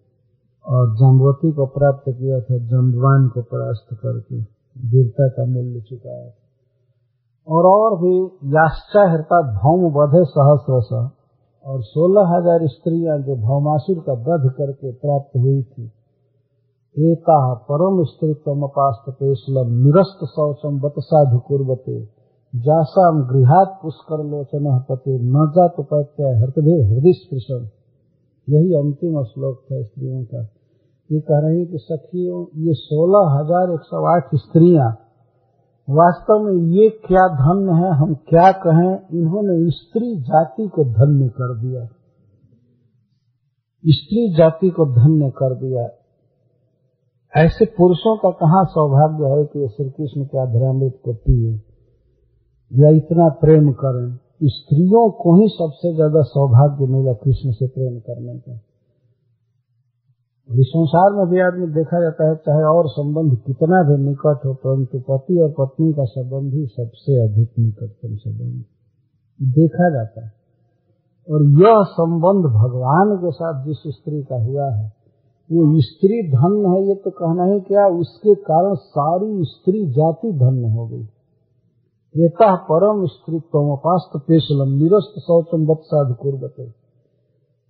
और 0.65 0.95
जम्बवती 0.97 1.53
को 1.53 1.67
प्राप्त 1.67 2.11
किया 2.11 2.41
था, 2.41 2.59
जम्बवान 2.59 3.29
को 3.29 3.43
परास्त 3.43 3.95
करके, 3.95 4.41
वीरता 4.91 5.29
का 5.29 5.45
मूल्य 5.45 5.81
चुकाया 5.81 6.29
था। 6.29 7.55
और 7.55 7.67
और 7.67 7.97
भी 7.97 8.15
याश्चाहरता 8.55 9.41
भौम 9.53 9.85
वधे 9.93 10.25
सहस्र 10.25 11.11
और 11.67 11.83
सोलह 11.83 12.37
हज़ार 12.37 12.67
स्त्रियाँ 12.67 13.19
जो 13.19 13.37
भौमासुर 13.37 13.99
का 13.99 14.13
वध 14.13 14.51
करके 14.53 14.93
प्राप्त 14.93 15.37
हुई 15.37 15.63
थी, 15.63 15.85
एता 16.97 17.55
परम 17.55 18.05
स्त्रीत्व 18.05 18.51
अपास्त 18.51 19.11
पेशलम 19.11 19.71
निरस्त 19.75 20.25
शौचम 20.25 20.81
बत 20.81 20.95
साधु 20.99 21.39
कुर्बते 21.39 22.22
जासाम 22.53 23.21
गृहात 23.29 23.79
पुष्कर 23.83 24.23
लोचन 24.25 24.67
पति 24.89 25.19
न 25.27 25.45
जा 25.53 25.67
तो 25.69 25.83
कहते 25.85 26.33
हृदय 26.41 26.83
हृदय 26.89 27.13
स्पृशन 27.15 27.69
यही 28.49 28.75
अंतिम 28.75 29.23
श्लोक 29.25 29.57
था 29.63 29.83
स्त्रियों 29.83 30.25
का। 30.25 30.43
ये 31.11 31.21
कह 31.21 31.39
रहे 31.39 31.57
हैं 31.57 31.67
कि 31.67 31.79
सखियों, 31.79 32.41
ये 32.59 32.75
सोलह 32.75 33.31
हज़ार 33.31 33.73
एक 33.75 33.81
सौ 33.83 34.05
आठ 34.07 34.35
स्त्रियाँ, 34.37 34.91
वास्तव 35.89 36.45
में 36.45 36.59
ये 36.73 36.89
क्या 37.07 37.27
धन्य 37.37 37.73
है, 37.73 37.91
हम 37.97 38.15
क्या 38.29 38.51
कहें, 38.61 38.93
इन्होंने 39.13 39.71
स्त्री 39.71 40.15
जाति 40.23 40.69
को 40.69 40.85
धन्य 40.93 41.29
कर 41.31 41.57
दिया। 41.59 41.85
स्त्री 43.85 44.29
जाति 44.35 44.71
को 44.71 44.87
धन्य 44.95 45.31
कर 45.31 45.55
दिया। 45.57 45.89
ऐसे 47.35 47.65
पुरुषों 47.75 48.17
का 48.17 48.31
कहाँ 48.39 48.65
सौभाग्य 48.71 49.31
है 49.31 49.45
कि 49.45 49.69
श्री 49.69 49.91
कृष्ण 49.91 50.25
के 50.25 50.39
अधरामृत 50.39 50.99
को 51.05 51.13
पिए? 51.15 51.53
या 52.73 52.89
इतना 52.89 53.29
प्रेम 53.29 53.73
करें। 53.73 54.19
स्त्रियों 54.45 55.11
को 55.11 55.41
ही 55.41 55.49
सबसे 55.49 55.95
ज़्यादा 55.95 56.23
सौभाग्य 56.23 56.87
मिला 56.87 57.13
कृष्ण 57.13 57.53
से 57.53 57.67
प्रेम 57.67 57.99
करने 57.99 58.39
का। 58.39 58.61
संसार 60.49 61.13
में 61.13 61.27
भी 61.29 61.41
आदमी 61.41 61.67
देखा 61.67 62.01
जाता 62.01 62.29
है, 62.29 62.37
चाहे 62.37 62.63
और 62.63 62.89
संबंध 62.89 63.37
कितना 63.37 63.83
भी 63.83 63.97
निकट 64.05 64.47
हो, 64.47 64.55
परंतु 64.55 64.99
पति 64.99 65.39
और 65.41 65.51
पत्नी 65.59 65.93
का 65.93 66.05
संबंध 66.05 66.55
ही 66.55 66.67
सबसे 66.67 67.23
अधिक 67.25 67.49
निकटतम 67.59 68.17
संबंध। 68.17 68.65
देखा 69.41 69.91
जाता 69.91 70.25
है। 70.25 70.33
और 71.29 71.45
यह 71.45 71.83
संबंध 71.83 72.45
भगवान 72.45 73.17
के 73.17 73.31
साथ 73.31 73.65
जिस 73.65 73.95
स्त्री 73.95 74.23
का 74.23 74.43
हुआ 74.45 74.71
है, 74.71 74.93
वो 75.51 75.81
स्त्री 75.81 76.23
धन्य 76.29 76.69
है, 76.69 76.89
ये 76.89 76.95
तो 76.95 77.11
कहना 77.11 77.45
ही 77.45 77.61
क्या, 77.61 77.87
उसके 77.87 78.35
कारण 78.35 78.75
सारी 78.75 79.45
स्त्री 79.45 79.87
जाति 79.87 80.33
धन्य 80.33 80.69
हो 80.69 80.87
गई। 80.87 81.09
एता 82.17 82.57
परम 82.57 83.07
स्त्री 83.07 83.41
तमोपास्त 83.41 84.21
पेशलम 84.29 84.69
निरस्त 84.69 85.21
शौचम 85.21 85.67
बत्साध 85.67 86.17
कुर्बते 86.17 86.75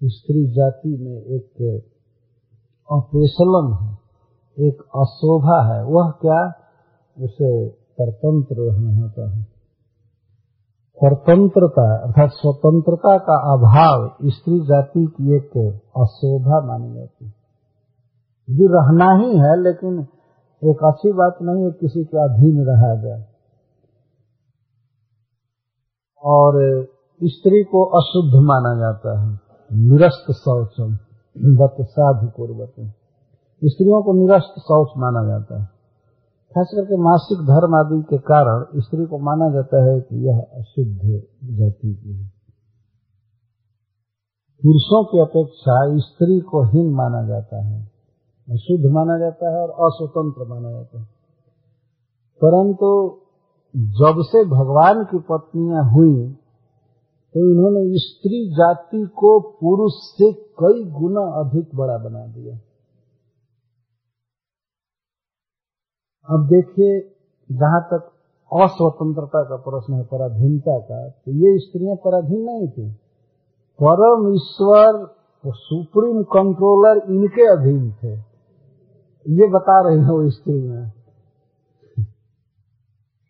स्त्री 0.05 0.53
जाति 0.53 0.97
में 1.01 1.23
एक 1.23 1.81
अपेशलम 2.93 3.75
है, 3.75 3.99
एक 4.59 4.83
अशोभा 4.97 5.75
है। 5.75 5.85
वह 5.85 6.11
क्या? 6.11 6.53
उसे 7.25 7.69
परतंत्र 7.69 8.57
रहना 8.59 9.03
होता 9.03 9.31
है। 9.31 9.43
स्वतंत्रता 10.89 11.97
अर्थात 11.97 12.31
स्वतंत्रता 12.31 13.19
का 13.19 13.53
अभाव 13.53 14.17
स्त्री 14.25 14.61
जाति 14.61 15.07
की 15.07 15.37
एक 15.37 15.81
अशोभा 15.97 16.67
मानी 16.67 16.95
जाती 16.95 17.25
है। 17.25 17.33
जो 18.51 18.67
रहना 18.67 19.25
ही 19.25 19.37
है, 19.37 19.63
लेकिन 19.63 20.07
एक 20.65 20.77
अच्छी 20.85 21.13
बात 21.13 21.39
नहीं 21.43 21.65
है 21.65 21.71
किसी 21.71 22.05
के 22.05 22.19
अधीन 22.19 22.65
रहा 22.67 23.03
जाए। 23.03 23.32
और 26.25 26.85
स्त्री 27.25 27.63
को 27.63 27.85
अशुद्ध 27.85 28.35
माना 28.35 28.79
जाता 28.79 29.21
है। 29.21 29.41
निरस्त 29.73 30.33
शौचम 30.33 30.99
बत 31.39 31.77
साधु 31.81 32.27
पूर्वत 32.27 32.73
स्त्रियों 33.65 34.03
को 34.03 34.13
निरस्त 34.13 34.55
शौच 34.61 34.89
माना 34.97 35.29
जाता 35.29 35.61
है। 35.61 35.67
खास 36.55 36.71
करके 36.75 36.97
मासिक 36.97 37.39
धर्म 37.39 37.75
आदि 37.75 38.03
के 38.03 38.19
कारण 38.19 38.81
स्त्री 38.81 39.07
को 39.07 39.19
माना 39.19 39.55
जाता 39.55 39.85
है 39.85 40.01
कि 40.01 40.29
यह 40.29 40.47
अशुद्ध 40.55 41.01
जाति 41.45 41.95
की 41.95 42.17
है। 42.17 42.33
पुरुषों 44.63 45.05
की 45.05 45.21
अपेक्षा 45.21 45.99
स्त्री 45.99 46.41
को 46.41 46.63
हीन 46.63 46.95
माना 46.95 47.29
जाता 47.29 47.65
है। 47.65 47.91
अशुद्ध 48.51 48.87
माना 48.87 49.19
जाता 49.19 49.51
है 49.51 49.57
और 49.57 49.71
अस्वतंत्र 49.71 50.49
माना 50.49 50.71
जाता 50.71 50.99
है। 50.99 51.05
परंतु 52.45 53.22
जब 53.75 54.23
से 54.23 54.45
भगवान 54.45 55.05
की 55.05 55.19
पत्नियाँ 55.19 55.85
हुई 55.93 56.33
तो 57.35 57.41
इन्होंने 57.51 57.99
स्त्री 57.99 58.49
जाति 58.51 59.07
को 59.07 59.41
पुरुष 59.41 59.93
से 59.93 60.33
कई 60.33 60.85
गुना 60.91 61.21
अधिक 61.21 61.69
बड़ा 61.75 61.97
बना 61.99 62.27
दिया। 62.27 62.55
अब 66.29 66.47
देखिए, 66.47 67.01
जहाँ 67.51 67.81
तक 67.83 68.11
अस्वतंत्रता 68.53 69.43
का 69.43 69.57
प्रश्न 69.57 69.95
है, 69.95 70.05
पराधीनता 70.05 70.79
का 70.79 71.09
तो 71.09 71.31
ये 71.31 71.59
स्त्रियाँ 71.59 71.97
पराधीन 71.97 72.43
नहीं 72.43 72.69
थी। 72.69 72.91
परम 73.81 74.35
ईश्वर, 74.35 75.07
सुप्रीम 75.45 76.23
कंट्रोलर 76.23 77.01
इनके 77.11 77.47
अधीन 77.53 77.93
थे। 77.93 78.13
ये 79.27 79.49
बता 79.49 79.89
रही 79.89 79.99
है 79.99 80.11
वो 80.11 80.31
स्त्रियाँ। 80.31 81.02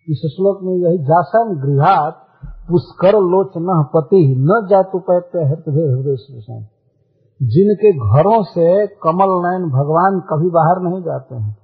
इस 0.09 0.19
श्लोक 0.37 0.59
में 0.63 0.75
यही 0.75 0.99
जासन 0.99 1.61
गृहात 1.65 2.27
पुष्कर 2.69 3.13
लोचन 3.13 3.91
पति। 3.95 4.35
न 4.39 4.67
जातु 4.71 4.99
पैत्य 4.99 5.39
हृदय 5.39 5.81
हृदय 5.81 6.69
जिनके 7.43 7.93
घरों 7.93 8.43
से 8.43 8.87
कमल 8.87 9.31
नयन 9.47 9.71
भगवान 9.71 10.21
कभी 10.21 10.51
बाहर 10.51 10.81
नहीं 10.81 11.03
जाते 11.03 11.35
हैं। 11.35 11.57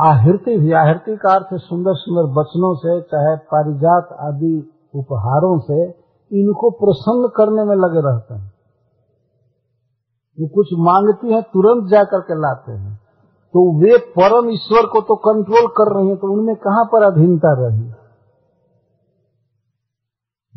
आहृति 0.00 0.58
भी, 0.58 0.72
आहृति 0.72 1.16
का 1.16 1.34
अर्थ 1.34 1.46
सुंदर 1.52 1.92
सुंदर 1.94 2.40
वचनों 2.40 2.74
से, 2.74 3.00
चाहे 3.00 3.36
पारिजात 3.36 4.08
आदि 4.20 4.70
उपहारों 4.94 5.58
से 5.58 5.86
इनको 6.32 6.70
प्रसन्न 6.70 7.28
करने 7.28 7.64
में 7.64 7.76
लगे 7.76 8.00
रहते 8.10 8.34
हैं। 8.34 8.52
वो 10.40 10.48
कुछ 10.48 10.66
मांगती 10.72 11.32
हैं, 11.32 11.42
तुरंत 11.42 11.90
जाकर 11.90 12.20
के 12.20 12.34
लाते 12.34 12.72
हैं। 12.72 13.05
तो 13.52 13.82
वे 13.82 13.98
परम 13.98 14.50
ईश्वर 14.50 14.86
को 14.86 15.00
तो 15.00 15.16
कंट्रोल 15.16 15.66
कर 15.66 15.96
रहे 15.96 16.06
हैं 16.06 16.16
तो 16.16 16.32
उनमें 16.32 16.56
कहाँ 16.56 16.84
पर 16.84 17.02
अधीनता 17.02 17.66
रही? 17.66 17.92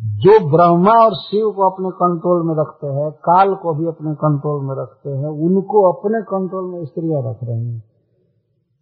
जो 0.00 0.50
ब्रह्मा 0.50 1.04
और 1.04 1.14
शिव 1.14 1.50
को 1.50 1.70
अपने 1.70 1.88
कंट्रोल 1.88 2.46
में 2.46 2.54
रखते 2.54 2.86
हैं, 2.86 3.10
काल 3.10 3.54
को 3.54 3.74
भी 3.74 3.86
अपने 3.86 4.14
कंट्रोल 4.14 4.64
में 4.64 4.74
रखते 4.82 5.10
हैं, 5.10 5.26
उनको 5.26 5.92
अपने 5.92 6.22
कंट्रोल 6.22 6.64
में 6.64 6.84
स्त्रियाँ 6.84 7.22
रख 7.22 7.38
रही 7.44 7.72
हैं। 7.72 7.84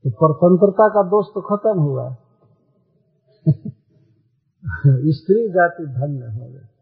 तो 0.05 0.11
परतंत्रता 0.11 0.89
का 0.89 1.03
दोष 1.03 1.27
तो 1.35 1.41
खत्म 1.41 1.81
हुआ। 1.81 2.11
स्त्री 5.11 5.49
जाति 5.49 5.87
धन्य 5.87 6.41
हो 6.41 6.47
गई। 6.47 6.78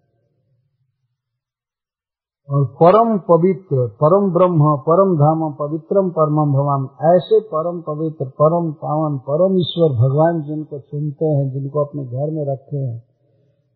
और 2.51 2.64
परम 2.66 3.18
पवित्र, 3.18 3.86
परम 3.86 4.32
ब्रह्म, 4.32 4.77
परम 4.77 5.16
धाम, 5.16 5.52
पवित्रम 5.52 6.10
परम 6.10 6.52
भगवान 6.52 6.82
ऐसे 7.16 7.40
परम 7.40 7.81
पवित्र, 7.81 8.24
परम 8.24 8.73
पावन, 8.73 9.18
परम 9.18 9.59
ईश्वर 9.59 9.89
भगवान 9.89 10.43
जिनको 10.43 10.78
चुनते 10.78 11.24
हैं, 11.24 11.51
जिनको 11.51 11.85
अपने 11.85 12.05
घर 12.05 12.31
में 12.31 12.44
रखे 12.47 12.77
हैं, 12.77 13.02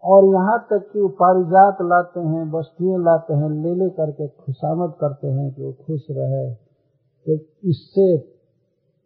और 0.04 0.24
यहाँ 0.24 0.66
तक 0.70 0.90
कि 0.92 1.08
पारिजात 1.08 1.76
लाते 1.82 2.20
हैं 2.20 2.52
वस्तुएँ 2.52 3.04
लाते 3.04 3.34
हैं 3.34 3.50
ले 3.50 3.74
ले 3.74 3.90
करके 3.90 4.28
खुशामद 4.28 4.92
करते 5.00 5.28
हैं 5.28 5.54
कि 5.54 5.62
वो 5.62 5.72
खुश 5.72 6.06
रहे। 6.10 6.54
तो 7.26 7.32
इससे 7.64 8.18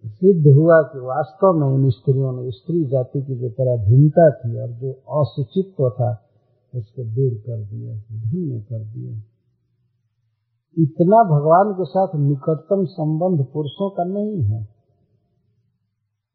सिद्ध 0.06 0.52
हुआ 0.52 0.82
कि 0.82 0.98
वास्तव 0.98 1.52
में 1.52 1.74
इन 1.74 1.90
स्त्रियों 1.90 2.32
ने, 2.32 2.50
स्त्री 2.50 2.84
जाति 2.84 3.22
की 3.22 3.34
जो 3.34 3.48
पराधीनता 3.48 4.30
थी 4.30 4.60
और 4.60 4.68
जो 4.68 5.20
अशिक्षित्व 5.20 5.90
था, 5.90 6.22
उसको 6.74 7.02
दूर 7.02 7.34
कर 7.34 7.62
दिया, 7.64 7.94
धन्य 7.96 8.60
कर 8.60 8.78
दिया। 8.78 9.33
इतना 10.78 11.16
भगवान 11.24 11.72
के 11.72 11.84
साथ 11.84 12.08
निकटतम 12.16 12.84
संबंध 12.84 13.46
पुरुषों 13.52 13.90
का 13.90 14.04
नहीं 14.04 14.42
है, 14.42 14.68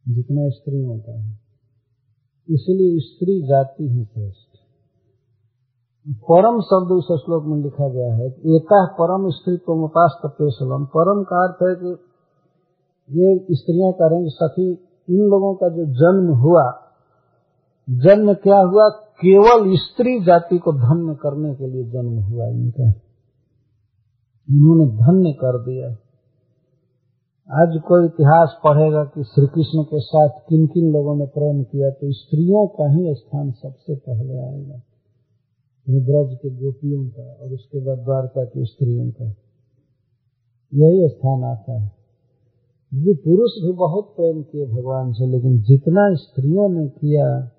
जितना 0.08 0.50
स्त्रियों 0.50 1.00
का 1.00 1.12
है। 1.12 1.40
इसलिए 2.50 3.00
स्त्री 3.00 3.42
जाति 3.42 3.90
ही 3.90 4.06
श्रेष्ठ। 4.06 4.50
परम 6.08 6.62
शब्द 6.62 6.92
उस 6.92 7.08
श्लोक 7.22 7.44
में 7.46 7.58
लिखा 7.64 7.90
गया 7.90 8.14
है 8.16 8.28
एका 8.28 8.86
परम 8.86 9.30
स्त्री 9.30 9.58
तोमपास्त 9.58 10.22
पेशलम। 10.26 10.86
परम 10.86 11.24
का 11.24 11.44
अर्थ 11.44 11.58
है 11.64 11.76
कि 11.76 11.92
ये 13.10 13.56
स्त्रियाँ 13.56 13.92
करेंगे 13.94 14.30
सखी, 14.30 14.70
इन 15.10 15.22
लोगों 15.22 15.56
का 15.56 15.70
जो 15.70 15.86
जन्म 15.86 16.34
हुआ, 16.36 16.82
जन्म 17.90 18.34
क्या 18.34 18.60
हुआ? 18.60 18.90
केवल 18.90 19.76
स्त्री 19.76 20.24
जाति 20.24 20.58
को 20.58 20.74
धन्य 20.74 21.16
करने 21.16 21.56
के 21.56 21.68
लिए 21.68 21.84
जन्म 21.84 22.20
हुआ 22.24 22.48
इनका। 22.48 22.92
इन्होंने 24.52 24.86
धन्य 24.86 25.34
कर 25.34 25.58
दिया 25.66 25.98
आज 27.52 27.82
कोई 27.82 28.06
इतिहास 28.06 28.58
पढ़ेगा 28.64 29.04
कि 29.04 29.24
श्री 29.24 29.48
कृष्ण 29.48 29.84
के 29.84 30.00
साथ 30.00 30.30
किन 30.30 30.68
किन 30.68 30.92
लोगों 30.92 31.16
ने 31.16 31.26
प्रेम 31.26 31.64
किया 31.64 31.90
तो 31.90 32.12
स्त्रियों 32.12 32.68
का 32.68 32.92
ही 32.92 33.16
स्थान 33.16 33.52
सबसे 33.52 33.96
पहले 33.96 34.38
आएगा। 34.38 34.82
ब्रज 35.90 36.38
के 36.38 36.50
गोपियों 36.50 37.10
का 37.10 37.34
और 37.42 37.54
उसके 37.54 37.86
बाद 37.86 37.98
द्वारका 37.98 38.46
की 38.46 38.66
स्त्रियों 38.66 39.12
का। 39.12 39.26
यही 40.74 41.10
स्थान 41.10 41.44
आता 41.44 41.82
है। 41.82 41.92
ये 42.94 43.14
पुरुष 43.14 43.52
भी 43.66 43.72
बहुत 43.72 44.06
प्रेम 44.06 44.42
किए 44.42 44.66
भगवान 44.66 45.12
से, 45.12 45.28
लेकिन 45.28 45.62
जितना 45.62 46.16
स्त्रियों 46.16 46.70
ने 46.70 46.88
किया, 46.88 47.52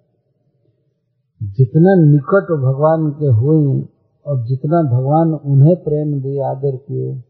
जितना 1.43 1.95
निकट 1.95 2.53
भगवान 2.53 3.11
के 3.11 3.27
हुए 3.27 3.83
और 4.27 4.47
जितना 4.47 4.83
भगवान 4.83 5.53
उन्हें 5.53 5.77
प्रेम 5.77 6.21
दिए, 6.21 6.41
आदर 6.41 6.77
किए 6.77 7.23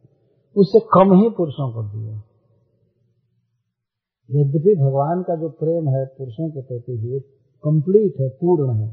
उससे 0.57 0.81
कम 0.81 1.13
ही 1.15 1.31
पुरुषों 1.31 1.73
को 1.73 1.83
दिए। 1.83 2.21
यद्यपि 4.31 4.75
भगवान 4.75 5.23
का 5.23 5.37
जो 5.37 5.49
प्रेम 5.49 5.89
है, 5.89 6.07
पुरुषों 6.07 6.51
के 6.51 6.63
प्रति 6.63 6.97
भी 6.97 7.21
कंप्लीट 7.65 8.21
है, 8.21 8.29
पूर्ण 8.29 8.75
है। 8.77 8.89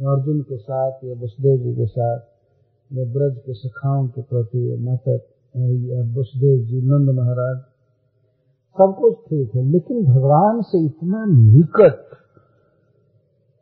अर्जुन 0.00 0.40
के 0.40 0.56
साथ, 0.56 0.92
या 1.04 1.14
वसुदेव 1.14 1.58
जी 1.58 1.74
के 1.74 1.86
साथ, 1.86 2.20
या 2.92 3.04
ब्रज 3.04 3.38
के 3.38 3.54
सखाओं 3.54 4.08
के 4.08 4.22
प्रति 4.22 4.76
माता, 4.80 5.12
या 5.56 6.00
वसुदेव 6.20 6.66
जी, 6.66 6.82
नंद 6.82 7.10
महाराज, 7.10 7.56
सब 8.78 8.96
कुछ 8.98 9.14
ठीक 9.14 9.54
है, 9.54 9.62
लेकिन 9.64 10.04
भगवान 10.04 10.62
से 10.62 10.84
इतना 10.86 11.24
निकट 11.28 12.25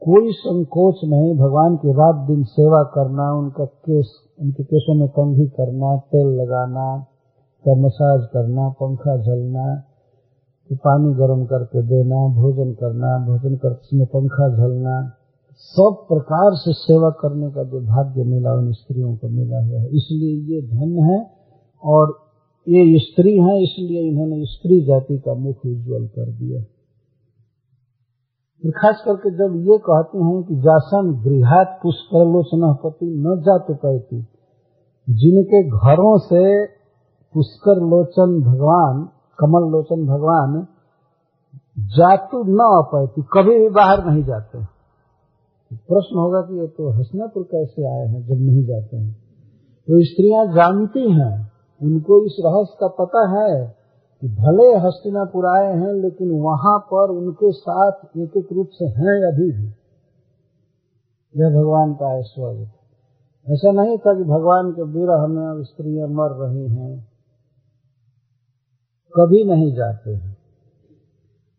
कोई 0.08 0.32
संकोच 0.32 0.94
नहीं, 1.04 1.38
भगवान 1.38 1.76
की 1.76 1.92
रात 1.92 2.14
दिन 2.28 2.44
सेवा 2.44 2.82
करना, 2.82 3.32
उनका 3.32 3.64
केस, 3.64 4.20
उनके 4.40 4.64
केसों 4.64 4.94
में 4.94 5.08
कंघी 5.08 5.46
करना, 5.46 5.96
तेल 5.96 6.26
लगाना 6.26 7.06
का 7.64 7.74
मसाज 7.74 8.26
करना, 8.32 8.68
पंखा 8.68 9.16
झलना 9.16 9.82
पानी 10.70 11.14
गर्म 11.14 11.44
करके 11.44 11.82
देना, 11.82 12.28
भोजन 12.34 12.72
करना, 12.72 13.26
भोजन 13.26 13.56
कर 13.56 13.72
समय 13.72 14.04
पंखा 14.04 14.48
झलना, 14.56 15.12
सब 15.54 15.96
प्रकार 16.08 16.54
से 16.54 16.72
सेवा 16.72 17.10
करने 17.10 17.50
का 17.50 17.64
जो 17.64 17.80
भाग्य 17.80 18.24
मिला 18.24 18.54
उन 18.54 18.72
स्त्रियों 18.72 19.16
को 19.16 19.28
मिला 19.28 19.64
हुआ 19.64 19.80
है। 19.80 19.86
इसलिए 19.86 20.54
ये 20.54 20.62
धन 20.62 21.10
है 21.10 21.30
और 21.84 22.18
ये 22.68 22.98
स्त्री 22.98 23.38
हैं, 23.38 23.60
इसलिए 23.60 24.00
इन्होंने 24.00 24.44
स्त्री 24.44 24.80
जाति 24.84 25.18
का 25.18 25.34
मुख 25.34 25.56
उज्जवल 25.66 26.06
कर 26.06 26.30
दिया। 26.30 26.62
खास 28.62 29.02
करके 29.04 29.30
जब 29.30 29.56
ये 29.70 29.78
कहते 29.78 30.18
हैं 30.18 30.42
कि 30.42 30.56
जासन 30.56 31.22
गृहात 31.24 31.80
पुष्कर 31.82 32.24
पति 32.84 33.06
न 33.06 33.40
जात 33.40 33.66
पैती, 33.70 34.20
जिनके 35.10 35.68
घरों 35.68 36.18
से 36.18 36.66
पुष्कर 37.34 37.74
लोचन 37.74 38.40
भगवान, 38.42 39.08
कमल 39.38 39.70
लोचन 39.70 40.06
भगवान 40.06 40.66
जातु 41.78 42.44
न 42.44 42.58
अपैती 42.58 43.22
कभी 43.22 43.58
भी 43.58 43.68
बाहर 43.68 44.04
नहीं 44.06 44.24
जाते। 44.24 44.58
प्रश्न 45.72 46.18
होगा 46.18 46.40
कि 46.40 46.60
ये 46.60 46.66
तो 46.66 46.90
हसनापुर 46.90 47.42
कैसे 47.42 47.86
आए 47.86 48.06
हैं 48.06 48.26
जब 48.26 48.34
नहीं 48.34 48.64
जाते 48.64 48.96
हैं? 48.96 49.12
तो 49.88 50.04
स्त्रियाँ 50.04 50.46
जानती 50.46 51.12
हैं, 51.12 51.52
उनको 51.82 52.26
इस 52.26 52.36
रहस्य 52.46 52.76
का 52.80 52.88
पता 52.88 53.22
है 53.30 53.83
कि 54.20 54.28
भले 54.28 54.86
हस्तिनापुर 54.86 55.46
आए 55.46 55.72
हैं, 55.76 55.92
लेकिन 55.92 56.30
वहाँ 56.30 56.78
पर 56.78 57.10
उनके 57.10 57.52
साथ 57.52 57.92
एक 58.16 58.30
एक 58.36 58.48
रूप 58.52 58.68
से 58.72 58.84
हैं 58.84 59.32
अभी 59.32 59.52
भी। 59.52 59.66
यह 61.36 61.50
भगवान 61.50 61.94
का 61.94 62.18
ऐश्वर्य 62.18 62.70
ऐसा 63.48 63.72
नहीं 63.72 63.98
था 63.98 64.14
कि 64.14 64.24
भगवान 64.24 64.72
के 64.72 64.82
विरह 64.82 65.26
में 65.26 65.46
अब 65.46 65.62
स्त्रियाँ 65.62 66.08
मर 66.08 66.28
रही 66.30 66.68
हैं। 66.68 67.08
कभी 69.16 69.44
नहीं 69.44 69.74
जाते 69.74 70.10
हैं। 70.10 70.36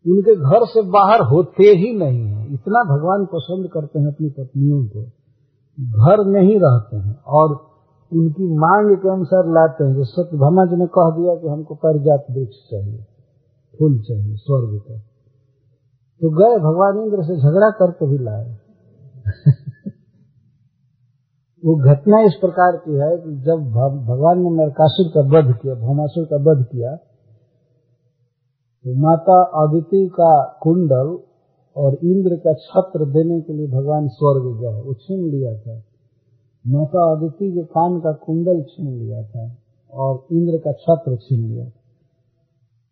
उनके 0.08 0.36
घर 0.36 0.66
से 0.66 0.82
बाहर 0.82 1.20
होते 1.20 1.62
ही 1.62 1.98
नहीं 1.98 2.26
है। 2.26 2.54
इतना 2.54 2.84
भगवान 2.84 3.26
पसंद 3.26 3.70
करते 3.72 3.98
हैं 3.98 4.06
अपनी 4.06 4.30
पत्नियों 4.30 4.86
को। 4.86 5.02
घर 5.80 6.24
में 6.24 6.42
ही 6.42 6.58
रहते 6.58 6.96
हैं। 6.96 7.20
और 7.20 7.75
उनकी 8.12 8.54
मांग 8.54 8.96
के 8.96 9.08
अनुसार 9.08 9.44
लाते 9.46 9.84
हैं। 9.84 10.04
सत्य 10.04 10.36
भामा 10.36 10.64
जी 10.64 10.76
ने 10.76 10.86
कह 10.86 11.10
दिया 11.10 11.34
कि 11.34 11.48
हमको 11.48 11.74
परिजात 11.74 12.26
वृक्ष 12.30 12.70
चाहिए, 12.70 12.98
फूल 13.78 14.02
चाहिए, 14.02 14.36
स्वर्ग 14.36 14.80
का। 14.88 14.98
तो 16.20 16.30
गए, 16.30 16.58
भगवान 16.58 17.04
इंद्र 17.04 17.22
से 17.22 17.36
झगड़ा 17.36 17.70
करके 17.70 18.06
भी 18.06 18.18
लाए। 18.18 18.56
वो 21.64 21.74
घटना 21.74 22.20
इस 22.20 22.34
प्रकार 22.34 22.76
की 22.76 22.92
है 22.92 23.16
कि 23.16 23.42
जब 23.42 23.58
भगवान 24.06 24.38
ने 24.38 24.50
नरकासुर 24.50 25.08
का 25.14 25.20
वध 25.20 25.54
किया, 25.56 25.74
भौमासुर 25.74 26.24
का 26.24 26.36
वध 26.36 26.64
किया 26.64 26.96
तो 28.84 28.94
माता 28.94 29.42
अदिति 29.42 30.08
का 30.08 30.58
कुंडल 30.62 31.18
और 31.76 31.94
इंद्र 31.94 32.36
का 32.36 32.52
छत्र 32.52 33.04
देने 33.04 33.40
के 33.40 33.52
लिए 33.52 33.66
भगवान 33.66 34.08
स्वर्ग 34.08 34.60
गए। 34.60 34.80
वो 34.80 34.94
छीन 34.94 35.30
लिया 35.30 35.58
था। 35.58 35.82
माता 36.68 37.16
अदिति 37.16 37.52
के 37.52 37.62
कान 37.62 38.00
का 38.00 38.12
कुंडल 38.12 38.62
छीन 38.62 38.98
लिया 38.98 39.22
था 39.22 39.56
और 39.92 40.26
इंद्र 40.32 40.58
का 40.58 40.72
छत्र 40.72 41.16
छीन 41.16 41.40
लिया 41.40 41.64
था। 41.64 41.72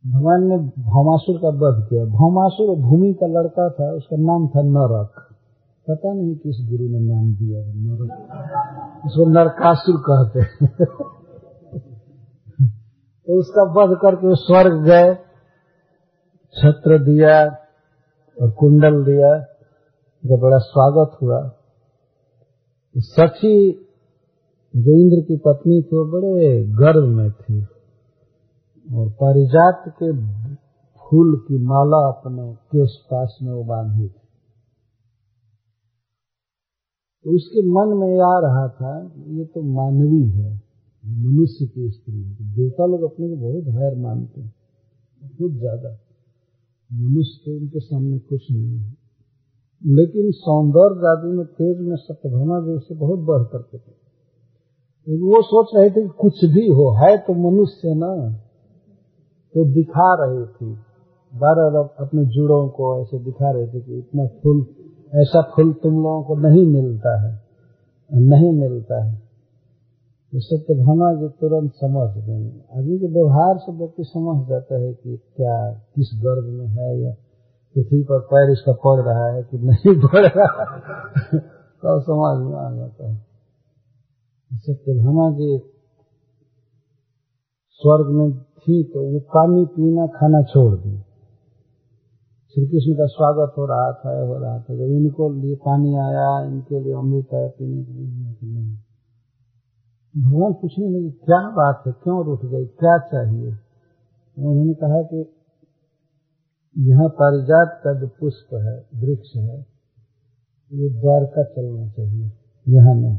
भगवान 0.06 0.44
ने 0.44 0.58
भौमासुर 0.58 1.38
का 1.38 1.48
वध 1.48 1.86
किया। 1.90 2.04
भौमासुर 2.04 2.76
भूमि 2.76 3.14
का 3.14 3.26
लड़का 3.26 3.70
था, 3.70 3.92
उसका 3.92 4.16
नाम 4.16 4.48
था 4.48 4.62
नरक। 4.62 5.10
पता 5.90 6.12
नहीं 6.12 6.36
किस 6.36 6.68
गुरु 6.70 6.88
ने 6.88 7.00
नाम 7.00 7.34
दिया 7.34 7.60
नरक। 7.66 9.06
उसको 9.06 9.30
नरकासुर 9.30 10.02
कहते 10.10 10.66
तो 13.26 13.40
उसका 13.40 13.62
वध 13.62 13.98
करके 14.02 14.26
वो 14.26 14.34
स्वर्ग 14.34 14.84
गए, 14.84 15.14
छत्र 16.56 17.04
दिया 17.04 17.46
और 18.42 18.50
कुंडल 18.50 19.04
दिया। 19.04 19.38
जब 20.26 20.40
बड़ा 20.40 20.58
स्वागत 20.58 21.18
हुआ। 21.22 21.50
सखी 22.96 23.56
जो 24.74 24.92
इंद्र 25.00 25.20
की 25.20 25.36
पत्नी 25.36 25.80
थी 25.82 25.96
वो 25.96 26.04
बड़े 26.12 26.64
गर्व 26.76 27.06
में 27.06 27.30
थी 27.30 27.60
और 28.86 29.08
पारिजात 29.12 29.84
के 30.02 30.12
फूल 31.02 31.36
की 31.38 31.58
माला 31.58 31.98
अपने 32.08 32.52
केश 32.72 32.96
पास 33.10 33.38
में 33.42 33.52
वो 33.52 33.64
बांधी 33.64 34.06
थी। 34.08 34.20
तो 37.24 37.34
उसके 37.36 37.62
मन 37.68 37.96
में 37.98 38.20
आ 38.20 38.34
रहा 38.40 38.66
था 38.68 38.94
ये 39.28 39.44
तो 39.44 39.62
मानवी 39.74 40.22
है, 40.30 40.50
मनुष्य 41.04 41.66
की 41.66 41.90
स्त्री 41.90 42.22
है। 42.22 42.54
देवता 42.54 42.86
लोग 42.86 43.02
अपने 43.02 43.28
को 43.28 43.36
बहुत 43.36 43.64
हैर 43.74 43.94
मानते 43.98 44.40
हैं, 44.40 44.52
बहुत 45.20 45.52
ज़्यादा। 45.52 45.96
मनुष्य 46.90 47.42
तो 47.44 47.56
उनके 47.56 47.80
सामने 47.80 48.18
कुछ 48.18 48.50
नहीं 48.50 48.78
है। 48.78 49.03
लेकिन 49.84 50.30
सौंदर्य 50.30 51.08
आदि 51.08 51.36
में 51.36 51.46
तेज 51.46 51.80
में 51.80 51.96
सत्यभामा 51.96 52.60
जो 52.60 52.76
उससे 52.76 52.94
बहुत 52.94 53.18
बढ़ 53.20 53.42
करके 53.42 53.78
थे। 53.78 53.92
वो 55.06 55.42
सोच 55.42 55.74
रहे 55.74 55.90
थे 55.90 56.02
कि 56.02 56.12
कुछ 56.20 56.44
भी 56.44 56.66
हो, 56.68 56.90
है 56.92 57.16
तो 57.18 57.34
मनुष्य 57.34 57.94
ना 57.94 58.12
तो 59.54 59.64
दिखा 59.64 60.06
रही 60.14 60.44
थी। 60.46 60.72
बारह 61.32 61.78
अपने 61.98 62.24
जुड़ों 62.24 62.68
को 62.68 63.02
ऐसे 63.02 63.18
दिखा 63.18 63.50
रहे 63.50 63.66
थे 63.66 63.80
कि 63.80 63.98
इतना 63.98 64.26
फूल, 64.26 64.66
ऐसा 65.14 65.42
फूल 65.42 65.72
तुम 65.72 65.92
लोगों 65.92 66.22
को 66.22 66.36
नहीं 66.36 66.66
मिलता 66.66 67.12
है, 67.22 67.32
नहीं 68.10 68.52
मिलता 68.52 69.04
है। 69.04 69.14
तो 70.32 70.40
सत्यभामा 70.40 71.12
जी 71.14 71.28
तुरंत 71.28 71.72
समझ 71.74 72.08
गई। 72.24 72.46
आदमी 72.78 72.98
के 72.98 73.06
व्यवहार 73.06 73.58
से 73.58 73.72
व्यक्ति 73.72 74.04
समझ 74.04 74.48
जाता 74.48 74.78
है 74.78 74.92
कि 74.92 75.16
क्या, 75.36 75.72
किस 75.94 76.10
गर्भ 76.14 76.44
में 76.44 76.66
है 76.66 77.00
या 77.02 77.14
पृथ्वी 77.74 78.02
पर 78.02 78.20
पैर 78.20 78.52
इसका 78.52 78.72
पड़ 78.72 79.00
रहा 79.00 79.26
है 79.26 79.42
कि 79.42 79.58
नहीं 79.58 80.00
पड़ 80.08 80.20
रहा 80.20 80.68
तो 81.84 82.50
में 82.50 82.58
आ 82.58 82.76
जाता 82.76 83.08
है। 83.08 83.26
सत्यभामा 84.54 85.30
जी 85.30 85.58
स्वर्ग 87.68 88.10
में 88.10 88.38
थी 88.38 88.84
तो 88.84 89.12
वो 89.12 89.20
पानी 89.20 89.66
पीना, 89.66 90.06
खाना 90.06 90.42
छोड़ 90.42 90.78
दी। 90.78 90.98
श्री 92.54 92.66
कृष्ण 92.66 92.94
का 92.94 93.06
स्वागत 93.06 93.54
हो 93.58 93.66
रहा 93.66 93.92
था 93.92 94.26
हो 94.26 94.38
रहा 94.38 94.58
था। 94.58 94.74
जब 94.74 94.82
इनको 94.82 95.32
लिए 95.32 95.56
पानी 95.56 95.96
आया, 95.96 96.44
इनके 96.46 96.80
लिए 96.80 96.94
अमृत 96.94 97.34
आया, 97.34 97.48
पीने 97.48 97.84
के 97.84 97.92
लिए 97.92 98.06
नहीं 98.06 98.78
भगवान 100.30 100.52
पूछने 100.52 100.88
लगे, 100.88 101.10
क्या 101.10 101.50
बात 101.50 101.82
है? 101.86 101.92
क्यों 101.92 102.24
रुठ 102.24 102.44
गई? 102.44 102.66
क्या 102.66 102.98
चाहिए? 102.98 103.52
तो 103.52 104.50
उन्होंने 104.50 104.74
कहा 104.74 105.02
कि 105.02 105.33
यहाँ 106.78 107.08
पारिजात 107.08 107.80
का 107.84 108.00
जो 108.00 108.06
पुष्प 108.06 108.54
है, 108.54 109.00
वृक्ष 109.00 109.36
है, 109.36 109.66
वो 110.72 111.00
द्वारका 111.00 111.42
चलना 111.44 111.88
चाहिए। 111.88 112.32
यहाँ 112.68 112.94
नहीं। 112.94 113.18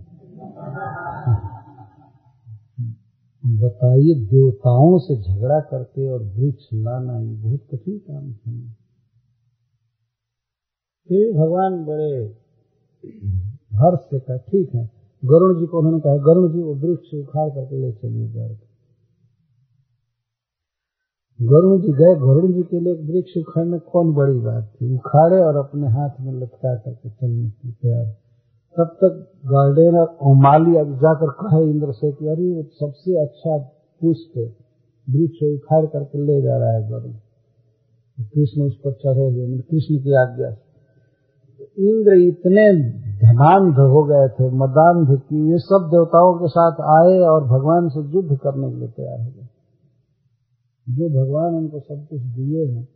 बताइए, 3.58 4.14
देवताओं 4.16 5.00
से 5.00 5.22
झगड़ा 5.22 5.60
करके 5.60 6.10
और 6.10 6.24
वृक्ष 6.24 6.64
लाना 6.74 7.20
ये 7.20 7.36
बहुत 7.36 7.60
कठिन 7.72 7.98
काम 7.98 8.24
है। 8.24 8.74
फिर 11.08 11.34
भगवान, 11.34 11.86
बड़े 11.86 12.38
हर्ष 13.74 14.00
से 14.00 14.20
कहा, 14.20 14.38
ठीक 14.38 14.76
है। 14.76 14.92
गरुण 15.26 15.60
जी 15.60 15.66
को 15.66 15.78
उन्होंने 15.78 16.00
कहा, 16.00 16.18
गरुण 16.18 16.54
जी, 16.54 16.62
वो 16.62 16.76
वृक्ष 16.76 17.14
उखाड़ 17.14 17.50
करके 17.50 17.78
ले 17.78 17.92
चलिए 17.92 18.28
द्वारका। 18.28 18.75
गरुण 21.42 21.82
जी 21.82 21.88
गए 21.88 22.16
गरुण 22.16 22.54
जी 22.54 22.64
के 22.64 22.80
लिए 22.80 22.94
वृक्ष 22.94 23.38
उखाड़ने 23.38 23.80
कौन 23.80 24.14
बड़ी 24.14 24.40
बात 24.40 24.64
थी? 24.64 24.96
उखाड़े 24.96 25.44
और 25.44 25.56
अपने 25.56 25.88
हाथ 25.88 26.10
में 26.22 26.34
लटका 26.34 26.76
करके 26.76 27.10
चलने 27.10 27.50
की 27.50 27.72
तैयार। 27.72 28.06
तब 28.78 28.84
तक 28.84 29.32
गार्डन 29.46 29.98
और 29.98 30.18
ओमाली 30.22 30.78
अब 30.78 30.96
जाकर 30.96 31.30
कहे 31.30 31.72
इंद्र 31.72 31.92
से 31.92 32.12
कि, 32.12 32.28
अरे 32.28 32.64
सबसे 32.64 33.22
अच्छा 33.22 33.58
पुष्प 34.02 34.38
वृक्ष 35.10 35.44
उखाड़ 35.44 35.86
करके 35.86 36.20
ले 36.20 36.42
जा 36.42 36.58
रहा 36.58 36.72
है 36.72 36.90
गरुण 36.90 37.12
कृष्ण 38.20 38.62
उस 38.62 38.78
पर 38.78 38.92
चढ़े 38.92 39.24
हुए 39.24 39.58
कृष्ण 39.58 39.96
की 39.96 40.14
आज्ञा 40.14 40.48
इंद्र 41.80 42.14
इतने 42.14 42.90
धनांध 43.20 43.76
हो 43.76 44.04
गए 44.04 44.28
थे, 44.28 44.52
मदांध 44.52 45.20
की 45.20 45.52
ये 45.52 45.58
सब 45.58 45.88
देवताओं 45.92 46.34
के 46.34 46.48
साथ 46.48 46.72
आए 46.72 47.20
और 47.20 47.44
भगवान 47.44 47.90
से 47.90 48.00
युद्ध 48.00 48.38
करने 48.38 48.70
के 48.72 48.76
लिए 48.76 48.88
तैयार 48.88 49.20
हो 49.20 49.26
गए। 49.26 49.45
जो 50.90 51.10
भगवान 51.10 51.54
उनको 51.54 51.80
सब 51.80 52.08
कुछ 52.10 52.22
दिए 52.22 52.66
हैं। 52.66 52.88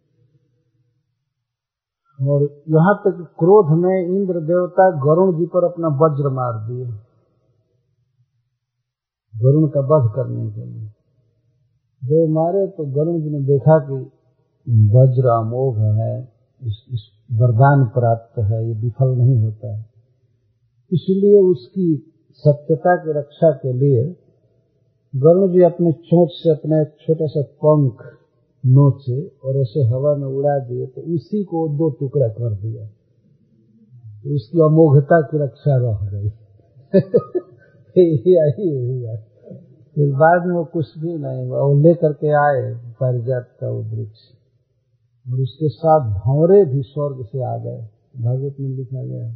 और 2.22 2.64
यहाँ 2.70 2.95
तक 2.95 3.36
क्रोध 3.40 3.80
में 3.80 4.07
इंद्र 4.07 4.40
देवता 4.40 4.91
गरुण 4.91 5.40
जी 5.40 5.45
पर 5.45 5.64
अपना 5.64 5.88
वज्र 5.88 6.30
मार 6.30 6.68
दिए। 6.68 6.86
गरुण 9.41 9.68
का 9.68 9.80
वध 9.80 10.11
करने 10.16 10.52
के 10.52 10.66
लिए। 10.66 10.88
जो 12.03 12.28
मारे 12.28 12.68
तो 12.68 12.86
गरुण 12.86 13.22
जी 13.22 13.30
ने 13.30 13.40
देखा 13.40 13.80
कि 13.80 13.94
वज्र 14.70 15.28
अमोघ 15.28 15.78
है 15.78 16.34
इस, 16.64 16.86
इस 16.91 17.02
वरदान 17.32 17.86
प्राप्त 17.86 18.40
है 18.40 18.68
ये 18.68 18.74
विफल 18.74 19.07
नहीं 19.07 19.44
होता 19.44 19.78
है। 19.78 19.86
इसलिए 20.94 21.41
उसकी 21.41 22.14
सत्यता 22.34 22.95
की 22.95 23.20
रक्षा 23.20 23.52
के 23.52 23.74
लिए 23.74 24.28
गरुण 25.15 25.52
जी 25.52 25.61
अपने 25.61 25.91
चोट 25.91 26.30
से, 26.31 26.49
अपना 26.49 26.81
एक 26.81 26.88
छोटा 26.88 27.26
सा 27.26 27.41
पंख 27.41 28.03
नोचे 28.65 29.31
और 29.44 29.57
ऐसे 29.57 29.84
हवा 29.84 30.15
में 30.15 30.27
उड़ा 30.27 30.60
दिए 30.60 30.86
तो 30.86 31.02
उसी 31.02 31.44
को 31.44 31.68
दो 31.68 31.90
टुकड़ा 31.90 32.27
कर 32.27 32.53
दिया। 32.53 32.86
तो 34.23 34.36
उसकी 34.36 34.60
अमोघता 34.60 35.22
की 35.22 35.38
रक्षा 35.38 35.77
रह 35.77 36.10
गई 36.11 36.31
यही 37.98 39.02
हुआ। 39.02 39.15
फिर 39.95 40.10
बाद 40.10 40.45
में 40.48 40.56
वो 40.56 40.65
कुछ 40.65 40.99
भी 40.99 41.14
नहीं 41.14 41.48
हुआ। 41.48 41.60
वो 41.60 41.81
लेकर 41.81 42.14
के 42.14 42.27
आए 42.27 42.73
पारिजात 42.99 43.48
का 43.61 43.69
वो 43.69 43.81
वृक्ष। 43.81 44.19
और 45.27 45.40
उसके 45.40 45.69
साथ 45.69 46.19
भौरे 46.19 46.65
भी 46.65 46.81
स्वर्ग 46.81 47.26
से 47.26 47.44
आ 47.44 47.57
गए। 47.57 47.88
भागवत 48.22 48.56
में 48.60 48.69
लिखा 48.69 49.03
गया 49.03 49.34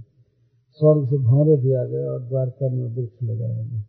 स्वर्ग 0.71 1.09
से 1.09 1.17
भौरे 1.17 1.55
भी 1.57 1.73
आ 1.73 1.83
गए 1.83 2.05
और 2.05 2.19
द्वारका 2.19 2.69
में 2.69 2.95
वृक्ष 2.95 3.23
लगाया 3.23 3.63
गया 3.63 3.83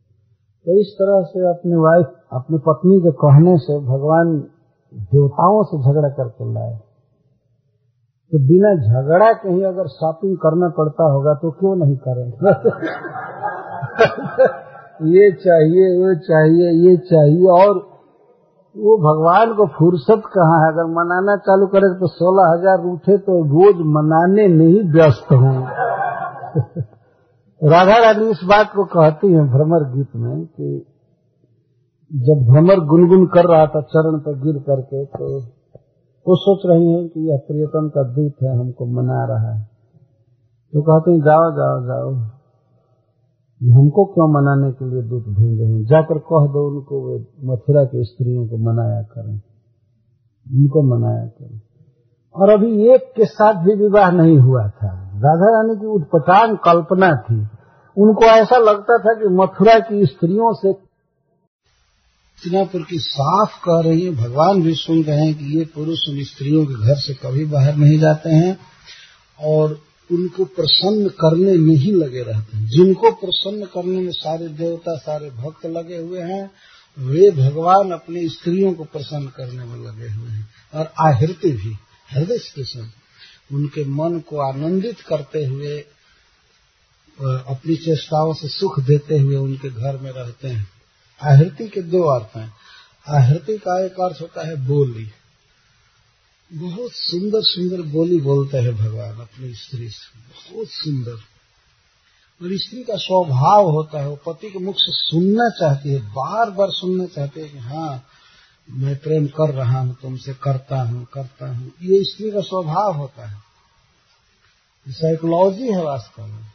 तो 0.66 0.80
इस 0.80 0.94
तरह 0.94 1.22
से 1.22 1.48
अपनी 1.48 1.76
वाइफ 1.76 2.06
अपनी 2.32 2.58
पत्नी 2.58 3.00
के 3.00 3.10
कहने 3.10 3.58
से 3.58 3.86
भगवान 3.86 4.42
देवताओं 5.12 5.62
से 5.62 5.82
झगड़ा 5.82 6.08
करके 6.08 6.54
लाए। 6.54 6.80
तो 8.32 8.38
बिना 8.38 8.74
झगड़ा 8.74 9.32
के 9.32 9.52
ही 9.52 9.62
अगर 9.62 9.86
शॉपिंग 9.86 10.36
करना 10.36 10.68
पड़ता 10.68 11.12
होगा 11.12 11.34
तो 11.34 11.50
क्यों 11.50 11.76
नहीं 11.76 11.96
करेंगे 11.96 12.36
ये 14.94 15.32
चाहिए, 15.32 15.98
वो 15.98 16.14
चाहिए, 16.14 16.88
ये 16.88 16.96
चाहिए 16.96 17.46
और 17.46 17.94
वो 18.76 18.98
भगवान 18.98 19.54
को 19.54 19.66
फुर्सत 19.66 20.18
कहाँ 20.26 20.60
है? 20.60 20.72
अगर 20.72 20.84
मनाना 20.84 21.36
चालू 21.36 21.66
करे 21.66 21.94
तो 21.94 22.06
सोलह 22.06 22.52
हज़ार 22.52 22.92
उठे 22.92 23.18
तो 23.18 23.44
रोज 23.44 23.86
मनाने 23.86 24.48
में 24.48 24.66
ही 24.66 24.92
व्यस्त 24.92 25.32
हूँ। 25.32 25.68
राधा 27.62 27.96
रानी 27.96 28.30
इस 28.30 28.40
बात 28.44 28.70
को 28.76 28.84
कहती 28.84 29.32
हैं 29.32 29.48
भ्रमर 29.48 29.96
गीत 29.96 30.16
में 30.16 30.46
कि 30.46 30.86
जब 32.12 32.46
भ्रमर 32.50 32.86
गुनगुन 32.86 33.26
कर 33.26 33.44
रहा 33.44 33.66
था 33.66 33.80
चरण 33.80 34.18
पर 34.18 34.40
गिर 34.40 34.58
करके 34.58 35.04
तो 35.04 35.42
वो 36.28 36.36
सोच 36.36 36.60
रही 36.66 36.92
हैं 36.92 37.08
कि 37.08 37.30
यह 37.30 37.36
प्रियतम 37.36 37.88
का 37.88 38.02
दूत 38.02 38.32
है, 38.42 38.58
हमको 38.58 38.86
मना 38.86 39.24
रहा 39.24 39.54
है। 39.54 39.62
तो 40.72 40.82
कहते 40.82 41.10
हैं, 41.10 41.18
जाओ 41.18 41.50
जाओ 41.50 41.86
जाओ। 41.86 42.14
हमको 43.80 44.04
क्यों 44.04 44.28
मनाने 44.28 44.72
के 44.72 44.90
लिए 44.90 45.02
दूत 45.02 45.22
भेज 45.22 45.60
रहे 45.60 45.72
हैं? 45.72 45.84
जाकर 45.84 46.18
कह 46.18 46.52
दो 46.52 46.70
उनको, 46.70 47.08
वे 47.08 47.26
मथुरा 47.44 47.84
की 47.84 48.04
स्त्रियों 48.04 48.48
को 48.48 48.56
मनाया 48.56 49.02
करें। 49.02 49.34
उनको 50.52 50.82
मनाया 50.82 51.26
करें। 51.26 51.60
और 52.34 52.50
अभी 52.50 52.88
एक 52.88 53.12
के 53.16 53.24
साथ 53.24 53.64
भी 53.64 53.74
विवाह 53.74 54.10
नहीं 54.10 54.38
हुआ 54.38 54.68
था। 54.68 55.03
राधा 55.24 55.56
रानी 55.56 55.80
की 55.80 55.86
उठपटांग 55.86 56.56
कल्पना 56.56 57.12
थी। 57.12 57.40
उनको 58.02 58.24
ऐसा 58.24 58.56
लगता 58.56 58.98
था 58.98 59.14
कि 59.14 59.28
मथुरा 59.28 59.78
की 59.78 60.06
स्त्रियों 60.06 60.54
से 60.54 60.94
पर 62.46 62.82
की 62.82 62.98
साफ़ 62.98 63.58
कह 63.64 63.88
रही 63.88 64.00
है, 64.00 64.10
भगवान 64.10 64.62
भी 64.62 64.74
सुन 64.74 65.02
रहे 65.02 65.16
हैं 65.16 65.34
कि 65.34 65.58
ये 65.58 65.64
पुरुष 65.64 65.98
उन 66.08 66.24
स्त्रियों 66.24 66.66
के 66.66 66.74
घर 66.74 66.94
से 66.94 67.14
कभी 67.14 67.44
बाहर 67.44 67.76
नहीं 67.76 67.98
जाते 67.98 68.30
हैं 68.30 68.58
और 69.40 69.80
उनको 70.12 70.44
प्रसन्न 70.44 71.08
करने 71.08 71.52
में 71.52 71.74
ही 71.74 71.92
लगे 71.92 72.22
रहते 72.22 72.56
हैं। 72.56 72.66
जिनको 72.66 73.10
प्रसन्न 73.10 73.64
करने 73.64 74.00
में 74.00 74.12
सारे 74.12 74.48
देवता, 74.48 74.96
सारे 74.96 75.30
भक्त 75.30 75.66
लगे 75.66 75.96
हुए 75.96 76.20
हैं, 76.20 76.50
वे 76.98 77.30
भगवान 77.30 77.90
अपनी 77.90 78.28
स्त्रियों 78.28 78.72
को 78.72 78.84
प्रसन्न 78.84 79.26
करने 79.26 79.64
में 79.64 79.86
लगे 79.86 80.14
हुए 80.14 80.28
हैं। 80.28 80.48
और 80.74 80.92
आहृति 81.00 81.52
भी, 81.52 81.76
हृदय 82.12 82.38
स्टेशन 82.38 82.90
उनके 83.52 83.84
मन 83.84 84.20
को 84.20 84.38
आनंदित 84.52 85.00
करते 85.00 85.44
हुए 85.44 85.78
अपनी 87.22 87.76
चेष्टाओं 87.76 88.34
से 88.34 88.48
सुख 88.48 88.80
देते 88.80 89.18
हुए 89.18 89.36
उनके 89.36 89.70
घर 89.70 89.96
में 89.96 90.10
रहते 90.10 90.48
हैं। 90.48 90.68
आहृति 91.22 91.68
के 91.68 91.82
दो 91.82 92.02
अर्थ 92.02 92.36
हैं। 92.36 92.52
आहृति 93.08 93.58
का 93.58 93.84
एक 93.84 93.92
अर्थ 93.92 94.20
होता 94.20 94.46
है 94.46 94.56
बोली। 94.56 95.10
बहुत 96.52 96.92
सुंदर 96.92 97.42
सुंदर 97.42 97.82
बोली 97.82 98.20
बोलते 98.20 98.58
हैं 98.58 98.76
भगवान 98.76 99.20
अपनी 99.20 99.54
स्त्री 99.54 99.88
से। 99.88 100.18
बहुत 100.18 100.68
सुंदर। 100.68 101.14
और 102.42 102.48
स्त्री 102.52 102.82
का 102.82 102.96
स्वभाव 102.96 103.70
होता 103.70 104.00
है, 104.00 104.08
वो 104.08 104.16
पति 104.16 104.50
के 104.50 104.58
मुख 104.58 104.74
से 104.78 104.92
सुनना 104.92 105.50
चाहती 105.50 105.88
है 105.88 105.98
बार 105.98 106.50
बार 106.50 106.70
सुनना 106.70 107.06
चाहती 107.06 107.40
है 107.40 107.48
कि 107.48 107.58
हाँ 107.58 108.06
मैं 108.70 108.96
प्रेम 108.96 109.26
कर 109.26 109.54
रहा 109.54 109.80
हूँ, 109.80 109.96
तुमसे 110.02 110.34
करता 110.34 110.82
हूँ 110.82 111.06
करता 111.12 111.48
हूँ। 111.48 111.72
ये 111.82 112.04
स्त्री 112.04 112.30
का 112.30 112.40
स्वभाव 112.40 112.92
होता 112.92 113.26
है। 113.26 113.42
साइकोलॉजी 114.88 115.72
है 115.72 115.84
वास्तव 115.84 116.26
में। 116.26 116.46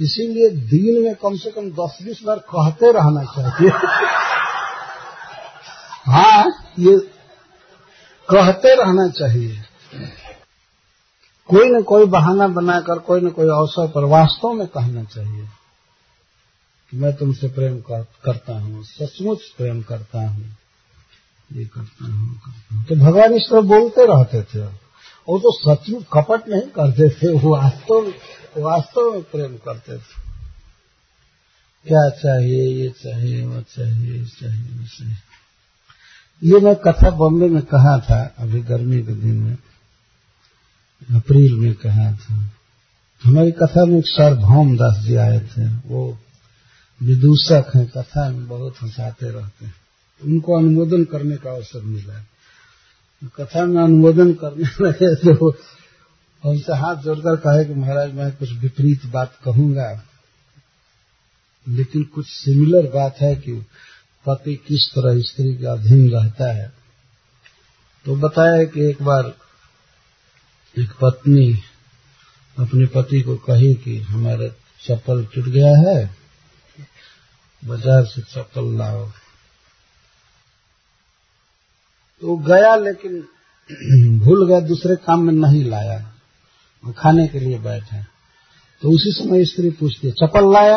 इसीलिए 0.00 0.50
दिन 0.50 1.04
में 1.04 1.14
कम 1.14 1.36
से 1.36 1.50
कम 1.50 1.70
दस 1.70 1.98
बीस 2.02 2.22
बार 2.22 2.38
कहते 2.38 2.92
रहना 2.92 3.24
चाहिए। 3.24 3.70
हाँ 6.06 6.44
ये 6.78 6.98
कहते 8.28 8.74
रहना 8.74 9.08
चाहिए। 9.08 9.62
कोई 11.46 11.68
न 11.68 11.82
कोई 11.82 12.06
बहाना 12.06 12.48
बनाकर, 12.48 12.98
कोई 12.98 13.20
न 13.20 13.30
कोई 13.30 13.46
अवसर 13.46 13.88
पर 13.88 14.04
वास्तव 14.04 14.52
में 14.52 14.66
कहना 14.66 15.04
चाहिए 15.04 15.48
कि 16.90 16.96
मैं 16.96 17.16
तुमसे 17.16 17.48
प्रेम 17.48 17.80
करता 18.24 18.58
हूँ, 18.58 18.84
सचमुच 18.84 19.40
प्रेम 19.42 19.82
करता 19.82 20.28
हूँ। 20.28 20.56
ये 21.56 21.64
करता 21.64 22.04
हूँ 22.04 22.34
करता 22.34 22.74
हूँ। 22.74 22.86
तो 22.86 22.94
भगवान 22.96 23.34
इस 23.34 23.46
तरह 23.50 23.60
बोलते 23.60 24.06
रहते 24.06 24.42
थे। 24.42 24.82
और 25.28 25.38
तो 25.38 25.52
सचमुच 25.52 26.04
कपट 26.12 26.48
नहीं 26.48 26.62
करते 26.62 27.08
थे, 27.08 27.32
वो 27.32 27.56
वास्तव 27.56 28.12
वास्तव 28.62 29.12
में 29.12 29.22
प्रेम 29.22 29.56
करते 29.56 29.98
थे। 29.98 30.22
क्या 31.88 32.10
चाहिए, 32.10 32.84
ये 32.84 32.88
चाहिए, 32.88 33.46
वो 33.46 33.60
चाहिए, 33.60 34.12
ये 34.12 34.24
चाहिए, 34.24 34.78
वो 34.78 34.86
चाहिए। 34.86 35.14
ये 36.44 36.60
मैं 36.60 36.76
कथा 36.76 37.10
बॉम्बे 37.10 37.48
में 37.48 37.62
कहा 37.62 37.98
था, 37.98 38.34
अभी 38.38 38.60
गर्मी 38.60 39.02
के 39.02 39.14
दिन 39.14 39.34
में। 39.34 39.58
अप्रैल 41.16 41.52
में 41.52 41.74
कहा 41.74 42.12
था। 42.12 42.50
हमारी 43.24 43.52
कथा 43.52 43.84
में 43.84 43.98
एक 43.98 44.06
सार्वभौम 44.06 44.76
दास 44.76 44.98
जी 44.98 45.14
आए 45.14 45.40
थे। 45.40 45.66
वो 45.66 46.18
विदूषक 47.02 47.72
हैं, 47.74 47.86
कथा 47.86 48.28
में 48.28 48.48
बहुत 48.48 48.74
हंसाते 48.82 49.30
रहते 49.30 49.66
हैं। 49.66 49.74
उनको 50.24 50.58
अनुमोदन 50.58 51.04
करने 51.04 51.36
का 51.36 51.50
अवसर 51.50 51.80
मिला 51.80 52.24
कथा 53.36 53.64
में 53.64 53.82
अनुमोदन 53.82 54.32
करने 54.32 54.64
लगे 54.86 55.14
तो 55.14 55.50
हमसे 56.44 56.72
हाथ 56.72 56.96
जोड़कर 56.96 57.36
कहे 57.36 57.64
कि 57.64 57.74
महाराज, 57.74 58.14
मैं 58.14 58.36
कुछ 58.36 58.52
विपरीत 58.52 59.06
बात 59.06 59.38
कहूँगा। 59.44 60.02
लेकिन 61.68 62.02
कुछ 62.04 62.26
सिमिलर 62.26 62.86
बात 62.86 63.16
है 63.20 63.36
कि 63.36 63.52
पति 64.26 64.54
किस 64.54 64.88
तरह 64.88 65.20
स्त्री 65.20 65.54
के 65.54 65.66
अधीन 65.66 66.10
रहता 66.10 66.52
है। 66.52 66.72
तो 68.04 68.16
बताया 68.16 68.64
कि 68.64 68.90
एक 68.90 69.02
बार 69.02 69.34
एक 70.78 70.90
पत्नी 71.00 71.54
अपने 72.58 72.86
पति 72.86 73.20
को 73.20 73.36
कही 73.36 73.74
कि 73.74 73.98
हमारा 73.98 74.48
चप्पल 74.86 75.24
टूट 75.24 75.44
गया 75.44 75.76
है, 75.78 76.14
बाज़ार 77.64 78.04
से 78.04 78.22
चप्पल 78.22 78.78
लाओ। 78.78 79.10
तो 82.22 82.36
गया, 82.36 82.76
लेकिन 82.76 83.12
भूल 84.18 84.46
गया, 84.48 84.60
दूसरे 84.60 84.96
काम 84.96 85.22
में 85.22 85.32
नहीं 85.32 85.64
लाया। 85.64 85.98
वो 86.84 86.92
खाने 86.92 87.26
के 87.28 87.40
लिए 87.40 87.58
बैठे 87.58 88.02
तो 88.82 88.90
उसी 88.90 89.12
समय 89.12 89.44
स्त्री 89.44 89.70
पूछती 89.70 90.06
है, 90.06 90.12
चप्पल 90.12 90.52
लाया? 90.52 90.76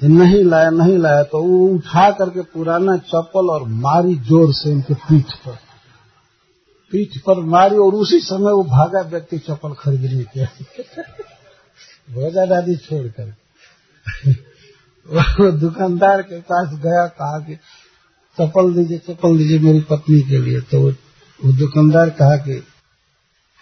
तो 0.00 0.08
नहीं 0.08 0.44
लाया 0.44 0.70
नहीं 0.70 0.98
लाया। 0.98 1.22
तो 1.22 1.42
वो 1.42 1.66
उठा 1.68 2.10
करके 2.10 2.42
पुराना 2.42 2.96
चप्पल 2.96 3.50
और 3.50 3.68
मारी 3.68 4.14
ज़ोर 4.14 4.52
से 4.52 4.70
उनके 4.70 4.94
पीठ 4.94 5.32
पर। 5.32 5.58
पीठ 6.92 7.18
पर 7.18 7.40
मारी 7.40 7.76
और 7.76 7.94
उसी 7.94 8.20
समय 8.20 8.52
वो 8.52 8.64
भागा 8.64 9.00
व्यक्ति 9.00 9.38
चप्पल 9.38 9.74
खरीदने 9.74 10.24
के 10.24 10.44
भोजा 12.14 12.46
दादी 12.46 12.76
छोड़कर। 12.76 13.34
वो 15.08 15.50
दुकानदार 15.52 16.22
के 16.22 16.40
पास 16.40 16.68
गया, 16.78 17.06
कहा 17.06 17.38
कि 17.38 17.58
चप्पल 18.40 18.74
दीजिए 18.74 18.98
चप्पल 18.98 19.38
दीजिए 19.38 19.58
मेरी 19.58 19.80
पत्नी 19.80 20.20
के 20.20 20.38
लिए। 20.38 20.60
तो 20.60 20.94
वो 21.44 21.52
दुकानदार 21.52 22.10
कहा 22.10 22.36
कि 22.36 22.66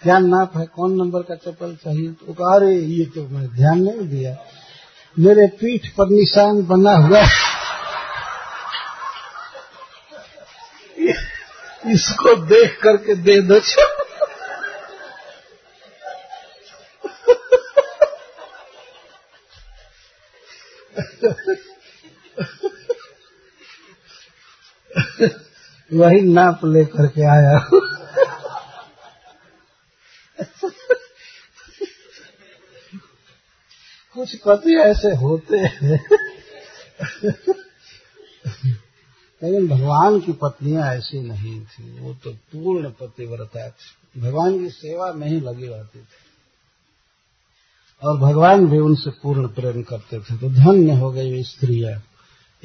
क्या 0.03 0.19
नाप 0.19 0.57
है 0.57 0.65
कौन 0.65 0.95
नंबर 0.95 1.19
का 1.19 1.35
चप्पल 1.35 1.75
चाहिए? 1.75 2.11
तो 2.11 2.33
कहा, 2.33 2.55
अरे, 2.55 2.75
ये 2.75 3.05
तो 3.05 3.27
मैं 3.27 3.47
ध्यान 3.47 3.81
नहीं 3.81 4.09
दिया। 4.09 4.37
मेरे 5.19 5.47
पीठ 5.47 5.87
पर 5.87 6.09
निशान 6.09 6.63
बना 6.63 6.91
हुआ 6.91 7.21
इसको 11.91 12.35
देख 12.35 12.79
करके 12.83 13.15
दे 13.15 13.41
दो 13.41 13.59
वही 25.93 26.21
नाप 26.21 26.65
ले 26.65 26.85
करके 26.85 27.21
आया 27.21 27.69
कुछ 34.15 34.35
पति 34.35 34.75
ऐसे 34.75 35.15
होते 35.15 35.57
हैं। 35.57 35.99
लेकिन 39.43 39.67
भगवान 39.67 40.19
की 40.19 40.31
पत्नियाँ 40.31 40.95
ऐसी 40.95 41.19
नहीं 41.19 41.65
थी, 41.65 41.99
वो 41.99 42.13
तो 42.13 42.31
पूर्ण 42.31 42.89
पतिव्रता 42.89 43.69
थी। 43.69 44.21
भगवान 44.21 44.59
की 44.59 44.69
सेवा 44.69 45.13
में 45.13 45.27
ही 45.27 45.39
लगी 45.39 45.67
रहती 45.67 45.99
थी। 45.99 46.29
और 48.03 48.17
भगवान 48.17 48.67
भी 48.67 48.77
उनसे 48.79 49.09
पूर्ण 49.09 49.47
प्रेम 49.47 49.83
करते 49.83 50.19
थे 50.19 50.37
तो 50.37 50.49
धन्य 50.49 50.93
हो 50.93 51.11
गई 51.11 51.43
स्त्रियाँ। 51.43 52.10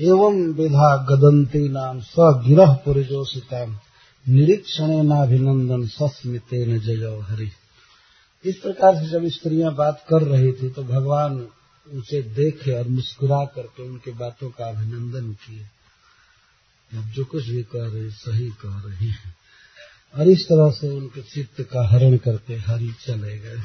एवं 0.00 0.52
विधा 0.52 0.96
गदंती 0.96 1.68
नाम 1.68 2.00
स 2.00 2.14
गिरह 2.18 2.72
पुरजोषिता 2.72 3.80
निरीक्षण 4.28 5.02
नाभिनंदन 5.02 5.86
सस्मिते 5.86 6.66
न 6.66 6.80
जय 6.80 7.20
हरि। 7.22 7.50
इस 8.44 8.56
प्रकार 8.56 8.96
से 8.96 9.10
जब 9.10 9.28
स्त्रियाँ 9.28 9.74
बात 9.74 10.04
कर 10.08 10.22
रही 10.22 10.52
थी 10.52 10.70
तो 10.70 10.82
भगवान 10.82 11.48
उसे 11.92 12.22
देखे 12.22 12.72
और 12.72 12.88
मुस्कुरा 12.88 13.44
करके 13.44 13.82
उनके 13.82 14.12
बातों 14.12 14.50
का 14.50 14.68
अभिनंदन 14.68 15.32
किए। 15.32 15.62
अब 16.98 17.04
जो 17.04 17.24
कुछ 17.24 17.48
भी 17.48 17.62
कह 17.62 17.86
रहे, 17.86 18.10
सही 18.10 18.48
कह 18.48 18.82
रही 18.86 19.08
है। 19.08 19.34
और 20.16 20.28
इस 20.28 20.44
तरह 20.44 20.70
से 20.70 20.88
उनके 20.88 21.22
चित्त 21.22 21.62
का 21.62 21.88
हरण 21.88 22.16
करके 22.16 22.54
हरि 22.54 22.94
चले 23.06 23.38
गए। 23.38 23.60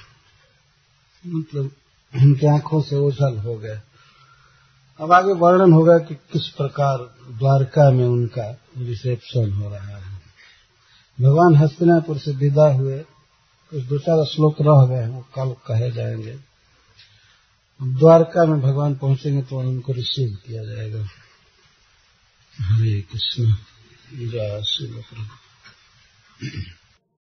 मतलब 1.26 1.72
उनकी 2.16 2.48
आँखों 2.48 2.82
से 2.82 2.96
ओझल 2.96 3.38
हो 3.38 3.58
गए। 3.58 3.80
अब 5.02 5.12
आगे 5.12 5.34
वर्णन 5.34 5.74
होगा 5.74 5.98
कि 5.98 6.16
किस 6.16 6.48
प्रकार 6.48 6.98
द्वारका 7.38 7.92
में 7.92 8.06
उनका 8.06 8.58
रिसेप्शन 8.78 9.54
हो 9.54 9.70
रहा 9.70 9.98
है। 9.98 10.22
भगवान 11.22 11.56
हस्तिनापुर 11.56 12.18
से 12.18 12.32
विदा 12.32 12.74
हुए। 12.74 13.00
कुछ 13.70 13.84
दो 13.84 14.00
चार 14.00 14.26
श्लोक 14.26 14.56
रह 14.62 14.96
गए 14.96 15.04
हैं, 15.04 15.10
वो 15.10 15.22
कल 15.22 15.52
कहे 15.68 15.92
जाएँगे। 15.92 16.40
द्वारका 17.84 18.46
में 18.46 18.62
भगवान 18.62 18.96
पहुँचेंगे 18.96 19.42
तो 19.42 19.60
उनको 19.60 19.94
रिसीव 19.94 20.38
किया 20.48 20.64
जाएगा। 20.64 21.08
हरे 22.62 23.02
कृष्ण। 23.02 23.56
जय 24.14 24.64
श्री 24.64 24.88
प्रभु 24.88 26.81